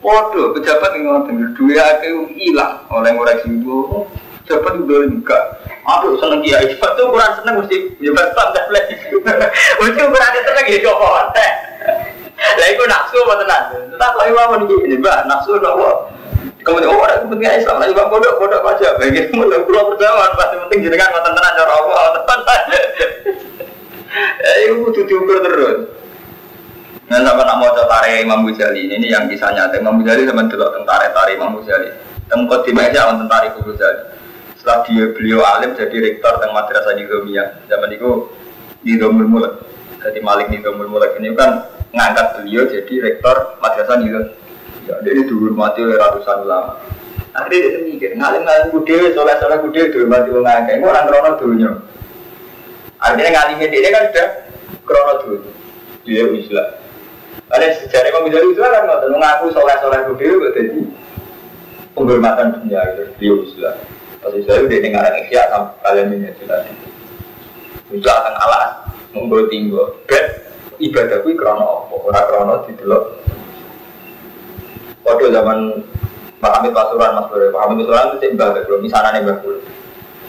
Waduh, 0.00 0.56
pejabat 0.56 0.96
yang 0.96 1.10
ngotot 1.10 1.52
duit 1.58 1.76
aku 1.76 2.24
hilang 2.32 2.80
oleh 2.88 3.12
ngoreksi 3.12 3.50
itu. 3.52 4.08
Pejabat 4.46 4.80
itu 4.80 4.94
enggak. 5.04 5.42
Aduh, 5.84 6.16
seneng 6.16 6.40
kiai. 6.40 6.72
Itu 6.72 7.02
kurang 7.12 7.36
seneng 7.36 7.60
mesti 7.60 7.76
ya 8.00 8.14
betul 8.16 8.48
tablet. 8.56 8.84
Mesti 9.76 10.00
kurang 10.00 10.32
seneng 10.32 10.64
ya 10.64 10.78
kok. 10.80 11.00
Lah 12.38 12.68
iku 12.70 12.84
nafsu 12.88 13.18
apa 13.26 13.34
tenan? 13.42 13.62
Tetap 13.92 14.12
lagi 14.14 14.30
mau 14.32 14.54
ini, 14.56 14.96
Mbak, 14.96 15.26
nafsu 15.26 15.58
nopo? 15.58 16.06
Kemudian 16.66 16.90
oh 16.90 17.00
ada 17.06 17.22
kepentingan 17.22 17.62
Islam 17.62 17.78
lagi 17.78 17.94
bang 17.94 18.08
bodoh 18.10 18.32
bodoh 18.36 18.60
aja. 18.66 18.98
Bagian 18.98 19.30
mudah 19.32 19.62
pulau 19.62 19.94
perjalanan 19.94 20.34
pasti 20.34 20.56
penting 20.66 20.78
jadi 20.90 20.96
kan 20.98 21.08
konten 21.14 21.32
tenan 21.32 21.52
cara 21.54 21.72
Allah 21.72 22.02
tenan. 22.26 22.62
Eh 24.38 24.56
itu 24.66 24.74
butuh 24.82 25.04
diukur 25.06 25.38
terus. 25.44 25.78
Nah 27.08 27.24
sama 27.24 27.40
nak 27.46 27.56
mau 27.56 27.72
tarik 27.72 28.20
Imam 28.20 28.44
Ghazali 28.44 28.92
ini 28.92 29.08
yang 29.08 29.30
kisah 29.32 29.54
nyata 29.54 29.80
Imam 29.80 29.96
Ghazali 30.02 30.28
sama 30.28 30.44
dulu 30.44 30.66
tentara 30.76 31.08
tarik 31.14 31.40
Imam 31.40 31.56
Ghazali. 31.56 31.88
Tempat 32.28 32.60
di 32.68 32.72
meja 32.76 33.08
tentara 33.16 33.48
Imam 33.48 33.64
Ghazali. 33.64 34.02
Setelah 34.58 34.78
dia 34.84 35.04
beliau 35.14 35.40
alim 35.40 35.72
jadi 35.72 35.96
rektor 36.04 36.36
tentang 36.36 36.52
madrasah 36.52 36.92
di 36.98 37.06
Gomia. 37.06 37.64
Zaman 37.70 37.94
itu 37.94 38.28
di 38.84 38.98
Domul 38.98 39.30
Mulek. 39.30 39.54
Jadi 40.04 40.20
Malik 40.20 40.52
di 40.52 40.58
Domul 40.60 40.90
Mulek 40.90 41.16
ini 41.22 41.32
kan 41.32 41.64
ngangkat 41.94 42.42
beliau 42.42 42.68
jadi 42.68 42.94
rektor 43.00 43.56
madrasah 43.62 43.96
di 44.02 44.12
Ya, 44.88 44.96
dia 45.04 45.20
dihormati 45.28 45.84
oleh 45.84 46.00
ratusan 46.00 46.48
ulama. 46.48 46.80
Akhirnya 47.36 47.60
dia 47.60 47.80
mikir, 47.84 48.10
ngalim-ngalim 48.16 48.72
kudewe, 48.72 49.12
soleh-soleh 49.12 49.60
kudewe 49.60 49.92
dihormati 49.92 50.32
oleh 50.32 50.48
ngakek. 50.48 50.74
Ini 50.80 50.84
orang 50.88 51.04
krono 51.12 51.30
dunia. 51.36 51.70
Akhirnya 52.96 53.30
ngalimnya 53.36 53.68
dia 53.68 53.90
kan 53.92 54.04
sudah 54.08 54.28
krono 54.88 55.14
dunia. 55.20 55.52
Dia 56.08 56.24
Islam. 56.24 56.68
Ada 57.52 57.66
sejarah 57.84 58.08
Imam 58.12 58.28
Ghazali 58.28 58.48
itu 58.52 58.60
kan 58.60 58.84
ngotot 58.88 59.08
mengaku 59.12 59.46
soleh-soleh 59.52 60.00
kudewe 60.08 60.48
jadi 60.56 60.80
penghormatan 61.92 62.56
dunia 62.56 62.80
itu 62.96 63.04
dia 63.20 63.34
Islam. 63.44 63.76
Pas 64.24 64.32
Islam 64.32 64.72
dia 64.72 64.80
dengar 64.80 65.12
ikhya 65.20 65.52
sama 65.52 65.76
kalian 65.84 66.16
ini 66.16 66.32
jelas. 66.40 66.64
Itu 67.92 68.08
akan 68.08 68.34
alas, 68.40 68.88
membawa 69.12 69.48
tinggal. 69.52 70.00
Dan 70.08 70.48
ibadahku 70.80 71.36
krono 71.36 71.88
apa? 71.88 71.94
Orang 72.08 72.24
krono 72.28 72.54
didelok 72.64 73.04
Waduh 75.08 75.32
zaman 75.32 75.58
Pak 76.36 76.52
Hamid 76.60 76.76
Pasuruan 76.76 77.16
Mas 77.16 77.26
Bro, 77.32 77.48
Pak 77.48 77.60
Hamid 77.64 77.88
Pasuruan 77.88 78.12
itu 78.12 78.16
cek 78.20 78.30
mbak 78.36 78.68
belum, 78.68 78.80
misalnya 78.84 79.16
nih 79.16 79.22
mbak 79.24 79.40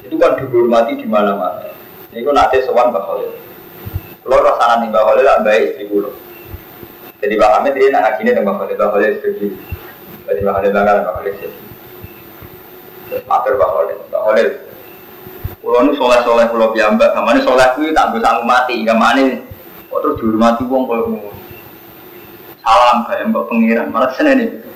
Itu 0.08 0.16
kan 0.16 0.40
dihormati 0.40 0.96
di 0.96 1.06
mana-mana. 1.06 1.70
Ini 2.10 2.26
kan 2.26 2.34
nanti 2.34 2.66
sewan 2.66 2.90
Mbak 2.90 3.04
Khalil. 3.06 3.30
Kalau 4.26 4.42
rasanya 4.42 4.76
nih 4.82 4.90
Mbak 4.90 5.04
Khalil 5.06 5.26
lah 5.28 5.38
baik 5.46 5.64
istri 5.70 5.86
guru. 5.86 6.10
Jadi 7.22 7.34
Pak 7.38 7.50
Hamid 7.54 7.74
dia 7.78 7.94
nak 7.94 8.02
ngajinya 8.08 8.32
dengan 8.34 8.46
Mbak 8.48 8.56
Khalil, 8.58 8.76
Mbak 8.80 8.90
Khalil 8.90 9.10
istri 9.14 9.30
guru. 9.38 9.56
Jadi 10.26 10.40
Mbak 10.42 10.54
Khalil 10.58 10.72
bangga 10.74 10.94
Mbak 11.04 11.14
Khalil 11.20 11.34
sih. 11.38 11.52
Matur 13.30 13.54
Mbak 13.60 13.70
Khalil, 13.70 13.98
Mbak 14.10 14.22
Khalil. 14.26 14.50
Pulau 15.60 15.80
ini 15.84 15.92
soleh-soleh 16.00 16.46
pulau 16.50 16.72
biamba, 16.72 17.12
sama 17.12 17.36
ini 17.36 17.44
soleh 17.44 17.68
itu 17.76 17.92
tak 17.92 18.16
bisa 18.16 18.42
mati, 18.48 18.88
sama 18.88 19.12
ini. 19.20 19.44
Kok 19.92 20.00
terus 20.02 20.16
dihormati 20.24 20.64
kalau 20.66 21.20
salam 22.70 22.98
kayak 23.10 23.26
mbak 23.34 23.44
pengiran 23.50 23.88
malah 23.90 24.12
senen 24.14 24.38
ini 24.46 24.69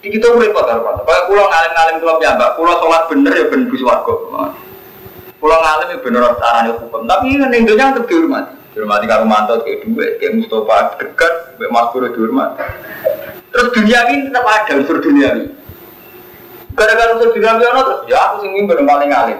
di 0.00 0.08
kita 0.08 0.32
pakai 0.32 0.74
apa 0.80 1.04
kalau 1.04 1.22
pulau 1.28 1.44
ngalim 1.44 1.72
ngalim 1.76 1.96
pulau 2.00 2.16
mbak 2.16 2.50
pulau 2.56 2.74
sholat 2.80 3.02
bener 3.12 3.32
ya 3.36 3.44
bener 3.52 3.66
bus 3.68 3.84
warga 3.84 4.12
pulau 5.36 5.58
ngalim 5.60 5.86
ya 5.92 5.98
bener 6.00 6.22
caranya 6.40 6.72
hukum. 6.76 7.04
Tapi 7.04 7.36
kan 7.36 7.52
Indonesia 7.52 7.92
tetap 7.96 8.04
dihormati. 8.08 8.52
Dihormati 8.72 9.04
karo 9.08 9.24
mantot 9.28 9.66
kayak 9.66 9.88
dua 9.88 10.06
kayak 10.16 10.32
Mustafa 10.40 10.76
dekat 11.00 11.32
kayak 11.58 11.70
Mas 11.72 11.86
Puro 11.92 12.06
dihormati. 12.08 12.64
Terus 13.50 13.68
dunia 13.76 13.98
ini 14.08 14.28
tetap 14.28 14.46
ada 14.46 14.72
unsur 14.78 14.98
dunia 15.04 15.28
ini 15.36 15.60
gara-gara 16.74 17.18
unsur 17.18 17.30
dunia 17.34 17.50
ini 17.58 17.64
terus 17.66 18.00
ya 18.08 18.18
aku 18.30 18.34
sing 18.40 18.50
mimpi 18.54 18.72
paling 18.78 19.10
ngalim 19.10 19.38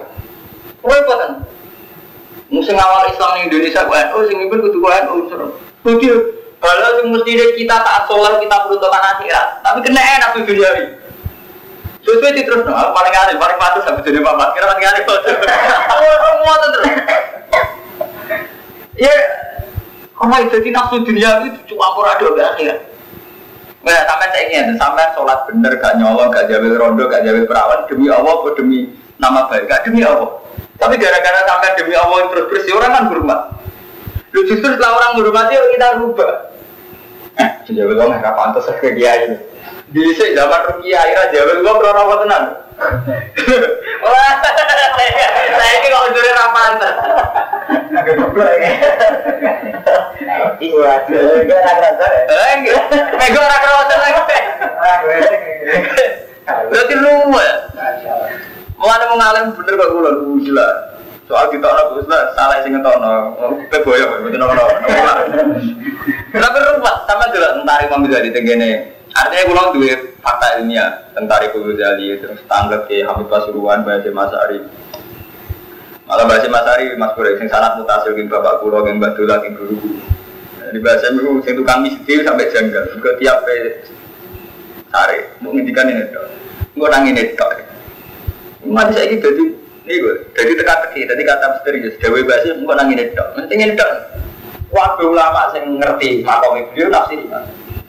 repot 0.83 1.17
kan 1.17 1.31
musim 2.51 2.75
awal 2.75 3.07
Islam 3.07 3.37
di 3.37 3.41
Indonesia 3.47 3.87
oh 3.87 4.23
sing 4.27 4.37
mimpi 4.37 4.59
kudu 4.59 4.77
gue 4.77 4.97
unsur 5.09 5.41
kudu 5.81 6.13
kalau 6.61 7.09
mesti 7.09 7.57
kita 7.57 7.75
tak 7.81 8.05
sholat 8.05 8.37
kita 8.37 8.55
peruntukan 8.69 9.01
akhirat, 9.17 9.65
tapi 9.65 9.81
kena 9.81 9.97
enak 9.97 10.29
tuh 10.37 10.45
dunia 10.45 10.69
ini. 10.77 10.85
Sesuai 12.05 12.33
itu 12.33 12.49
terus, 12.49 12.65
no, 12.65 12.73
paling 12.73 13.13
aneh, 13.13 13.37
paling 13.37 13.57
patut 13.61 13.81
sampai 13.85 14.01
jadi 14.05 14.21
bapak. 14.25 14.57
Kira 14.57 14.73
paling 14.73 14.85
aneh 14.89 15.01
kok. 15.05 15.21
Semua 15.25 16.55
terus. 16.65 16.85
Ya, 18.97 19.13
kalau 20.13 20.37
itu 20.41 20.53
jadi 20.61 20.69
nafsu 20.73 21.01
dunia 21.01 21.45
itu 21.49 21.73
cuma 21.73 21.93
kurang 21.97 22.21
ada 22.21 22.53
akhirat. 22.53 22.79
Nah, 23.81 23.97
sampai 24.05 24.29
saya 24.29 24.43
ingin, 24.45 24.77
sampai 24.77 25.09
sholat 25.17 25.49
bener, 25.49 25.73
gak 25.81 25.97
nyolong, 25.97 26.29
gak 26.29 26.45
jawil 26.45 26.77
rondo, 26.77 27.09
gak 27.09 27.25
jawil 27.25 27.49
perawan, 27.49 27.89
demi 27.89 28.13
Allah, 28.13 28.37
demi 28.53 28.93
nama 29.17 29.49
baik, 29.49 29.65
gak 29.65 29.89
demi 29.89 30.05
Allah. 30.05 30.37
Tapi 30.77 31.01
gara-gara 31.01 31.41
sampai 31.49 31.73
demi 31.73 31.97
Allah 31.97 32.29
terus 32.29 32.45
bersih, 32.53 32.77
orang 32.77 32.93
kan 32.93 33.03
berumah. 33.09 33.57
Lu 34.37 34.45
justru 34.45 34.69
setelah 34.69 35.01
orang 35.01 35.11
menghormati, 35.17 35.57
kita 35.57 35.97
rubah. 35.97 36.50
Jawab 37.71 37.91
gue 37.95 38.05
nggak 38.19 38.35
pantas 38.35 38.67
ke 38.79 38.89
kiai. 38.95 39.37
Di 39.91 40.01
zaman 40.15 40.61
rukia 40.71 41.03
akhirnya 41.03 41.31
jawab 41.35 41.59
gue 41.59 41.73
berapa 41.83 42.01
apa 42.01 42.15
tenan. 42.23 42.43
Wah, 44.01 44.31
saya 44.41 45.73
ini 45.77 45.87
juri 45.91 46.31
rapantas. 46.33 46.95
Iya, 50.61 50.93
gue 51.45 51.59
nak 51.59 51.77
rasa. 51.83 52.05
Enggak, 52.55 52.81
gue 53.29 53.43
nak 53.45 53.61
rasa 53.61 53.95
lagi. 53.99 54.21
Berarti 56.71 56.93
lu 56.97 57.13
ya. 57.35 57.53
Mau 58.81 58.89
ada 58.89 59.05
mengalim 59.13 59.53
bener 59.53 59.73
kok 59.77 59.89
gue 59.93 60.01
lalu 60.01 60.41
gila. 60.41 60.67
Soal 61.31 61.47
kita 61.47 61.63
orang 61.63 61.95
Gus 61.95 62.11
salah 62.11 62.59
sing 62.59 62.75
ngetono. 62.75 63.39
Kowe 63.71 63.79
boyo 63.87 64.19
mboten 64.19 64.43
ono. 64.43 64.65
Tapi 66.27 66.57
rupa 66.59 66.91
sama 67.07 67.31
juga 67.31 67.55
tentang 67.55 67.79
Imam 67.87 68.03
Ghazali 68.03 68.35
tenggene. 68.35 68.99
Artinya 69.15 69.47
kulo 69.47 69.63
duwe 69.71 70.19
fakta 70.19 70.59
ilmiah 70.59 71.07
tentang 71.15 71.39
Imam 71.47 71.71
Ghazali 71.71 72.19
terus 72.19 72.43
tanggap 72.51 72.83
ke 72.91 73.07
Habib 73.07 73.31
Pasuruan 73.31 73.87
Baca 73.87 74.11
Masari. 74.11 74.59
Malah 76.03 76.27
Baca 76.27 76.47
Masari 76.51 76.99
Mas 76.99 77.15
Bro 77.15 77.31
sing 77.39 77.47
sangat 77.47 77.79
mutasil 77.79 78.11
ke 78.11 78.27
bapak 78.27 78.59
kulo 78.59 78.83
yang 78.83 78.99
batu 78.99 79.23
lagi 79.23 79.55
guru. 79.55 79.79
Di 80.67 80.83
bahasa 80.83 81.15
itu 81.15 81.39
sing 81.47 81.55
tukang 81.55 81.79
mistir 81.79 82.27
sampai 82.27 82.51
janggal. 82.51 82.91
Juga 82.91 83.15
tiap 83.15 83.47
sare 84.91 85.39
mau 85.39 85.55
ngendikan 85.55 85.87
ini 85.87 86.11
dong. 86.11 86.27
Enggak 86.75 86.91
nangin 86.91 87.23
itu. 87.23 87.47
Mati 88.67 88.99
saya 88.99 89.07
gitu 89.15 89.55
ini 89.81 89.97
gue, 89.97 90.13
jadi 90.37 90.51
teka-teki, 90.61 91.09
jadi 91.09 91.21
kata 91.25 91.45
misterius. 91.57 91.97
Dewi 91.97 92.21
bahasa 92.21 92.53
enggak 92.53 92.77
nangin 92.77 93.01
itu. 93.01 93.23
Pentingnya 93.33 93.67
itu. 93.73 93.87
Waktu 94.69 95.03
ulama 95.03 95.51
yang 95.57 95.81
ngerti 95.81 96.21
makom 96.21 96.61
beliau 96.69 96.93
nafsi. 96.93 97.17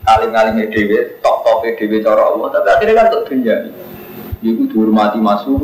Kaling-kalingnya 0.03 0.73
dewi, 0.73 0.99
top-top 1.23 1.63
dewi 1.79 2.03
cara 2.03 2.27
Allah 2.27 2.51
Tapi 2.51 2.69
akhirnya 2.75 2.99
kan 2.99 3.07
untuk 3.13 3.23
dunia. 3.31 3.57
Ibu 4.43 4.75
dihormati 4.75 5.23
masuk 5.23 5.63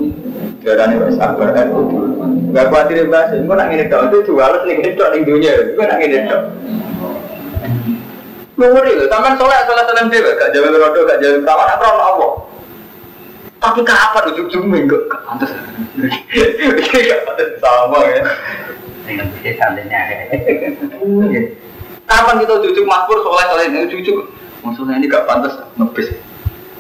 Darahnya 0.63 1.03
wes 1.03 1.19
sabar 1.19 1.51
kan 1.51 1.67
itu 1.67 1.99
Gak 2.55 2.71
khawatir 2.71 3.11
bahasa, 3.11 3.35
enggak 3.35 3.59
nangin 3.59 3.91
itu 3.91 3.97
Itu 3.99 4.19
jual, 4.31 4.53
ning 4.71 4.79
itu 4.87 5.03
ning 5.03 5.23
dunia, 5.27 5.55
enggak 5.75 5.89
nangin 5.91 6.11
itu 6.15 6.39
Nomor 8.55 8.87
itu, 8.87 9.11
sampai 9.11 9.35
soleh, 9.35 9.59
soleh, 9.67 9.83
soleh 9.83 10.05
dewi 10.07 10.31
Gak 10.39 10.55
jawab 10.55 10.79
rodo, 10.79 11.01
gak 11.11 11.19
jawab 11.19 11.43
perawan, 11.43 11.75
apa 11.75 11.87
Allah 11.91 12.31
tapi 13.59 13.81
kapan 13.83 14.31
ujung-ujung 14.35 14.65
minggu? 14.71 14.97
Gak 15.11 15.23
pantas. 15.27 15.51
Gak 15.51 17.23
pantas 17.27 17.49
sama 17.59 17.99
ya. 18.07 18.23
Bisa 19.09 19.53
santai 19.59 19.89
Kapan 22.09 22.41
kita 22.41 22.55
ujung 22.65 22.89
makmur 22.89 23.21
soalnya 23.21 23.53
soalnya 23.53 23.85
ini 23.85 24.01
ujung 24.01 24.19
Maksudnya 24.63 24.99
ini 24.99 25.07
gak 25.07 25.27
pantas 25.27 25.55
ngebis. 25.79 26.11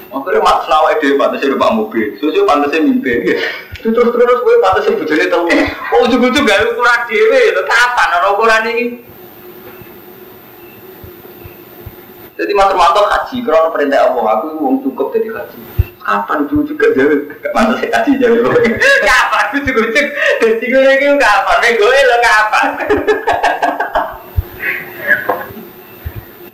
Akhirnya 0.08 0.40
mak 0.40 0.64
selawai 0.64 1.04
dia 1.04 1.20
pantasnya 1.20 1.52
numpak 1.52 1.72
mobil, 1.76 2.06
susu 2.16 2.48
pantasnya 2.48 2.80
mimpi. 2.80 3.36
Itu 3.76 3.92
terus 3.92 4.08
terus 4.08 4.40
gue 4.40 4.54
pantasnya 4.64 4.96
bujurnya 4.96 5.28
tahu. 5.28 5.46
Oh 5.94 6.00
ujung-ujung 6.08 6.48
gak 6.48 6.64
ukuran 6.74 7.00
dewe, 7.06 7.40
itu 7.52 7.62
kapan 7.68 8.08
orang 8.16 8.32
ukuran 8.34 8.62
ini? 8.72 8.84
Jadi 12.38 12.52
Mas 12.54 12.70
Romanto 12.70 13.02
haji, 13.02 13.36
kalau 13.42 13.74
perintah 13.74 14.10
Allah, 14.10 14.24
aku 14.38 14.62
uang 14.62 14.78
cukup 14.86 15.10
jadi 15.10 15.28
haji. 15.34 15.58
Kapan 16.08 16.48
ujung 16.48 16.64
juga 16.64 16.88
jauh? 16.96 17.20
Mana 17.52 17.76
saya 17.76 18.00
haji 18.00 18.16
jauh? 18.16 18.40
Kapan 19.04 19.44
ujung-ujung? 19.60 20.08
Jadi 20.40 20.64
gue 20.64 20.80
lagi 20.80 21.04
kapan? 21.20 21.56
Gue 21.60 21.84
gue 21.84 21.98
lo 22.08 22.16
kapan? 22.24 22.66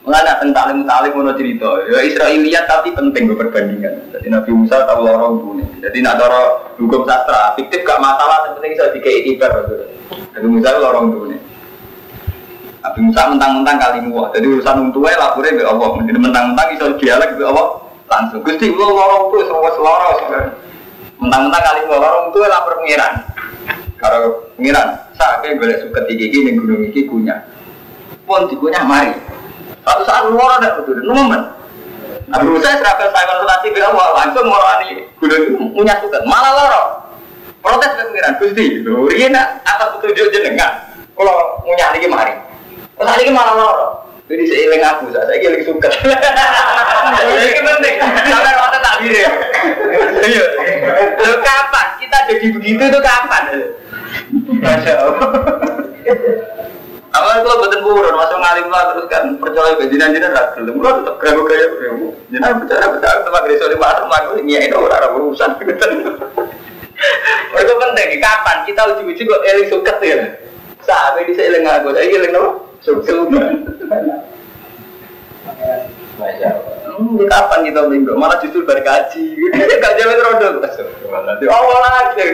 Mengenai 0.04 0.36
tentang 0.42 0.52
talim 0.68 0.78
talim 0.84 1.12
mau 1.16 1.32
cerita, 1.32 1.70
ya 1.88 2.02
Israeliat 2.04 2.68
tapi 2.68 2.92
penting 2.92 3.30
gue 3.30 3.38
perbandingan. 3.40 4.12
Jadi 4.12 4.26
Nabi 4.26 4.50
Musa 4.52 4.84
tahu 4.84 5.00
lorong 5.06 5.34
dunia. 5.40 5.66
Jadi 5.80 6.02
nak 6.02 6.18
doro 6.20 6.74
hukum 6.76 7.08
sastra, 7.08 7.56
fiktif 7.56 7.86
gak 7.88 8.02
masalah, 8.02 8.50
yang 8.50 8.58
penting 8.58 8.74
bisa 8.76 8.92
dikei 8.92 9.32
ibar. 9.32 9.64
Nabi 10.34 10.48
Musa 10.50 10.76
lorong 10.76 11.06
dunia. 11.14 11.40
Nabi 12.84 13.00
Musa 13.00 13.20
mentang-mentang 13.32 13.76
kali 13.80 13.98
muah. 14.02 14.28
Jadi 14.34 14.44
urusan 14.50 14.90
tua 14.92 15.14
ya 15.14 15.16
laporin 15.16 15.56
ke 15.56 15.64
Allah. 15.64 15.88
Jadi 16.04 16.18
mentang-mentang 16.20 16.66
bisa 16.74 16.84
dialog 17.00 17.30
ke 17.30 17.44
Allah 17.46 17.68
langsung. 18.08 18.40
Gusti 18.44 18.72
lo 18.72 18.86
lorong 18.92 19.32
tuh 19.32 19.42
semua 19.46 19.70
selorong. 19.72 20.16
Mentang-mentang 21.20 21.62
kali 21.62 21.80
muah 21.88 22.00
lorong 22.00 22.26
tuh 22.34 22.40
lapor 22.44 22.74
pengiran. 22.82 23.12
Kalau 24.00 24.52
pengiran, 24.58 24.88
saya 25.16 25.40
kayak 25.40 25.56
boleh 25.56 25.76
suka 25.80 26.00
tinggi 26.04 26.26
gini 26.28 26.50
gunung 26.52 26.84
ini 26.84 27.02
kunyah. 27.08 27.40
Pun 28.28 28.48
dikunyah 28.50 28.84
mari. 28.84 29.16
Satu 29.84 30.02
saat 30.04 30.28
lorong 30.28 30.60
ada 30.60 30.76
betul, 30.80 31.00
momen. 31.08 31.42
Nabi 32.24 32.46
Musa 32.48 32.80
serapel 32.80 33.12
saya 33.12 33.28
konsultasi 33.28 33.68
ke 33.68 33.84
Allah 33.84 34.16
langsung 34.16 34.48
ngorani 34.48 34.96
gunung 35.20 35.40
ini 35.44 35.56
punya 35.76 35.94
suka 36.00 36.24
malah 36.24 36.52
lorong. 36.56 36.88
Protes 37.64 37.96
ke 37.96 38.02
pengiran, 38.12 38.36
Gusti, 38.36 38.64
lho, 38.84 39.08
ini 39.08 39.40
atas 39.64 39.96
petunjuk 39.96 40.28
jenengan. 40.36 40.84
Kalau 41.16 41.64
ngunyah 41.64 41.96
lagi 41.96 42.08
mari. 42.12 42.34
Terus 42.94 43.16
ini 43.24 43.32
malah 43.32 43.54
loro. 43.56 43.86
Jadi 44.24 44.44
seiling 44.48 44.80
aku, 44.80 45.12
saya 45.12 45.28
saya 45.28 45.48
lagi 45.52 45.68
suka. 45.68 45.88
Ini 47.28 47.60
penting. 47.60 47.94
Sampai 48.00 48.56
waktu 48.56 48.78
tak 48.80 48.94
diri. 49.04 49.20
Iya. 50.24 50.44
Lo 51.20 51.32
kapan 51.44 51.86
kita 52.00 52.18
jadi 52.32 52.46
begitu 52.56 52.82
itu 52.88 53.00
kapan? 53.04 53.42
Masya 54.64 54.92
Allah. 54.96 55.28
Awal 57.14 57.46
kalau 57.46 57.62
betul 57.62 57.80
buron, 57.84 58.16
masuk 58.18 58.42
ngalim 58.42 58.66
lah 58.72 58.90
terus 58.90 59.06
kan 59.06 59.38
percaya 59.38 59.78
ke 59.78 59.86
jinan 59.86 60.10
jinan 60.10 60.34
lah 60.34 60.50
belum, 60.58 60.82
lo 60.82 60.90
tetap 60.98 61.14
kaya 61.22 61.38
kaya. 61.46 61.66
Jinan 62.32 62.64
bicara 62.64 62.90
bicara 62.90 63.22
sama 63.22 63.38
gereja 63.46 63.70
mak 63.78 64.34
ini 64.40 64.66
itu 64.66 64.74
orang 64.74 65.14
urusan. 65.20 65.52
Itu 67.54 67.74
penting. 67.76 68.08
Kapan 68.18 68.56
kita 68.64 68.80
uji-uji 68.88 69.22
kok 69.28 69.44
eling 69.46 69.68
suket 69.68 69.96
ya? 70.00 70.16
Sampai 70.84 71.24
di 71.24 71.32
seiling 71.32 71.64
aku, 71.64 71.96
saya 71.96 72.06
eling 72.12 72.36
apa? 72.36 72.50
Sukses. 72.84 73.16
Masya 76.20 76.48
Allah. 76.52 76.74
Kapan 77.26 77.66
kita 77.66 77.80
minggu? 77.90 78.12
Malah 78.14 78.38
justru 78.38 78.62
berkaji. 78.62 79.34
Gak 79.56 79.94
jalan 79.98 80.20
rodol. 80.20 80.62
Oh, 80.62 81.80
lagi. 81.80 82.28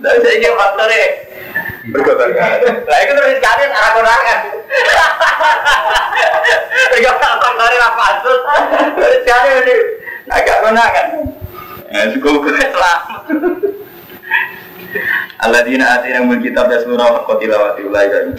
Tapi 0.00 0.18
saya 0.24 0.34
ingin 0.40 0.52
faktornya. 0.58 1.04
Berkaji. 1.92 2.66
Lah 2.88 2.98
itu 3.04 3.12
terus 3.12 3.36
sekali 3.38 3.62
arah 3.68 3.90
kurangan. 3.94 4.38
Tiga 6.96 7.12
faktornya 7.20 7.78
lah 7.78 7.92
pansus. 7.94 8.40
Terus 8.96 9.22
ini 9.22 9.76
agak 10.32 10.56
kurangan. 10.64 11.06
Ya, 11.92 12.08
cukup 12.16 12.48
selamat. 12.48 13.22
Alladzina 15.42 15.98
atina 15.98 16.22
mul 16.22 16.40
kitab 16.42 16.70
yasmuna 16.70 17.04
wa 17.12 17.20
qatilawati 17.26 17.82
ulai 17.82 18.08
dan 18.08 18.32